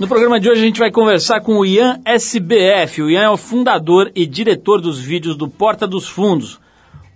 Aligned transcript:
No 0.00 0.08
programa 0.08 0.40
de 0.40 0.48
hoje 0.48 0.62
a 0.62 0.64
gente 0.64 0.78
vai 0.78 0.90
conversar 0.90 1.40
com 1.42 1.58
o 1.58 1.66
Ian 1.66 2.00
SBF. 2.04 3.02
O 3.02 3.10
Ian 3.10 3.22
é 3.22 3.30
o 3.30 3.36
fundador 3.36 4.10
e 4.14 4.26
diretor 4.26 4.80
dos 4.80 4.98
vídeos 4.98 5.36
do 5.36 5.46
Porta 5.46 5.86
dos 5.86 6.08
Fundos, 6.08 6.58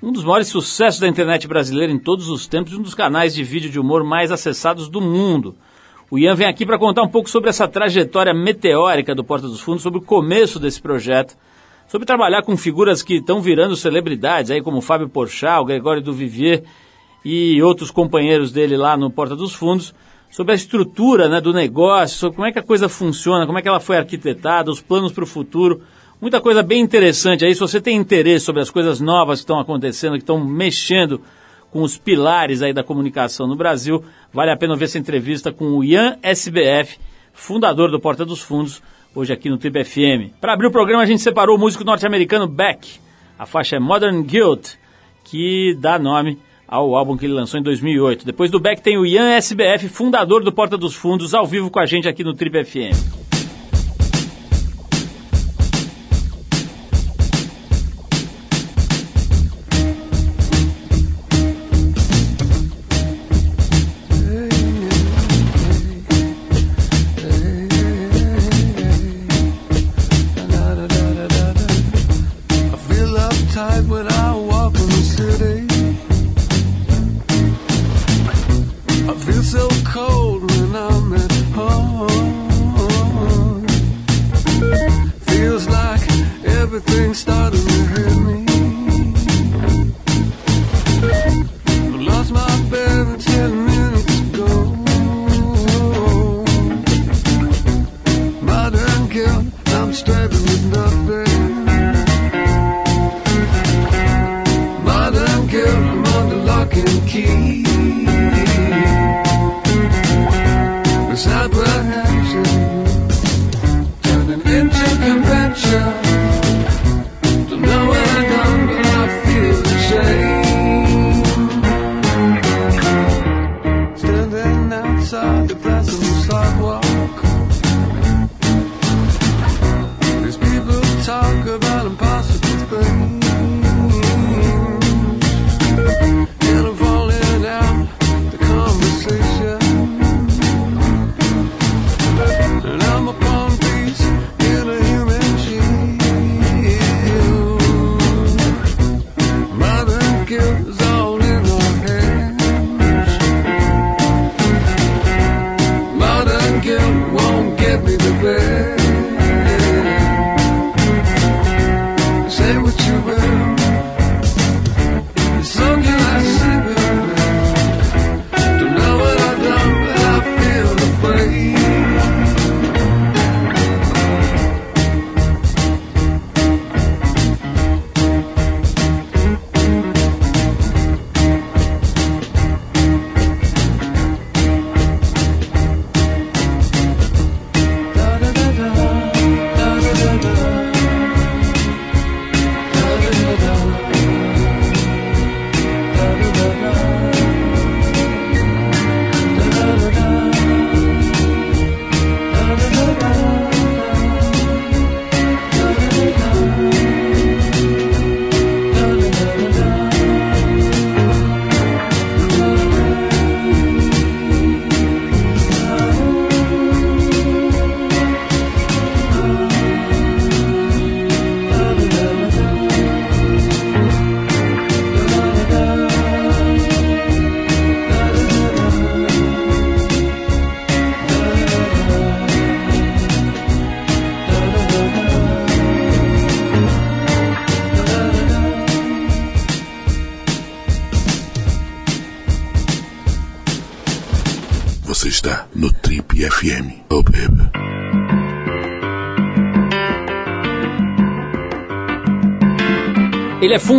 um 0.02 0.12
dos 0.12 0.22
maiores 0.22 0.48
sucessos 0.48 1.00
da 1.00 1.08
internet 1.08 1.48
brasileira 1.48 1.92
em 1.92 1.98
todos 1.98 2.28
os 2.28 2.46
tempos 2.46 2.72
e 2.72 2.76
um 2.76 2.82
dos 2.82 2.94
canais 2.94 3.34
de 3.34 3.42
vídeo 3.42 3.70
de 3.70 3.80
humor 3.80 4.04
mais 4.04 4.30
acessados 4.30 4.88
do 4.88 5.00
mundo. 5.00 5.56
O 6.10 6.18
Ian 6.18 6.34
vem 6.34 6.46
aqui 6.46 6.64
para 6.66 6.78
contar 6.78 7.02
um 7.02 7.08
pouco 7.08 7.30
sobre 7.30 7.48
essa 7.48 7.66
trajetória 7.66 8.34
meteórica 8.34 9.14
do 9.14 9.24
Porta 9.24 9.48
dos 9.48 9.60
Fundos, 9.60 9.82
sobre 9.82 9.98
o 9.98 10.02
começo 10.02 10.60
desse 10.60 10.80
projeto, 10.80 11.34
sobre 11.88 12.06
trabalhar 12.06 12.42
com 12.42 12.56
figuras 12.56 13.02
que 13.02 13.14
estão 13.14 13.40
virando 13.40 13.74
celebridades, 13.74 14.50
aí 14.50 14.62
como 14.62 14.78
o 14.78 14.82
Fábio 14.82 15.08
Porchat, 15.08 15.60
o 15.60 15.64
Gregório 15.64 16.02
Duvivier 16.02 16.62
e 17.24 17.60
outros 17.62 17.90
companheiros 17.90 18.52
dele 18.52 18.76
lá 18.76 18.96
no 18.96 19.10
Porta 19.10 19.34
dos 19.34 19.54
Fundos 19.54 19.94
sobre 20.36 20.52
a 20.52 20.54
estrutura 20.54 21.30
né, 21.30 21.40
do 21.40 21.50
negócio, 21.50 22.18
sobre 22.18 22.36
como 22.36 22.46
é 22.46 22.52
que 22.52 22.58
a 22.58 22.62
coisa 22.62 22.90
funciona, 22.90 23.46
como 23.46 23.58
é 23.58 23.62
que 23.62 23.68
ela 23.68 23.80
foi 23.80 23.96
arquitetada, 23.96 24.70
os 24.70 24.82
planos 24.82 25.10
para 25.10 25.24
o 25.24 25.26
futuro. 25.26 25.80
Muita 26.20 26.42
coisa 26.42 26.62
bem 26.62 26.82
interessante 26.82 27.42
aí. 27.42 27.54
Se 27.54 27.60
você 27.60 27.80
tem 27.80 27.96
interesse 27.96 28.44
sobre 28.44 28.60
as 28.60 28.68
coisas 28.68 29.00
novas 29.00 29.38
que 29.38 29.44
estão 29.44 29.58
acontecendo, 29.58 30.12
que 30.12 30.18
estão 30.18 30.38
mexendo 30.38 31.22
com 31.70 31.80
os 31.80 31.96
pilares 31.96 32.60
aí 32.60 32.74
da 32.74 32.84
comunicação 32.84 33.46
no 33.46 33.56
Brasil, 33.56 34.04
vale 34.30 34.50
a 34.50 34.56
pena 34.58 34.76
ver 34.76 34.84
essa 34.84 34.98
entrevista 34.98 35.50
com 35.50 35.68
o 35.70 35.82
Ian 35.82 36.18
SBF, 36.22 36.98
fundador 37.32 37.90
do 37.90 37.98
Porta 37.98 38.26
dos 38.26 38.42
Fundos, 38.42 38.82
hoje 39.14 39.32
aqui 39.32 39.48
no 39.48 39.56
Trip 39.56 39.84
FM. 39.84 40.36
Para 40.38 40.52
abrir 40.52 40.66
o 40.66 40.70
programa, 40.70 41.02
a 41.02 41.06
gente 41.06 41.22
separou 41.22 41.56
o 41.56 41.58
músico 41.58 41.82
norte-americano 41.82 42.46
Beck. 42.46 43.00
A 43.38 43.46
faixa 43.46 43.76
é 43.76 43.78
Modern 43.78 44.22
Guilt, 44.22 44.74
que 45.24 45.74
dá 45.80 45.98
nome 45.98 46.38
ao 46.66 46.94
álbum 46.94 47.16
que 47.16 47.26
ele 47.26 47.34
lançou 47.34 47.58
em 47.58 47.62
2008. 47.62 48.24
Depois 48.24 48.50
do 48.50 48.60
Beck 48.60 48.80
tem 48.80 48.98
o 48.98 49.06
Ian 49.06 49.30
SBF, 49.36 49.88
fundador 49.88 50.42
do 50.42 50.52
Porta 50.52 50.76
dos 50.76 50.94
Fundos, 50.94 51.34
ao 51.34 51.46
vivo 51.46 51.70
com 51.70 51.78
a 51.78 51.86
gente 51.86 52.08
aqui 52.08 52.24
no 52.24 52.34
Trip 52.34 52.64
FM. 52.64 53.25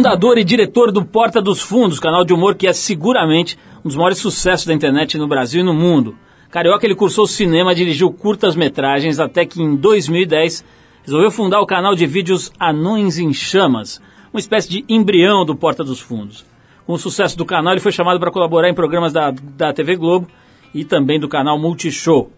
Fundador 0.07 0.38
e 0.38 0.44
diretor 0.45 0.89
do 0.89 1.04
Porta 1.04 1.42
dos 1.42 1.62
Fundos, 1.62 2.00
canal 2.00 2.24
de 2.24 2.33
humor 2.33 2.56
que 2.56 2.65
é 2.65 2.71
seguramente 2.71 3.59
um 3.83 3.89
dos 3.89 3.98
maiores 3.98 4.19
sucessos 4.19 4.65
da 4.65 4.74
internet 4.74 5.18
no 5.18 5.27
Brasil 5.27 5.59
e 5.59 5.65
no 5.65 5.74
mundo. 5.74 6.15
Carioca, 6.50 6.86
ele 6.86 6.95
cursou 6.95 7.27
cinema, 7.27 7.75
dirigiu 7.75 8.09
curtas-metragens 8.09 9.19
até 9.19 9.45
que 9.45 9.62
em 9.62 9.75
2010 9.75 10.63
resolveu 11.04 11.30
fundar 11.30 11.59
o 11.59 11.65
canal 11.65 11.94
de 11.94 12.06
vídeos 12.06 12.50
Anões 12.57 13.18
em 13.18 13.33
Chamas, 13.33 14.01
uma 14.31 14.39
espécie 14.39 14.69
de 14.69 14.86
embrião 14.88 15.44
do 15.44 15.57
Porta 15.57 15.83
dos 15.83 16.00
Fundos. 16.00 16.45
Com 16.86 16.94
o 16.94 16.98
sucesso 16.98 17.38
do 17.38 17.44
canal, 17.44 17.74
ele 17.74 17.81
foi 17.81 17.92
chamado 17.92 18.18
para 18.18 18.31
colaborar 18.31 18.69
em 18.69 18.74
programas 18.74 19.12
da, 19.12 19.31
da 19.31 19.74
TV 19.74 19.98
Globo 19.98 20.30
e 20.74 20.86
também 20.86 21.19
do 21.19 21.27
canal 21.27 21.60
Multishow. 21.60 22.31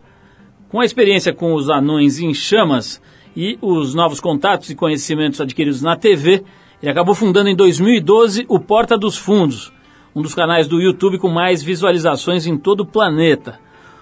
Com 0.69 0.79
a 0.79 0.85
experiência 0.85 1.33
com 1.33 1.53
os 1.53 1.69
Anões 1.69 2.19
em 2.19 2.33
Chamas 2.33 2.99
e 3.37 3.59
os 3.61 3.93
novos 3.93 4.19
contatos 4.19 4.71
e 4.71 4.75
conhecimentos 4.75 5.39
adquiridos 5.39 5.83
na 5.83 5.95
TV, 5.95 6.43
ele 6.81 6.91
acabou 6.91 7.13
fundando 7.13 7.49
em 7.49 7.55
2012 7.55 8.45
o 8.47 8.59
Porta 8.59 8.97
dos 8.97 9.17
Fundos, 9.17 9.71
um 10.15 10.21
dos 10.21 10.33
canais 10.33 10.67
do 10.67 10.81
YouTube 10.81 11.17
com 11.17 11.29
mais 11.29 11.61
visualizações 11.61 12.47
em 12.47 12.57
todo 12.57 12.81
o 12.81 12.85
planeta. 12.85 13.59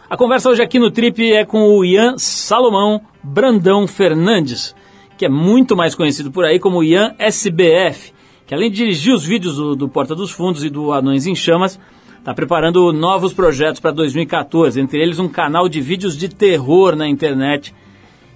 A 0.09 0.15
conversa 0.15 0.49
hoje 0.49 0.61
aqui 0.61 0.77
no 0.79 0.91
Trip 0.91 1.33
é 1.33 1.43
com 1.43 1.69
o 1.69 1.83
Ian 1.83 2.17
Salomão 2.17 3.01
Brandão 3.23 3.87
Fernandes, 3.87 4.75
que 5.17 5.25
é 5.25 5.29
muito 5.29 5.75
mais 5.75 5.95
conhecido 5.95 6.31
por 6.31 6.45
aí 6.45 6.59
como 6.59 6.83
Ian 6.83 7.15
SBF, 7.17 8.13
que 8.45 8.53
além 8.53 8.69
de 8.69 8.77
dirigir 8.77 9.13
os 9.13 9.25
vídeos 9.25 9.57
do, 9.57 9.75
do 9.75 9.89
Porta 9.89 10.15
dos 10.15 10.31
Fundos 10.31 10.63
e 10.63 10.69
do 10.69 10.93
Anões 10.93 11.25
em 11.25 11.35
Chamas, 11.35 11.79
está 12.19 12.33
preparando 12.33 12.93
novos 12.93 13.33
projetos 13.33 13.81
para 13.81 13.91
2014, 13.91 14.79
entre 14.79 15.01
eles 15.01 15.17
um 15.17 15.27
canal 15.27 15.67
de 15.67 15.81
vídeos 15.81 16.15
de 16.15 16.29
terror 16.29 16.95
na 16.95 17.07
internet 17.07 17.73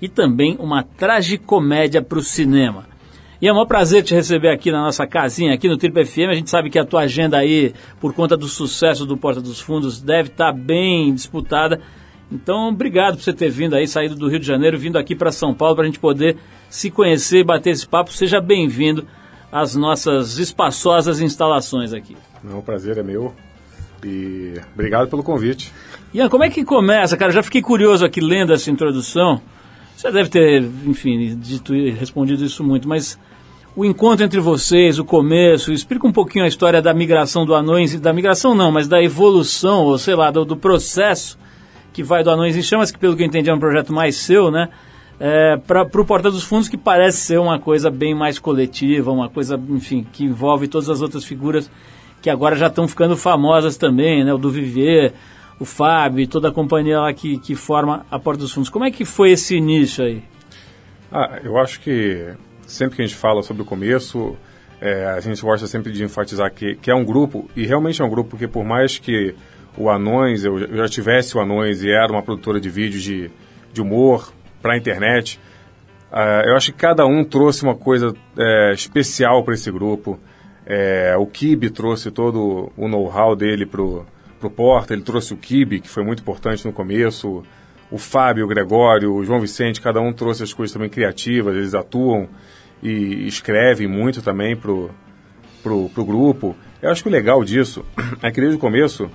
e 0.02 0.10
também 0.10 0.58
uma 0.60 0.84
tragicomédia 0.84 2.02
para 2.02 2.18
o 2.18 2.24
cinema. 2.24 2.91
E 3.42 3.48
é 3.48 3.54
um 3.54 3.66
prazer 3.66 4.04
te 4.04 4.14
receber 4.14 4.50
aqui 4.50 4.72
na 4.72 4.84
nossa 4.84 5.08
casinha, 5.08 5.52
aqui 5.52 5.68
no 5.68 5.76
Triple 5.76 6.06
FM. 6.06 6.30
A 6.30 6.36
gente 6.36 6.48
sabe 6.48 6.70
que 6.70 6.78
a 6.78 6.86
tua 6.86 7.02
agenda 7.02 7.40
aí, 7.40 7.74
por 8.00 8.14
conta 8.14 8.38
do 8.38 8.48
sucesso 8.48 9.04
do 9.04 9.18
Porta 9.18 9.42
dos 9.42 9.60
Fundos, 9.60 10.00
deve 10.00 10.30
estar 10.30 10.54
tá 10.54 10.58
bem 10.58 11.12
disputada. 11.12 11.82
Então, 12.32 12.70
obrigado 12.70 13.16
por 13.16 13.24
você 13.24 13.34
ter 13.34 13.50
vindo 13.50 13.76
aí, 13.76 13.88
saído 13.88 14.16
do 14.16 14.30
Rio 14.30 14.40
de 14.40 14.46
Janeiro, 14.46 14.78
vindo 14.78 14.96
aqui 14.96 15.16
para 15.16 15.32
São 15.32 15.56
Paulo 15.56 15.76
para 15.76 15.86
a 15.86 15.88
gente 15.88 15.98
poder 15.98 16.38
se 16.70 16.92
conhecer 16.92 17.40
e 17.40 17.44
bater 17.44 17.72
esse 17.72 17.88
papo. 17.88 18.14
Seja 18.14 18.40
bem-vindo 18.40 19.08
às 19.52 19.76
nossas 19.76 20.38
espaçosas 20.38 21.20
instalações 21.20 21.94
aqui. 21.94 22.16
Não, 22.44 22.60
o 22.60 22.62
prazer 22.62 23.00
é 23.00 23.04
meu. 23.04 23.34
E 24.06 24.54
obrigado 24.72 25.10
pelo 25.10 25.24
convite. 25.24 25.74
Ian, 26.14 26.30
como 26.30 26.44
é 26.44 26.50
que 26.52 26.64
começa, 26.64 27.18
cara? 27.18 27.32
já 27.32 27.42
fiquei 27.42 27.64
curioso 27.64 28.06
aqui 28.06 28.22
lendo 28.22 28.54
essa 28.54 28.70
introdução. 28.70 29.42
Você 29.98 30.12
deve 30.12 30.30
ter, 30.30 30.64
enfim, 30.86 31.36
dito, 31.40 31.74
respondido 31.74 32.46
isso 32.46 32.64
muito, 32.64 32.88
mas 32.88 33.20
o 33.76 33.86
encontro 33.86 34.26
entre 34.26 34.40
vocês, 34.40 35.00
o 35.00 35.06
começo, 35.06 35.72
explica 35.72 36.06
um 36.06 36.12
pouquinho 36.12 36.44
a 36.44 36.48
história 36.48 36.82
da 36.82 36.94
migração 36.94 37.46
do 37.46 37.56
Anões, 37.56 37.98
da 38.00 38.12
migração 38.12 38.54
não, 38.54 38.72
mas 38.72 38.88
da 38.88 39.02
evolução, 39.02 39.86
ou 39.86 39.98
sei 39.98 40.16
lá, 40.16 40.30
do, 40.30 40.44
do 40.44 40.58
processo 40.58 41.40
que 41.94 42.04
vai 42.04 42.24
do 42.24 42.30
Anões 42.30 42.56
em 42.56 42.62
Chamas, 42.62 42.92
que 42.92 43.00
pelo 43.00 43.16
que 43.16 43.24
eu 43.24 43.28
entendi 43.28 43.50
é 43.50 43.54
um 43.54 43.60
projeto 43.60 43.94
mais 43.94 44.16
seu, 44.16 44.52
né? 44.52 44.70
É, 45.20 45.56
para 45.56 45.84
o 45.84 46.06
Porta 46.06 46.32
dos 46.32 46.44
Fundos, 46.44 46.68
que 46.68 46.78
parece 46.78 47.20
ser 47.20 47.40
uma 47.40 47.60
coisa 47.60 47.92
bem 47.92 48.16
mais 48.16 48.40
coletiva, 48.40 49.12
uma 49.12 49.30
coisa, 49.30 49.62
enfim, 49.70 50.06
que 50.12 50.24
envolve 50.24 50.68
todas 50.68 50.90
as 50.90 51.02
outras 51.02 51.24
figuras 51.24 51.70
que 52.22 52.30
agora 52.30 52.56
já 52.56 52.68
estão 52.68 52.88
ficando 52.88 53.16
famosas 53.16 53.78
também, 53.78 54.24
né? 54.24 54.34
O 54.34 54.38
do 54.38 54.50
Viver, 54.50 55.14
o 55.60 55.66
Fábio, 55.66 56.28
toda 56.28 56.50
a 56.50 56.52
companhia 56.52 57.00
lá 57.00 57.14
que, 57.14 57.38
que 57.38 57.56
forma 57.56 58.06
a 58.10 58.20
Porta 58.20 58.42
dos 58.42 58.52
Fundos. 58.52 58.70
Como 58.70 58.84
é 58.84 58.92
que 58.92 59.06
foi 59.06 59.32
esse 59.32 59.56
início 59.56 60.04
aí? 60.04 60.24
Ah, 61.12 61.40
eu 61.44 61.58
acho 61.58 61.80
que 61.82 62.34
sempre 62.72 62.96
que 62.96 63.02
a 63.02 63.06
gente 63.06 63.18
fala 63.18 63.44
sobre 63.44 63.62
o 63.62 63.66
começo, 63.66 64.36
é, 64.80 65.06
a 65.06 65.20
gente 65.20 65.42
gosta 65.42 65.68
sempre 65.68 65.92
de 65.92 66.04
enfatizar 66.04 66.52
que, 66.52 66.76
que 66.76 66.90
é 66.90 66.96
um 66.96 67.06
grupo, 67.06 67.50
e 67.56 67.66
realmente 67.66 68.02
é 68.02 68.06
um 68.06 68.10
grupo, 68.10 68.32
porque 68.32 68.48
por 68.48 68.64
mais 68.64 68.98
que 68.98 69.36
o 69.78 69.90
Anões, 69.90 70.44
eu, 70.44 70.58
já 70.76 70.88
tivesse 70.88 71.38
o 71.38 71.40
Anões 71.40 71.84
e 71.84 71.92
era 71.92 72.12
uma 72.12 72.24
produtora 72.24 72.60
de 72.60 72.70
vídeos 72.70 73.04
de, 73.04 73.32
de 73.72 73.82
humor 73.82 74.34
para 74.62 74.74
a 74.74 74.78
internet, 74.78 75.40
uh, 76.12 76.48
eu 76.48 76.56
acho 76.56 76.72
que 76.72 76.80
cada 76.80 77.06
um 77.06 77.24
trouxe 77.24 77.64
uma 77.64 77.76
coisa 77.76 78.14
é, 78.38 78.74
especial 78.74 79.44
para 79.44 79.54
esse 79.54 79.72
grupo. 79.72 80.20
É, 80.66 81.16
o 81.18 81.26
Kibe 81.26 81.70
trouxe 81.70 82.12
todo 82.12 82.72
o 82.78 82.88
know-how 82.88 83.36
dele 83.36 83.66
pro, 83.66 84.06
pro 84.40 84.50
Porta, 84.50 84.94
ele 84.94 85.04
trouxe 85.04 85.34
o 85.34 85.38
Kibe, 85.38 85.80
que 85.80 85.90
foi 85.90 86.04
muito 86.04 86.22
importante 86.22 86.66
no 86.66 86.74
começo, 86.74 87.44
o 87.92 87.98
Fábio, 87.98 88.46
o 88.46 88.48
Gregório, 88.48 89.14
o 89.14 89.24
João 89.24 89.40
Vicente, 89.40 89.82
cada 89.82 90.00
um 90.00 90.14
trouxe 90.14 90.44
as 90.44 90.54
coisas 90.54 90.74
também 90.74 90.90
criativas, 90.90 91.56
eles 91.56 91.74
atuam 91.74 92.30
e 92.82 93.28
escrevem 93.28 93.88
muito 93.88 94.22
também 94.22 94.56
pro, 94.56 94.90
pro, 95.62 95.90
pro 95.90 96.06
grupo. 96.06 96.56
Eu 96.82 96.90
acho 96.90 97.04
que 97.04 97.10
o 97.10 97.12
legal 97.12 97.44
disso 97.44 97.86
é 98.22 98.32
que 98.32 98.40
desde 98.40 98.58
o 98.58 98.60
começo 98.60 99.10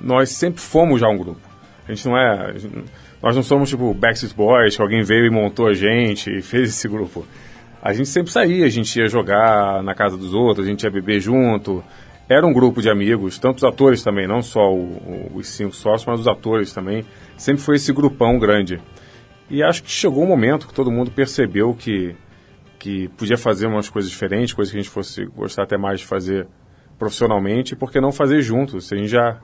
nós 0.00 0.30
sempre 0.30 0.60
fomos 0.60 1.00
já 1.00 1.08
um 1.08 1.16
grupo. 1.16 1.40
A 1.86 1.92
gente 1.92 2.06
não 2.06 2.16
é. 2.16 2.58
Gente, 2.58 2.84
nós 3.22 3.36
não 3.36 3.42
somos 3.42 3.68
tipo 3.68 3.92
Backstreet 3.92 4.34
Boys, 4.34 4.76
que 4.76 4.82
alguém 4.82 5.02
veio 5.02 5.26
e 5.26 5.30
montou 5.30 5.66
a 5.66 5.74
gente 5.74 6.30
e 6.30 6.40
fez 6.42 6.70
esse 6.70 6.88
grupo. 6.88 7.26
A 7.82 7.92
gente 7.92 8.08
sempre 8.08 8.30
saía, 8.30 8.66
a 8.66 8.68
gente 8.68 8.98
ia 8.98 9.08
jogar 9.08 9.82
na 9.82 9.94
casa 9.94 10.16
dos 10.16 10.34
outros, 10.34 10.66
a 10.66 10.70
gente 10.70 10.82
ia 10.82 10.90
beber 10.90 11.20
junto. 11.20 11.82
Era 12.28 12.46
um 12.46 12.52
grupo 12.52 12.80
de 12.80 12.88
amigos, 12.88 13.38
tantos 13.38 13.64
atores 13.64 14.04
também, 14.04 14.26
não 14.26 14.40
só 14.40 14.72
o, 14.72 14.82
o, 14.82 15.32
os 15.34 15.48
cinco 15.48 15.74
sócios, 15.74 16.06
mas 16.06 16.20
os 16.20 16.28
atores 16.28 16.72
também. 16.72 17.04
Sempre 17.36 17.62
foi 17.62 17.76
esse 17.76 17.92
grupão 17.92 18.38
grande. 18.38 18.80
E 19.48 19.62
acho 19.62 19.82
que 19.82 19.90
chegou 19.90 20.22
um 20.22 20.28
momento 20.28 20.68
que 20.68 20.74
todo 20.74 20.92
mundo 20.92 21.10
percebeu 21.10 21.74
que 21.74 22.14
que 22.80 23.08
podia 23.08 23.36
fazer 23.36 23.66
umas 23.66 23.90
coisas 23.90 24.10
diferentes, 24.10 24.54
coisas 24.54 24.72
que 24.72 24.78
a 24.78 24.82
gente 24.82 24.90
fosse 24.90 25.26
gostar 25.26 25.64
até 25.64 25.76
mais 25.76 26.00
de 26.00 26.06
fazer 26.06 26.48
profissionalmente, 26.98 27.76
por 27.76 27.92
que 27.92 28.00
não 28.00 28.10
fazer 28.10 28.40
junto? 28.40 28.80
Se 28.80 28.94
a 28.94 28.96
gente 28.96 29.08
já, 29.08 29.38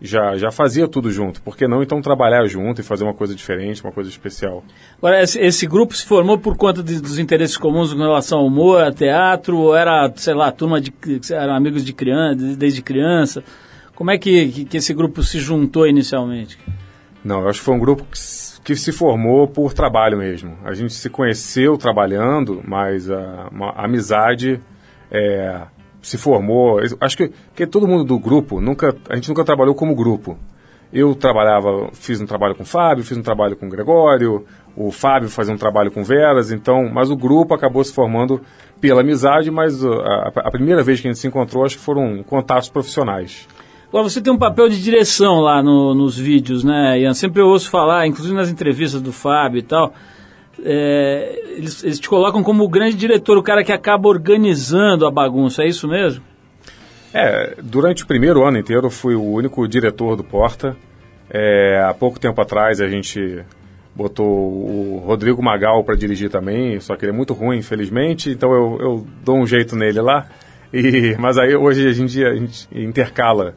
já, 0.00 0.36
já 0.36 0.50
fazia 0.50 0.88
tudo 0.88 1.10
junto, 1.10 1.42
por 1.42 1.54
que 1.54 1.68
não 1.68 1.82
então 1.82 2.00
trabalhar 2.00 2.46
junto 2.46 2.80
e 2.80 2.84
fazer 2.84 3.04
uma 3.04 3.12
coisa 3.12 3.34
diferente, 3.34 3.84
uma 3.84 3.92
coisa 3.92 4.08
especial? 4.08 4.64
Agora, 4.96 5.22
esse, 5.22 5.38
esse 5.38 5.66
grupo 5.66 5.94
se 5.94 6.06
formou 6.06 6.38
por 6.38 6.56
conta 6.56 6.82
de, 6.82 6.98
dos 6.98 7.18
interesses 7.18 7.58
comuns 7.58 7.92
com 7.92 8.00
relação 8.00 8.38
ao 8.38 8.46
humor, 8.46 8.82
a 8.82 8.90
teatro, 8.90 9.58
ou 9.58 9.76
era, 9.76 10.10
sei 10.16 10.34
lá, 10.34 10.50
turma 10.50 10.80
de. 10.80 10.92
eram 11.30 11.54
amigos 11.54 11.84
de 11.84 11.92
criança, 11.92 12.56
desde 12.56 12.80
criança? 12.80 13.44
Como 13.94 14.10
é 14.10 14.16
que, 14.16 14.48
que, 14.48 14.64
que 14.64 14.76
esse 14.78 14.94
grupo 14.94 15.22
se 15.22 15.38
juntou 15.38 15.86
inicialmente? 15.86 16.58
Não, 17.22 17.42
eu 17.42 17.48
acho 17.48 17.58
que 17.58 17.64
foi 17.66 17.74
um 17.74 17.78
grupo 17.78 18.04
que 18.04 18.18
que 18.64 18.76
se 18.76 18.92
formou 18.92 19.48
por 19.48 19.72
trabalho 19.72 20.18
mesmo. 20.18 20.56
A 20.64 20.72
gente 20.72 20.94
se 20.94 21.10
conheceu 21.10 21.76
trabalhando, 21.76 22.62
mas 22.66 23.10
a, 23.10 23.50
a 23.74 23.84
amizade 23.84 24.60
é, 25.10 25.60
se 26.00 26.16
formou. 26.16 26.80
Acho 27.00 27.16
que, 27.16 27.32
que 27.54 27.66
todo 27.66 27.88
mundo 27.88 28.04
do 28.04 28.18
grupo 28.18 28.60
nunca, 28.60 28.94
a 29.08 29.14
gente 29.16 29.28
nunca 29.28 29.44
trabalhou 29.44 29.74
como 29.74 29.94
grupo. 29.94 30.38
Eu 30.92 31.14
trabalhava, 31.14 31.88
fiz 31.94 32.20
um 32.20 32.26
trabalho 32.26 32.54
com 32.54 32.64
o 32.64 32.66
Fábio, 32.66 33.02
fiz 33.02 33.16
um 33.16 33.22
trabalho 33.22 33.56
com 33.56 33.66
o 33.66 33.70
Gregório, 33.70 34.44
o 34.76 34.90
Fábio 34.90 35.28
fazia 35.28 35.54
um 35.54 35.56
trabalho 35.56 35.90
com 35.90 36.04
Veras, 36.04 36.52
então, 36.52 36.88
mas 36.92 37.10
o 37.10 37.16
grupo 37.16 37.54
acabou 37.54 37.82
se 37.82 37.92
formando 37.92 38.42
pela 38.78 39.00
amizade, 39.00 39.50
mas 39.50 39.82
a, 39.82 40.32
a 40.34 40.50
primeira 40.50 40.82
vez 40.82 41.00
que 41.00 41.08
a 41.08 41.10
gente 41.10 41.20
se 41.20 41.26
encontrou, 41.26 41.64
acho 41.64 41.78
que 41.78 41.82
foram 41.82 42.22
contatos 42.22 42.68
profissionais. 42.68 43.48
Agora, 43.92 44.08
você 44.08 44.22
tem 44.22 44.32
um 44.32 44.38
papel 44.38 44.70
de 44.70 44.82
direção 44.82 45.40
lá 45.40 45.62
no, 45.62 45.94
nos 45.94 46.16
vídeos, 46.16 46.64
né, 46.64 46.98
Ian? 46.98 47.12
Sempre 47.12 47.42
eu 47.42 47.46
ouço 47.46 47.68
falar, 47.68 48.06
inclusive 48.06 48.34
nas 48.34 48.48
entrevistas 48.48 49.02
do 49.02 49.12
Fábio 49.12 49.58
e 49.58 49.62
tal, 49.62 49.92
é, 50.64 51.38
eles, 51.58 51.84
eles 51.84 52.00
te 52.00 52.08
colocam 52.08 52.42
como 52.42 52.64
o 52.64 52.68
grande 52.70 52.96
diretor, 52.96 53.36
o 53.36 53.42
cara 53.42 53.62
que 53.62 53.70
acaba 53.70 54.08
organizando 54.08 55.06
a 55.06 55.10
bagunça, 55.10 55.62
é 55.62 55.68
isso 55.68 55.86
mesmo? 55.86 56.24
É, 57.12 57.58
durante 57.62 58.02
o 58.02 58.06
primeiro 58.06 58.42
ano 58.42 58.56
inteiro 58.56 58.86
eu 58.86 58.90
fui 58.90 59.14
o 59.14 59.22
único 59.22 59.68
diretor 59.68 60.16
do 60.16 60.24
Porta. 60.24 60.74
É, 61.28 61.84
há 61.86 61.92
pouco 61.92 62.18
tempo 62.18 62.40
atrás 62.40 62.80
a 62.80 62.88
gente 62.88 63.44
botou 63.94 64.26
o 64.26 65.02
Rodrigo 65.04 65.42
Magal 65.42 65.84
para 65.84 65.96
dirigir 65.96 66.30
também, 66.30 66.80
só 66.80 66.96
que 66.96 67.04
ele 67.04 67.12
é 67.12 67.14
muito 67.14 67.34
ruim, 67.34 67.58
infelizmente, 67.58 68.30
então 68.30 68.54
eu, 68.54 68.78
eu 68.80 69.06
dou 69.22 69.36
um 69.36 69.46
jeito 69.46 69.76
nele 69.76 70.00
lá. 70.00 70.28
E, 70.72 71.14
mas 71.20 71.36
aí 71.36 71.54
hoje 71.54 71.86
a 71.86 71.92
gente, 71.92 72.24
a 72.24 72.34
gente 72.34 72.66
intercala 72.72 73.54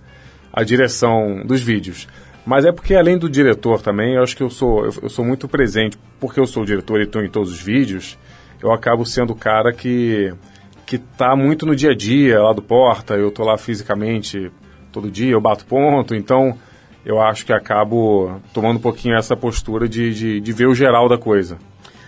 a 0.55 0.63
direção 0.63 1.41
dos 1.45 1.61
vídeos. 1.61 2.07
Mas 2.45 2.63
é 2.63 2.71
porque 2.71 2.95
além 2.95 3.17
do 3.17 3.29
diretor 3.29 3.81
também, 3.81 4.15
eu 4.15 4.23
acho 4.23 4.37
que 4.37 4.43
eu 4.43 4.49
sou, 4.49 4.85
eu, 4.85 4.93
eu 5.03 5.09
sou 5.09 5.25
muito 5.25 5.47
presente, 5.47 5.97
porque 6.19 6.39
eu 6.39 6.47
sou 6.47 6.63
diretor 6.63 7.01
e 7.01 7.03
estou 7.03 7.21
em 7.21 7.29
todos 7.29 7.51
os 7.51 7.61
vídeos, 7.61 8.17
eu 8.61 8.71
acabo 8.71 9.05
sendo 9.05 9.33
o 9.33 9.35
cara 9.35 9.73
que 9.73 10.33
que 10.85 10.97
está 10.97 11.35
muito 11.35 11.65
no 11.65 11.75
dia 11.75 11.91
a 11.91 11.95
dia 11.95 12.39
lá 12.39 12.53
do 12.53 12.61
Porta, 12.61 13.15
eu 13.15 13.29
estou 13.29 13.43
lá 13.43 13.57
fisicamente 13.57 14.51
todo 14.91 15.09
dia, 15.09 15.31
eu 15.31 15.41
bato 15.41 15.65
ponto, 15.65 16.13
então 16.13 16.55
eu 17.03 17.19
acho 17.19 17.43
que 17.43 17.51
acabo 17.51 18.39
tomando 18.53 18.77
um 18.77 18.81
pouquinho 18.81 19.17
essa 19.17 19.35
postura 19.35 19.89
de, 19.89 20.13
de, 20.13 20.39
de 20.39 20.53
ver 20.53 20.67
o 20.67 20.75
geral 20.75 21.09
da 21.09 21.17
coisa. 21.17 21.57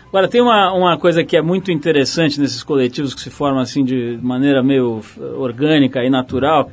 Agora, 0.09 0.27
tem 0.27 0.41
uma, 0.41 0.71
uma 0.73 0.97
coisa 0.97 1.23
que 1.23 1.35
é 1.35 1.41
muito 1.41 1.71
interessante 1.71 2.39
nesses 2.39 2.63
coletivos 2.63 3.13
que 3.13 3.19
se 3.19 3.29
formam 3.29 3.61
assim 3.61 3.83
de 3.83 4.17
maneira 4.21 4.63
meio 4.63 5.01
orgânica 5.35 6.03
e 6.03 6.09
natural, 6.09 6.71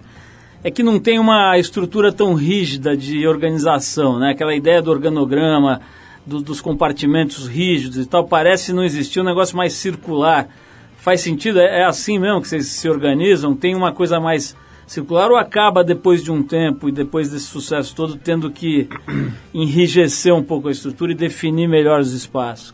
é 0.64 0.70
que 0.70 0.82
não 0.82 0.98
tem 0.98 1.18
uma 1.18 1.58
estrutura 1.58 2.10
tão 2.10 2.32
rígida 2.32 2.96
de 2.96 3.26
organização, 3.28 4.18
né? 4.18 4.30
Aquela 4.30 4.54
ideia 4.54 4.80
do 4.80 4.90
organograma, 4.90 5.82
do, 6.24 6.40
dos 6.40 6.62
compartimentos 6.62 7.46
rígidos 7.46 7.98
e 7.98 8.08
tal, 8.08 8.26
parece 8.26 8.72
não 8.72 8.82
existir 8.82 9.20
um 9.20 9.24
negócio 9.24 9.54
mais 9.54 9.74
circular. 9.74 10.48
Faz 10.96 11.20
sentido? 11.20 11.60
É, 11.60 11.80
é 11.80 11.84
assim 11.84 12.18
mesmo 12.18 12.40
que 12.40 12.48
vocês 12.48 12.66
se 12.66 12.88
organizam? 12.88 13.54
Tem 13.54 13.74
uma 13.74 13.92
coisa 13.92 14.18
mais 14.18 14.56
circular 14.86 15.30
ou 15.30 15.36
acaba 15.36 15.84
depois 15.84 16.24
de 16.24 16.32
um 16.32 16.42
tempo 16.42 16.88
e 16.88 16.92
depois 16.92 17.30
desse 17.30 17.44
sucesso 17.44 17.94
todo 17.94 18.16
tendo 18.16 18.50
que 18.50 18.88
enrijecer 19.52 20.34
um 20.34 20.42
pouco 20.42 20.68
a 20.68 20.72
estrutura 20.72 21.12
e 21.12 21.14
definir 21.14 21.68
melhor 21.68 22.00
os 22.00 22.14
espaços? 22.14 22.72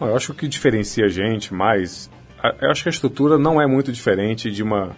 Eu 0.00 0.16
acho 0.16 0.26
que 0.26 0.32
o 0.32 0.34
que 0.34 0.48
diferencia 0.48 1.04
a 1.04 1.08
gente 1.08 1.54
mais, 1.54 2.10
eu 2.60 2.68
acho 2.68 2.82
que 2.82 2.88
a 2.88 2.90
estrutura 2.90 3.38
não 3.38 3.62
é 3.62 3.66
muito 3.66 3.92
diferente 3.92 4.50
de 4.50 4.62
uma 4.62 4.96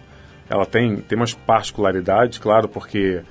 ela 0.51 0.65
tem, 0.65 0.97
tem 0.97 1.17
umas 1.17 1.33
particularidades, 1.33 2.37
claro, 2.37 2.67
porque 2.67 3.23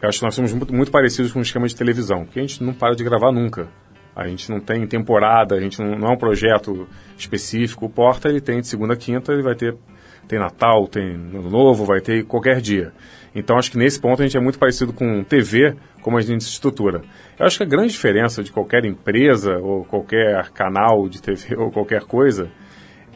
eu 0.00 0.08
acho 0.08 0.20
que 0.20 0.24
nós 0.24 0.34
somos 0.34 0.52
muito, 0.52 0.72
muito 0.72 0.92
parecidos 0.92 1.32
com 1.32 1.40
o 1.40 1.42
esquema 1.42 1.66
de 1.66 1.74
televisão, 1.74 2.24
que 2.24 2.38
a 2.38 2.42
gente 2.42 2.62
não 2.62 2.72
para 2.72 2.94
de 2.94 3.02
gravar 3.02 3.32
nunca. 3.32 3.68
A 4.14 4.28
gente 4.28 4.48
não 4.50 4.60
tem 4.60 4.86
temporada, 4.86 5.56
a 5.56 5.60
gente 5.60 5.80
não, 5.80 5.98
não 5.98 6.08
é 6.08 6.12
um 6.12 6.18
projeto 6.18 6.86
específico. 7.16 7.86
O 7.86 7.90
Porta 7.90 8.28
ele 8.28 8.40
tem 8.40 8.60
de 8.60 8.68
segunda 8.68 8.94
a 8.94 8.96
quinta, 8.96 9.32
ele 9.32 9.42
vai 9.42 9.54
ter 9.54 9.74
tem 10.28 10.38
Natal, 10.38 10.86
tem 10.86 11.14
Ano 11.14 11.50
Novo, 11.50 11.84
vai 11.84 12.00
ter 12.00 12.24
qualquer 12.24 12.60
dia. 12.60 12.92
Então 13.34 13.58
acho 13.58 13.70
que 13.70 13.78
nesse 13.78 14.00
ponto 14.00 14.22
a 14.22 14.24
gente 14.24 14.36
é 14.36 14.40
muito 14.40 14.58
parecido 14.58 14.92
com 14.92 15.24
TV, 15.24 15.74
como 16.00 16.16
a 16.16 16.20
gente 16.20 16.44
se 16.44 16.50
estrutura. 16.50 17.02
Eu 17.38 17.46
acho 17.46 17.56
que 17.56 17.64
a 17.64 17.66
grande 17.66 17.92
diferença 17.92 18.42
de 18.42 18.52
qualquer 18.52 18.84
empresa 18.84 19.58
ou 19.58 19.84
qualquer 19.84 20.50
canal 20.50 21.08
de 21.08 21.20
TV 21.20 21.56
ou 21.58 21.70
qualquer 21.70 22.02
coisa 22.02 22.48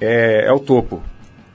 é, 0.00 0.46
é 0.46 0.52
o 0.52 0.58
topo. 0.58 1.02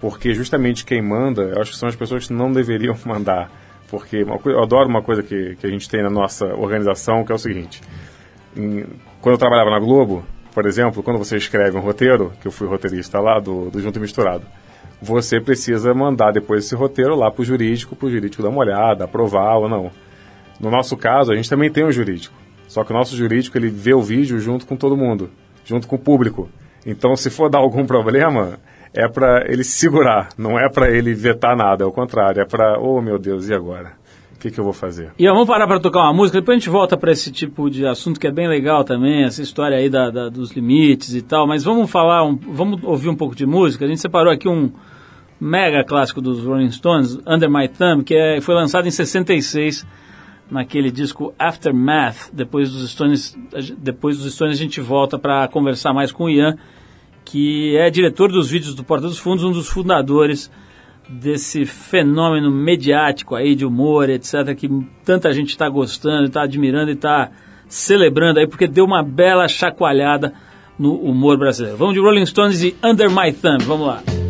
Porque 0.02 0.34
justamente 0.34 0.84
quem 0.84 1.02
manda, 1.02 1.44
eu 1.44 1.62
acho 1.62 1.72
que 1.72 1.78
são 1.78 1.88
as 1.88 1.96
pessoas 1.96 2.28
que 2.28 2.34
não 2.34 2.52
deveriam 2.52 2.98
mandar. 3.06 3.50
Porque 3.88 4.26
eu 4.46 4.64
adoro 4.64 4.90
uma 4.90 5.02
coisa 5.02 5.22
que, 5.22 5.56
que 5.56 5.68
a 5.68 5.70
gente 5.70 5.88
tem 5.88 6.02
na 6.02 6.10
nossa 6.10 6.46
organização, 6.46 7.24
que 7.24 7.32
é 7.32 7.36
o 7.36 7.38
seguinte. 7.38 7.82
Em, 8.58 8.86
quando 9.22 9.34
eu 9.34 9.38
trabalhava 9.38 9.70
na 9.70 9.80
Globo, 9.80 10.26
por 10.54 10.66
exemplo, 10.66 11.04
quando 11.04 11.18
você 11.18 11.38
escreve 11.38 11.78
um 11.78 11.82
roteiro, 11.82 12.34
que 12.42 12.48
eu 12.48 12.52
fui 12.52 12.68
roteirista 12.68 13.20
lá 13.20 13.40
do, 13.40 13.70
do 13.70 13.80
Junto 13.80 14.00
e 14.00 14.02
Misturado, 14.02 14.46
você 15.02 15.40
precisa 15.40 15.94
mandar 15.94 16.32
depois 16.32 16.66
esse 16.66 16.76
roteiro 16.76 17.16
lá 17.16 17.30
para 17.32 17.42
o 17.42 17.46
jurídico, 17.46 17.96
para 17.96 18.08
o 18.08 18.12
jurídico 18.12 18.44
dar 18.44 18.50
uma 18.50 18.60
olhada, 18.60 19.06
aprovar 19.06 19.58
ou 19.58 19.70
não. 19.70 19.92
No 20.60 20.70
nosso 20.70 20.96
caso, 20.96 21.32
a 21.32 21.36
gente 21.36 21.50
também 21.50 21.72
tem 21.72 21.86
um 21.86 21.92
jurídico. 21.92 22.36
Só 22.68 22.84
que 22.84 22.92
o 22.92 22.96
nosso 22.96 23.16
jurídico, 23.16 23.58
ele 23.58 23.70
vê 23.70 23.94
o 23.94 24.02
vídeo 24.02 24.40
junto 24.40 24.66
com 24.66 24.78
todo 24.78 24.96
mundo, 24.96 25.30
junto 25.66 25.88
com 25.88 25.96
o 25.96 26.00
público. 26.00 26.50
Então, 26.86 27.16
se 27.16 27.30
for 27.30 27.50
dar 27.50 27.60
algum 27.60 27.84
problema, 27.88 28.60
é 28.94 29.08
para 29.08 29.46
ele 29.48 29.64
segurar, 29.64 30.30
não 30.38 30.60
é 30.60 30.70
para 30.70 30.90
ele 30.90 31.14
vetar 31.14 31.56
nada, 31.56 31.84
é 31.84 31.88
o 31.88 31.92
contrário, 31.92 32.42
é 32.42 32.46
para, 32.46 32.80
oh 32.80 33.02
meu 33.02 33.18
Deus, 33.18 33.48
e 33.50 33.54
agora? 33.54 33.94
O 34.36 34.40
que, 34.42 34.50
que 34.50 34.60
eu 34.60 34.64
vou 34.64 34.74
fazer? 34.74 35.12
E 35.20 35.28
vamos 35.28 35.48
parar 35.48 35.68
para 35.68 35.80
tocar 35.80 36.02
uma 36.02 36.14
música, 36.14 36.40
depois 36.40 36.56
a 36.56 36.60
gente 36.60 36.70
volta 36.70 36.98
para 36.98 37.12
esse 37.12 37.32
tipo 37.32 37.70
de 37.70 37.86
assunto 37.86 38.20
que 38.20 38.28
é 38.28 38.32
bem 38.32 38.48
legal 38.48 38.84
também, 38.84 39.24
essa 39.24 39.42
história 39.42 39.78
aí 39.78 39.90
da, 39.90 40.10
da, 40.10 40.30
dos 40.30 40.52
limites 40.52 41.14
e 41.14 41.22
tal, 41.22 41.48
mas 41.48 41.64
vamos 41.64 41.90
falar, 41.90 42.24
um, 42.24 42.36
vamos 42.36 42.84
ouvir 42.84 43.10
um 43.10 43.16
pouco 43.16 43.36
de 43.36 43.46
música. 43.46 43.86
A 43.86 43.88
gente 43.88 44.02
separou 44.02 44.34
aqui 44.34 44.50
um, 44.50 44.72
mega 45.42 45.84
clássico 45.84 46.22
dos 46.22 46.44
Rolling 46.44 46.72
Stones, 46.72 47.18
Under 47.26 47.50
My 47.50 47.68
Thumb, 47.68 48.04
que 48.04 48.14
é, 48.14 48.40
foi 48.42 48.54
lançado 48.54 48.88
em 48.88 48.92
66 48.92 49.88
naquele 50.52 50.92
disco 50.92 51.34
Aftermath. 51.40 52.30
Depois 52.32 52.72
dos 52.72 52.92
Stones, 52.92 53.36
depois 53.80 54.20
dos 54.20 54.34
Stones 54.36 54.56
a 54.56 54.62
gente 54.62 54.80
volta 54.80 55.18
para 55.18 55.48
conversar 55.48 55.94
mais 55.94 56.12
com 56.12 56.26
o 56.26 56.30
Ian, 56.30 56.58
que 57.32 57.78
é 57.78 57.90
diretor 57.90 58.30
dos 58.30 58.52
vídeos 58.52 58.76
do 58.76 58.84
Porta 58.84 59.08
dos 59.08 59.18
Fundos, 59.18 59.46
um 59.46 59.54
dos 59.54 59.70
fundadores 59.70 60.52
desse 61.08 61.66
fenômeno 61.66 62.52
mediático 62.52 63.36
aí 63.36 63.56
de 63.56 63.66
humor, 63.66 64.10
etc, 64.10 64.54
que 64.54 64.70
tanta 65.06 65.32
gente 65.32 65.50
está 65.50 65.70
gostando, 65.70 66.26
está 66.26 66.44
admirando 66.44 66.92
e 66.92 66.94
está 66.94 67.32
celebrando 67.70 68.38
aí 68.38 68.48
porque 68.48 68.68
deu 68.68 68.84
uma 68.84 69.02
bela 69.02 69.48
chacoalhada 69.48 70.34
no 70.78 70.94
humor 70.96 71.38
brasileiro. 71.38 71.78
Vamos 71.78 71.94
de 71.94 72.02
Rolling 72.02 72.26
Stones 72.26 72.64
e 72.64 72.76
Under 72.84 73.10
My 73.10 73.32
Thumb, 73.32 73.64
vamos 73.64 73.88
lá. 73.88 74.21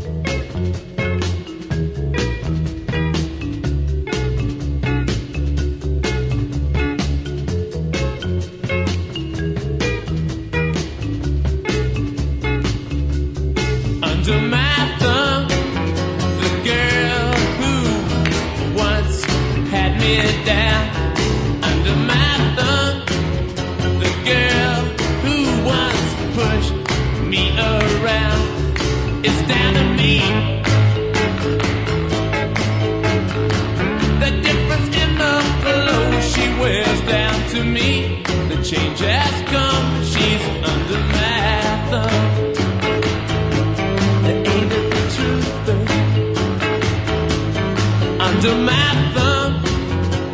under 48.52 48.64
my 48.64 49.14
thumb 49.14 49.64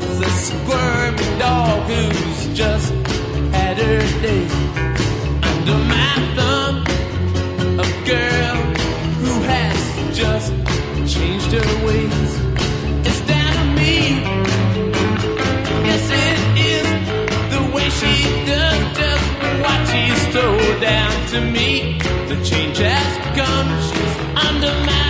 is 0.01 0.21
a 0.21 0.29
squirmy 0.29 1.39
dog 1.39 1.83
who's 1.87 2.57
just 2.57 2.93
had 3.53 3.77
her 3.77 4.21
day. 4.21 4.45
Under 5.49 5.77
my 5.93 6.13
thumb, 6.35 6.75
a 7.79 7.87
girl 8.05 8.57
who 9.21 9.33
has 9.53 10.17
just 10.17 10.51
changed 11.13 11.51
her 11.51 11.85
ways. 11.85 12.31
It's 13.07 13.21
down 13.27 13.53
that 13.53 13.75
me? 13.77 13.97
Yes, 15.87 16.03
it 16.25 16.39
is 16.73 16.87
the 17.53 17.61
way 17.75 17.87
she 17.99 18.13
does 18.45 18.81
just 18.97 19.27
what 19.63 19.79
she's 19.91 20.23
told 20.33 20.81
down 20.81 21.27
to 21.31 21.41
me. 21.41 21.99
The 22.29 22.37
change 22.43 22.77
has 22.79 23.11
come. 23.37 23.69
She's 23.89 24.15
under 24.47 24.73
my 24.85 25.06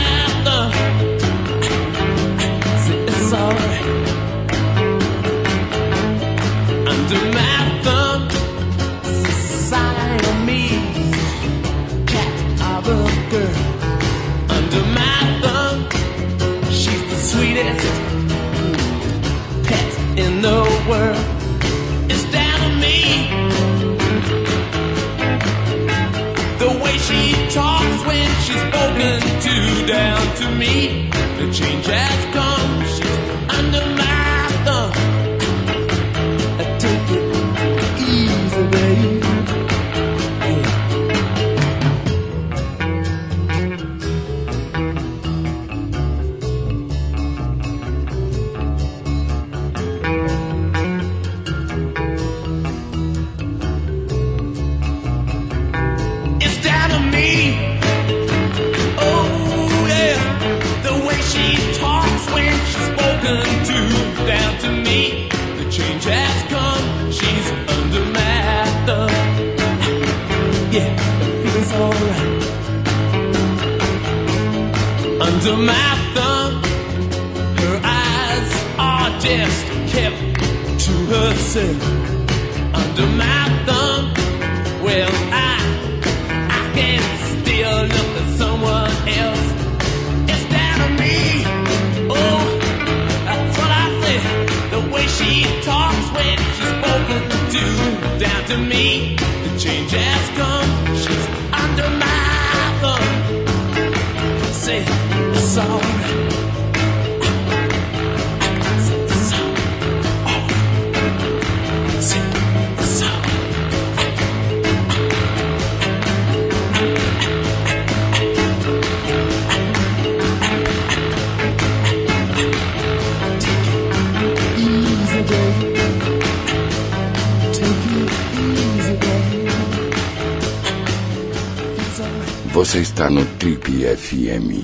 FM. 134.07 134.63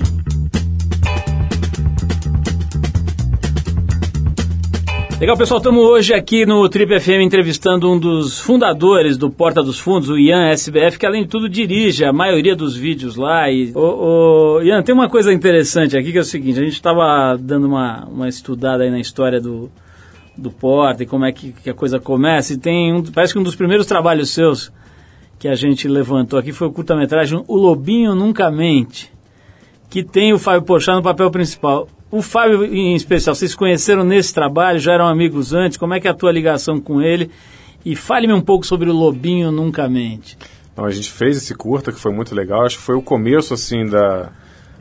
Legal, 5.20 5.36
pessoal, 5.36 5.58
estamos 5.58 5.84
hoje 5.84 6.14
aqui 6.14 6.46
no 6.46 6.66
Trip 6.66 6.98
FM 6.98 7.20
entrevistando 7.22 7.90
um 7.92 7.98
dos 7.98 8.40
fundadores 8.40 9.18
do 9.18 9.28
Porta 9.30 9.62
dos 9.62 9.78
Fundos, 9.78 10.08
o 10.08 10.18
Ian 10.18 10.48
SBF, 10.48 10.98
que 10.98 11.04
além 11.04 11.24
de 11.24 11.28
tudo 11.28 11.46
dirige 11.46 12.06
a 12.06 12.12
maioria 12.12 12.56
dos 12.56 12.74
vídeos 12.74 13.16
lá. 13.16 13.50
E, 13.50 13.70
ô, 13.74 14.56
ô, 14.56 14.62
Ian, 14.62 14.82
tem 14.82 14.94
uma 14.94 15.10
coisa 15.10 15.30
interessante 15.30 15.94
aqui 15.94 16.10
que 16.10 16.18
é 16.18 16.22
o 16.22 16.24
seguinte, 16.24 16.58
a 16.58 16.64
gente 16.64 16.72
estava 16.72 17.36
dando 17.38 17.66
uma, 17.66 18.06
uma 18.06 18.28
estudada 18.28 18.82
aí 18.82 18.90
na 18.90 19.00
história 19.00 19.42
do, 19.42 19.70
do 20.38 20.50
Porta 20.50 21.02
e 21.02 21.06
como 21.06 21.26
é 21.26 21.32
que, 21.32 21.52
que 21.52 21.68
a 21.68 21.74
coisa 21.74 22.00
começa, 22.00 22.54
e 22.54 22.56
tem 22.56 22.94
um, 22.94 23.02
parece 23.02 23.34
que 23.34 23.38
um 23.38 23.42
dos 23.42 23.56
primeiros 23.56 23.84
trabalhos 23.84 24.30
seus 24.30 24.72
que 25.38 25.48
a 25.48 25.54
gente 25.54 25.86
levantou 25.86 26.38
aqui 26.38 26.50
foi 26.50 26.66
o 26.66 26.72
curta-metragem 26.72 27.44
O 27.46 27.56
Lobinho 27.56 28.14
Nunca 28.14 28.50
Mente, 28.50 29.13
que 29.88 30.02
tem 30.02 30.32
o 30.32 30.38
Fábio 30.38 30.62
Porchat 30.62 30.96
no 30.96 31.02
papel 31.02 31.30
principal. 31.30 31.88
O 32.10 32.22
Fábio, 32.22 32.64
em 32.64 32.94
especial, 32.94 33.34
vocês 33.34 33.54
conheceram 33.54 34.04
nesse 34.04 34.32
trabalho, 34.32 34.78
já 34.78 34.92
eram 34.92 35.06
amigos 35.06 35.52
antes, 35.52 35.76
como 35.76 35.94
é 35.94 36.00
que 36.00 36.06
é 36.06 36.10
a 36.10 36.14
tua 36.14 36.30
ligação 36.30 36.80
com 36.80 37.02
ele? 37.02 37.30
E 37.84 37.96
fale-me 37.96 38.32
um 38.32 38.40
pouco 38.40 38.64
sobre 38.64 38.88
o 38.88 38.92
Lobinho 38.92 39.50
Nunca 39.50 39.88
Mente. 39.88 40.38
Não, 40.76 40.84
a 40.84 40.90
gente 40.90 41.10
fez 41.10 41.36
esse 41.36 41.54
curta, 41.54 41.92
que 41.92 42.00
foi 42.00 42.12
muito 42.12 42.34
legal, 42.34 42.64
acho 42.64 42.78
que 42.78 42.82
foi 42.82 42.94
o 42.94 43.02
começo, 43.02 43.54
assim, 43.54 43.86
da, 43.86 44.30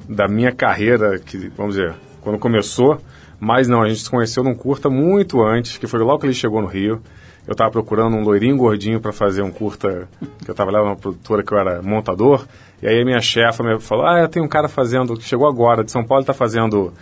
da 0.07 0.27
minha 0.27 0.51
carreira, 0.51 1.19
que, 1.19 1.51
vamos 1.55 1.75
dizer, 1.75 1.93
quando 2.21 2.39
começou, 2.39 2.99
mas 3.39 3.67
não, 3.67 3.81
a 3.81 3.89
gente 3.89 4.01
se 4.01 4.09
conheceu 4.09 4.43
num 4.43 4.55
curta 4.55 4.89
muito 4.89 5.43
antes, 5.43 5.77
que 5.77 5.85
foi 5.85 5.99
logo 5.99 6.19
que 6.19 6.25
ele 6.25 6.33
chegou 6.33 6.61
no 6.61 6.67
Rio. 6.67 7.01
Eu 7.45 7.51
estava 7.51 7.69
procurando 7.69 8.15
um 8.15 8.23
loirinho 8.23 8.55
gordinho 8.55 9.01
para 9.01 9.11
fazer 9.11 9.41
um 9.41 9.51
curta, 9.51 10.07
que 10.43 10.49
eu 10.49 10.55
trabalhava 10.55 10.85
numa 10.85 10.95
produtora 10.95 11.43
que 11.43 11.51
eu 11.53 11.57
era 11.57 11.81
montador, 11.81 12.45
e 12.83 12.87
aí 12.87 13.05
minha 13.05 13.21
chefa 13.21 13.63
me 13.63 13.79
falou, 13.79 14.05
ah, 14.05 14.27
tem 14.27 14.43
um 14.43 14.47
cara 14.47 14.67
fazendo, 14.67 15.15
que 15.15 15.23
chegou 15.23 15.47
agora 15.47 15.85
de 15.85 15.89
São 15.89 16.03
Paulo, 16.03 16.21
está 16.21 16.33
fazendo 16.33 16.93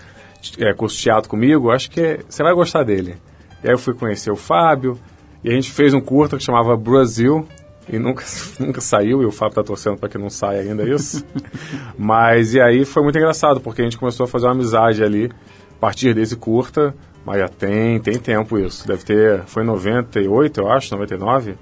é, 0.60 0.72
curso 0.76 0.96
de 0.96 1.02
teatro 1.02 1.28
comigo, 1.28 1.72
acho 1.72 1.90
que 1.90 2.20
você 2.30 2.44
vai 2.44 2.54
gostar 2.54 2.84
dele. 2.84 3.16
E 3.64 3.68
aí 3.68 3.74
eu 3.74 3.80
fui 3.80 3.96
conhecer 3.96 4.30
o 4.30 4.36
Fábio, 4.36 5.00
e 5.44 5.50
a 5.50 5.54
gente 5.54 5.72
fez 5.72 5.92
um 5.92 6.00
curta 6.00 6.38
que 6.38 6.44
chamava 6.44 6.78
Brasil, 6.78 7.48
e 7.90 7.98
nunca, 7.98 8.24
nunca 8.60 8.80
saiu, 8.80 9.24
e 9.24 9.26
o 9.26 9.32
Fábio 9.32 9.56
tá 9.56 9.64
torcendo 9.64 9.98
para 9.98 10.08
que 10.08 10.20
não 10.20 10.30
saia 10.30 10.62
ainda 10.62 10.88
isso. 10.88 11.26
Mas, 11.98 12.54
e 12.54 12.62
aí 12.62 12.86
foi 12.86 13.02
muito 13.02 13.18
engraçado, 13.18 13.60
porque 13.60 13.82
a 13.82 13.84
gente 13.84 13.98
começou 13.98 14.26
a 14.26 14.28
fazer 14.28 14.46
uma 14.46 14.52
amizade 14.52 15.04
ali, 15.04 15.32
a 15.78 15.80
partir 15.80 16.14
desse 16.14 16.36
curta, 16.36 16.94
mas 17.26 17.40
já 17.40 17.48
tem, 17.48 18.00
tem 18.00 18.20
tempo 18.20 18.60
isso. 18.60 18.88
Deve 18.88 19.04
ter, 19.04 19.42
foi 19.46 19.64
em 19.64 19.66
98, 19.66 20.60
eu 20.60 20.72
acho, 20.72 20.94
99. 20.94 21.56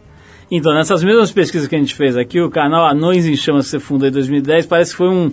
Então, 0.51 0.74
nessas 0.74 1.03
mesmas 1.03 1.32
pesquisas 1.32 1.68
que 1.68 1.75
a 1.75 1.79
gente 1.79 1.94
fez 1.94 2.18
aqui, 2.18 2.41
o 2.41 2.50
canal 2.50 2.86
Anões 2.88 3.25
em 3.27 3.36
Chamas 3.36 3.65
que 3.65 3.72
você 3.72 3.79
fundou 3.79 4.08
em 4.08 4.12
2010, 4.12 4.65
parece 4.65 4.91
que 4.91 4.98
foi 4.98 5.10
um, 5.10 5.32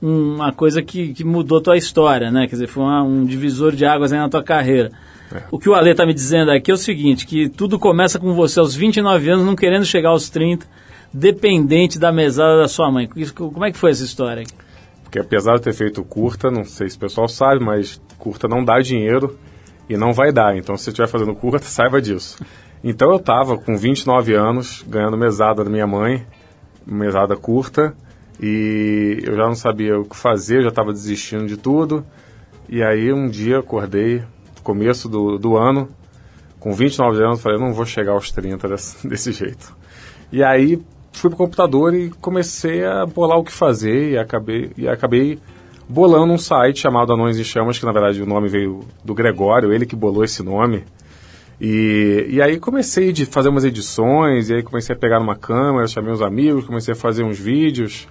uma 0.00 0.52
coisa 0.52 0.82
que, 0.82 1.12
que 1.12 1.24
mudou 1.24 1.60
tua 1.60 1.76
história, 1.76 2.30
né? 2.30 2.46
Quer 2.46 2.56
dizer, 2.56 2.66
foi 2.66 2.82
uma, 2.82 3.02
um 3.02 3.24
divisor 3.24 3.72
de 3.72 3.84
águas 3.84 4.12
aí 4.12 4.18
na 4.18 4.28
tua 4.28 4.42
carreira. 4.42 4.90
É. 5.34 5.42
O 5.50 5.58
que 5.58 5.68
o 5.68 5.74
Ale 5.74 5.90
está 5.90 6.06
me 6.06 6.14
dizendo 6.14 6.50
aqui 6.50 6.70
é 6.70 6.74
o 6.74 6.78
seguinte, 6.78 7.26
que 7.26 7.48
tudo 7.48 7.78
começa 7.78 8.18
com 8.18 8.32
você 8.34 8.58
aos 8.58 8.74
29 8.74 9.30
anos, 9.30 9.44
não 9.44 9.54
querendo 9.54 9.84
chegar 9.84 10.10
aos 10.10 10.30
30, 10.30 10.66
dependente 11.12 11.98
da 11.98 12.10
mesada 12.10 12.58
da 12.58 12.68
sua 12.68 12.90
mãe. 12.90 13.08
Como 13.34 13.64
é 13.64 13.70
que 13.70 13.78
foi 13.78 13.90
essa 13.90 14.04
história? 14.04 14.44
Porque 15.02 15.18
apesar 15.18 15.56
de 15.56 15.62
ter 15.62 15.72
feito 15.72 16.02
curta, 16.02 16.50
não 16.50 16.64
sei 16.64 16.88
se 16.88 16.96
o 16.96 17.00
pessoal 17.00 17.28
sabe, 17.28 17.64
mas 17.64 18.00
curta 18.18 18.48
não 18.48 18.64
dá 18.64 18.80
dinheiro 18.80 19.38
e 19.88 19.96
não 19.96 20.12
vai 20.12 20.32
dar. 20.32 20.56
Então, 20.56 20.76
se 20.76 20.84
você 20.84 20.90
estiver 20.90 21.06
fazendo 21.06 21.34
curta, 21.34 21.64
saiba 21.68 22.00
disso. 22.00 22.38
Então, 22.86 23.10
eu 23.10 23.16
estava 23.16 23.56
com 23.56 23.78
29 23.78 24.34
anos, 24.34 24.84
ganhando 24.86 25.16
mesada 25.16 25.64
da 25.64 25.70
minha 25.70 25.86
mãe, 25.86 26.26
mesada 26.86 27.34
curta, 27.34 27.96
e 28.38 29.22
eu 29.24 29.34
já 29.34 29.46
não 29.46 29.54
sabia 29.54 29.98
o 29.98 30.04
que 30.04 30.14
fazer, 30.14 30.62
já 30.62 30.68
estava 30.68 30.92
desistindo 30.92 31.46
de 31.46 31.56
tudo. 31.56 32.04
E 32.68 32.82
aí 32.82 33.10
um 33.10 33.26
dia 33.26 33.60
acordei, 33.60 34.22
começo 34.62 35.08
do, 35.08 35.38
do 35.38 35.56
ano, 35.56 35.88
com 36.60 36.74
29 36.74 37.22
anos, 37.24 37.40
falei, 37.40 37.58
não 37.58 37.72
vou 37.72 37.86
chegar 37.86 38.12
aos 38.12 38.30
30 38.30 38.68
desse, 38.68 39.08
desse 39.08 39.32
jeito. 39.32 39.74
E 40.30 40.44
aí 40.44 40.78
fui 41.10 41.30
pro 41.30 41.38
computador 41.38 41.94
e 41.94 42.10
comecei 42.20 42.84
a 42.84 43.06
bolar 43.06 43.38
o 43.38 43.44
que 43.44 43.52
fazer 43.52 44.10
e 44.10 44.18
acabei, 44.18 44.72
e 44.76 44.86
acabei 44.86 45.38
bolando 45.88 46.34
um 46.34 46.38
site 46.38 46.80
chamado 46.80 47.14
Anões 47.14 47.38
e 47.38 47.44
Chamas, 47.44 47.78
que 47.78 47.86
na 47.86 47.92
verdade 47.92 48.20
o 48.20 48.26
nome 48.26 48.48
veio 48.50 48.80
do 49.02 49.14
Gregório, 49.14 49.72
ele 49.72 49.86
que 49.86 49.96
bolou 49.96 50.22
esse 50.22 50.42
nome. 50.42 50.84
E, 51.66 52.26
e 52.28 52.42
aí 52.42 52.60
comecei 52.60 53.10
a 53.10 53.26
fazer 53.26 53.48
umas 53.48 53.64
edições, 53.64 54.50
e 54.50 54.54
aí 54.54 54.62
comecei 54.62 54.94
a 54.94 54.98
pegar 54.98 55.18
numa 55.18 55.34
câmera, 55.34 55.86
chamei 55.86 56.12
uns 56.12 56.20
amigos, 56.20 56.66
comecei 56.66 56.92
a 56.92 56.96
fazer 56.96 57.22
uns 57.22 57.38
vídeos. 57.38 58.06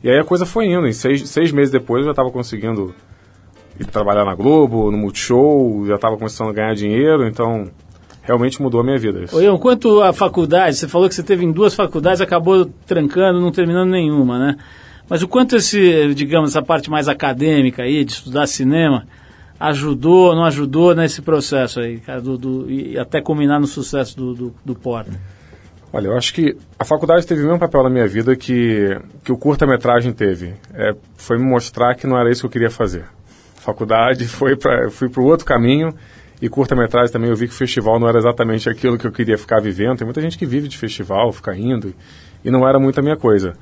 E 0.00 0.08
aí 0.08 0.16
a 0.16 0.22
coisa 0.22 0.46
foi 0.46 0.66
indo. 0.66 0.92
Seis, 0.92 1.28
seis 1.28 1.50
meses 1.50 1.72
depois 1.72 2.02
eu 2.02 2.04
já 2.04 2.10
estava 2.12 2.30
conseguindo 2.30 2.94
ir 3.80 3.84
trabalhar 3.86 4.24
na 4.24 4.32
Globo, 4.32 4.92
no 4.92 4.96
Multishow, 4.96 5.84
já 5.88 5.96
estava 5.96 6.16
começando 6.16 6.50
a 6.50 6.52
ganhar 6.52 6.72
dinheiro, 6.76 7.26
então 7.26 7.68
realmente 8.22 8.62
mudou 8.62 8.80
a 8.80 8.84
minha 8.84 8.96
vida. 8.96 9.24
Isso. 9.24 9.36
Oi, 9.36 9.58
quanto 9.58 10.00
à 10.00 10.12
faculdade, 10.12 10.76
você 10.76 10.86
falou 10.86 11.08
que 11.08 11.16
você 11.16 11.22
teve 11.24 11.44
em 11.44 11.50
duas 11.50 11.74
faculdades, 11.74 12.20
acabou 12.20 12.64
trancando, 12.86 13.40
não 13.40 13.50
terminando 13.50 13.90
nenhuma, 13.90 14.38
né? 14.38 14.56
Mas 15.08 15.20
o 15.20 15.26
quanto 15.26 15.56
esse, 15.56 16.14
digamos, 16.14 16.50
essa 16.50 16.62
parte 16.62 16.88
mais 16.88 17.08
acadêmica 17.08 17.82
aí, 17.82 18.04
de 18.04 18.12
estudar 18.12 18.46
cinema, 18.46 19.04
ajudou, 19.58 20.34
não 20.34 20.44
ajudou 20.44 20.94
nesse 20.94 21.22
processo 21.22 21.80
aí, 21.80 21.98
cara, 22.00 22.20
do, 22.20 22.36
do, 22.36 22.70
e 22.70 22.98
até 22.98 23.20
culminar 23.20 23.60
no 23.60 23.66
sucesso 23.66 24.16
do, 24.16 24.34
do, 24.34 24.54
do? 24.64 24.76
Olha, 25.92 26.08
eu 26.08 26.16
acho 26.16 26.34
que 26.34 26.56
a 26.78 26.84
faculdade 26.84 27.26
teve 27.26 27.42
o 27.42 27.44
mesmo 27.44 27.60
papel 27.60 27.84
na 27.84 27.90
minha 27.90 28.08
vida 28.08 28.34
que, 28.34 28.98
que 29.22 29.30
o 29.30 29.36
curta-metragem 29.36 30.12
teve. 30.12 30.54
É, 30.74 30.94
foi 31.16 31.38
me 31.38 31.44
mostrar 31.44 31.94
que 31.94 32.06
não 32.06 32.18
era 32.18 32.30
isso 32.30 32.42
que 32.42 32.46
eu 32.46 32.50
queria 32.50 32.70
fazer. 32.70 33.04
faculdade 33.54 34.26
foi 34.26 34.56
para 34.56 34.90
fui 34.90 35.08
para 35.08 35.22
o 35.22 35.26
outro 35.26 35.46
caminho 35.46 35.94
e 36.42 36.48
curta-metragem 36.48 37.12
também 37.12 37.30
eu 37.30 37.36
vi 37.36 37.46
que 37.46 37.54
o 37.54 37.56
festival 37.56 37.98
não 37.98 38.08
era 38.08 38.18
exatamente 38.18 38.68
aquilo 38.68 38.98
que 38.98 39.06
eu 39.06 39.12
queria 39.12 39.38
ficar 39.38 39.60
vivendo. 39.60 39.96
Tem 39.96 40.04
muita 40.04 40.20
gente 40.20 40.36
que 40.36 40.44
vive 40.44 40.68
de 40.68 40.76
festival, 40.76 41.32
fica 41.32 41.56
indo, 41.56 41.94
e 42.44 42.50
não 42.50 42.68
era 42.68 42.78
muito 42.78 42.98
a 42.98 43.02
minha 43.02 43.16
coisa. 43.16 43.54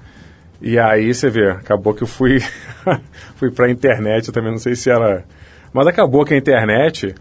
E 0.60 0.78
aí 0.78 1.12
você 1.12 1.28
vê, 1.28 1.50
acabou 1.50 1.92
que 1.92 2.02
eu 2.02 2.06
fui, 2.06 2.40
fui 3.36 3.50
para 3.50 3.66
a 3.66 3.70
internet, 3.70 4.28
eu 4.28 4.34
também 4.34 4.50
não 4.50 4.58
sei 4.58 4.74
se 4.74 4.90
era... 4.90 5.24
Mas 5.72 5.86
acabou 5.86 6.24
que 6.24 6.34
a 6.34 6.36
internet 6.36 7.14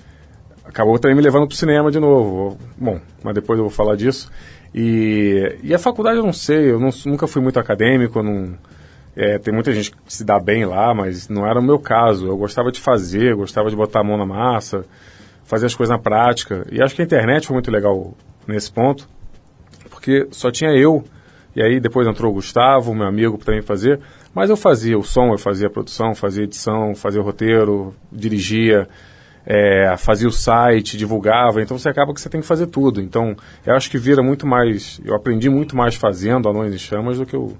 acabou 0.63 0.97
também 0.99 1.15
me 1.15 1.21
levando 1.21 1.47
para 1.47 1.53
o 1.53 1.57
cinema 1.57 1.91
de 1.91 1.99
novo. 1.99 2.57
Bom, 2.77 2.99
mas 3.23 3.33
depois 3.33 3.57
eu 3.57 3.65
vou 3.65 3.73
falar 3.73 3.95
disso. 3.95 4.31
E, 4.73 5.57
e 5.63 5.73
a 5.73 5.79
faculdade 5.79 6.17
eu 6.17 6.23
não 6.23 6.33
sei, 6.33 6.71
eu 6.71 6.79
não, 6.79 6.89
nunca 7.05 7.27
fui 7.27 7.41
muito 7.41 7.59
acadêmico, 7.59 8.23
não, 8.23 8.57
é, 9.15 9.37
tem 9.37 9.53
muita 9.53 9.73
gente 9.73 9.91
que 9.91 9.97
se 10.07 10.23
dá 10.23 10.39
bem 10.39 10.65
lá, 10.65 10.93
mas 10.93 11.27
não 11.27 11.45
era 11.45 11.59
o 11.59 11.63
meu 11.63 11.77
caso. 11.77 12.27
Eu 12.27 12.37
gostava 12.37 12.71
de 12.71 12.79
fazer, 12.79 13.35
gostava 13.35 13.69
de 13.69 13.75
botar 13.75 13.99
a 13.99 14.03
mão 14.03 14.17
na 14.17 14.25
massa, 14.25 14.85
fazer 15.43 15.65
as 15.65 15.75
coisas 15.75 15.95
na 15.95 16.01
prática. 16.01 16.65
E 16.71 16.81
acho 16.81 16.95
que 16.95 17.01
a 17.01 17.05
internet 17.05 17.47
foi 17.47 17.53
muito 17.53 17.69
legal 17.69 18.13
nesse 18.47 18.71
ponto, 18.71 19.07
porque 19.89 20.27
só 20.31 20.49
tinha 20.49 20.71
eu, 20.71 21.03
e 21.55 21.61
aí 21.61 21.79
depois 21.79 22.07
entrou 22.07 22.31
o 22.31 22.35
Gustavo, 22.35 22.95
meu 22.95 23.05
amigo, 23.05 23.37
para 23.37 23.47
também 23.47 23.61
fazer, 23.61 23.99
mas 24.33 24.49
eu 24.49 24.57
fazia 24.57 24.97
o 24.97 25.03
som, 25.03 25.31
eu 25.31 25.37
fazia 25.37 25.67
a 25.67 25.69
produção, 25.69 26.15
fazia 26.15 26.43
edição, 26.43 26.95
fazia 26.95 27.21
o 27.21 27.23
roteiro, 27.23 27.93
dirigia 28.11 28.87
é, 29.45 29.95
fazia 29.97 30.27
o 30.27 30.31
site, 30.31 30.97
divulgava, 30.97 31.61
então 31.61 31.77
você 31.77 31.89
acaba 31.89 32.13
que 32.13 32.21
você 32.21 32.29
tem 32.29 32.41
que 32.41 32.47
fazer 32.47 32.67
tudo. 32.67 33.01
Então, 33.01 33.35
eu 33.65 33.75
acho 33.75 33.89
que 33.89 33.97
vira 33.97 34.21
muito 34.21 34.45
mais. 34.45 35.01
Eu 35.03 35.15
aprendi 35.15 35.49
muito 35.49 35.75
mais 35.75 35.95
fazendo 35.95 36.49
Anões 36.49 36.73
e 36.73 36.79
Chamas 36.79 37.17
do 37.17 37.25
que 37.25 37.35
eu, 37.35 37.57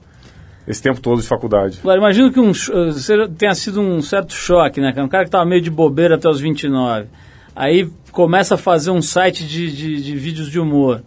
esse 0.68 0.82
tempo 0.82 1.02
todo 1.02 1.22
de 1.22 1.28
faculdade. 1.28 1.80
Agora, 1.82 1.98
imagino 1.98 2.32
que 2.32 2.40
um, 2.40 2.54
você 2.54 3.28
tenha 3.30 3.56
sido 3.56 3.82
um 3.82 4.02
certo 4.02 4.34
choque, 4.34 4.80
né? 4.80 4.94
Um 4.98 5.08
cara 5.08 5.24
que 5.24 5.30
estava 5.30 5.46
meio 5.46 5.62
de 5.62 5.72
bobeira 5.72 6.16
até 6.16 6.30
os 6.30 6.40
29. 6.40 7.08
Aí 7.56 7.90
começa 8.12 8.56
a 8.56 8.58
fazer 8.58 8.92
um 8.92 9.02
site 9.02 9.46
de, 9.46 9.72
de, 9.76 10.02
de 10.02 10.16
vídeos 10.16 10.50
de 10.50 10.60
humor. 10.60 11.04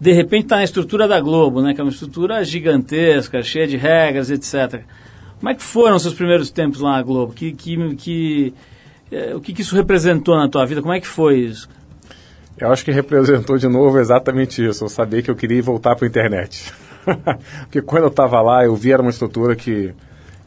De 0.00 0.12
repente 0.12 0.44
está 0.44 0.56
na 0.56 0.64
estrutura 0.64 1.06
da 1.06 1.20
Globo, 1.20 1.60
né? 1.60 1.74
Que 1.74 1.80
é 1.80 1.84
uma 1.84 1.90
estrutura 1.90 2.42
gigantesca, 2.42 3.42
cheia 3.42 3.66
de 3.66 3.76
regras, 3.76 4.30
etc. 4.30 4.82
Como 5.38 5.50
é 5.50 5.54
que 5.54 5.62
foram 5.62 5.96
os 5.96 6.02
seus 6.02 6.14
primeiros 6.14 6.50
tempos 6.50 6.80
lá 6.80 6.92
na 6.92 7.02
Globo? 7.02 7.34
Que, 7.34 7.52
que, 7.52 7.94
que 7.96 8.54
é, 9.12 9.34
o 9.34 9.40
que, 9.40 9.52
que 9.52 9.62
isso 9.62 9.74
representou 9.74 10.36
na 10.36 10.48
tua 10.48 10.64
vida? 10.64 10.80
Como 10.80 10.94
é 10.94 11.00
que 11.00 11.06
foi 11.06 11.40
isso? 11.40 11.68
Eu 12.56 12.70
acho 12.70 12.84
que 12.84 12.90
representou 12.90 13.58
de 13.58 13.68
novo 13.68 13.98
exatamente 13.98 14.64
isso. 14.64 14.84
Eu 14.84 14.88
sabia 14.88 15.22
que 15.22 15.30
eu 15.30 15.34
queria 15.34 15.62
voltar 15.62 15.96
para 15.96 16.06
a 16.06 16.08
internet. 16.08 16.72
Porque 17.62 17.82
quando 17.82 18.04
eu 18.04 18.08
estava 18.08 18.40
lá, 18.40 18.64
eu 18.64 18.76
vi 18.76 18.92
era 18.92 19.02
uma 19.02 19.10
estrutura 19.10 19.56
que, 19.56 19.94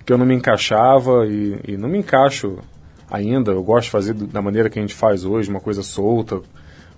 que 0.06 0.14
eu 0.14 0.18
não 0.18 0.26
me 0.26 0.36
encaixava 0.36 1.26
e, 1.28 1.60
e, 1.68 1.78
não 1.78 1.90
me 1.90 1.98
encaixo 1.98 2.60
ainda. 3.10 3.52
Eu 3.52 3.64
gosto 3.64 3.86
de 3.86 3.92
fazer 3.92 4.14
da 4.14 4.42
maneira 4.42 4.70
que 4.70 4.80
a 4.80 4.82
gente 4.82 4.94
faz 4.94 5.26
hoje, 5.26 5.50
uma 5.50 5.60
coisa 5.60 5.84
solta, 5.84 6.40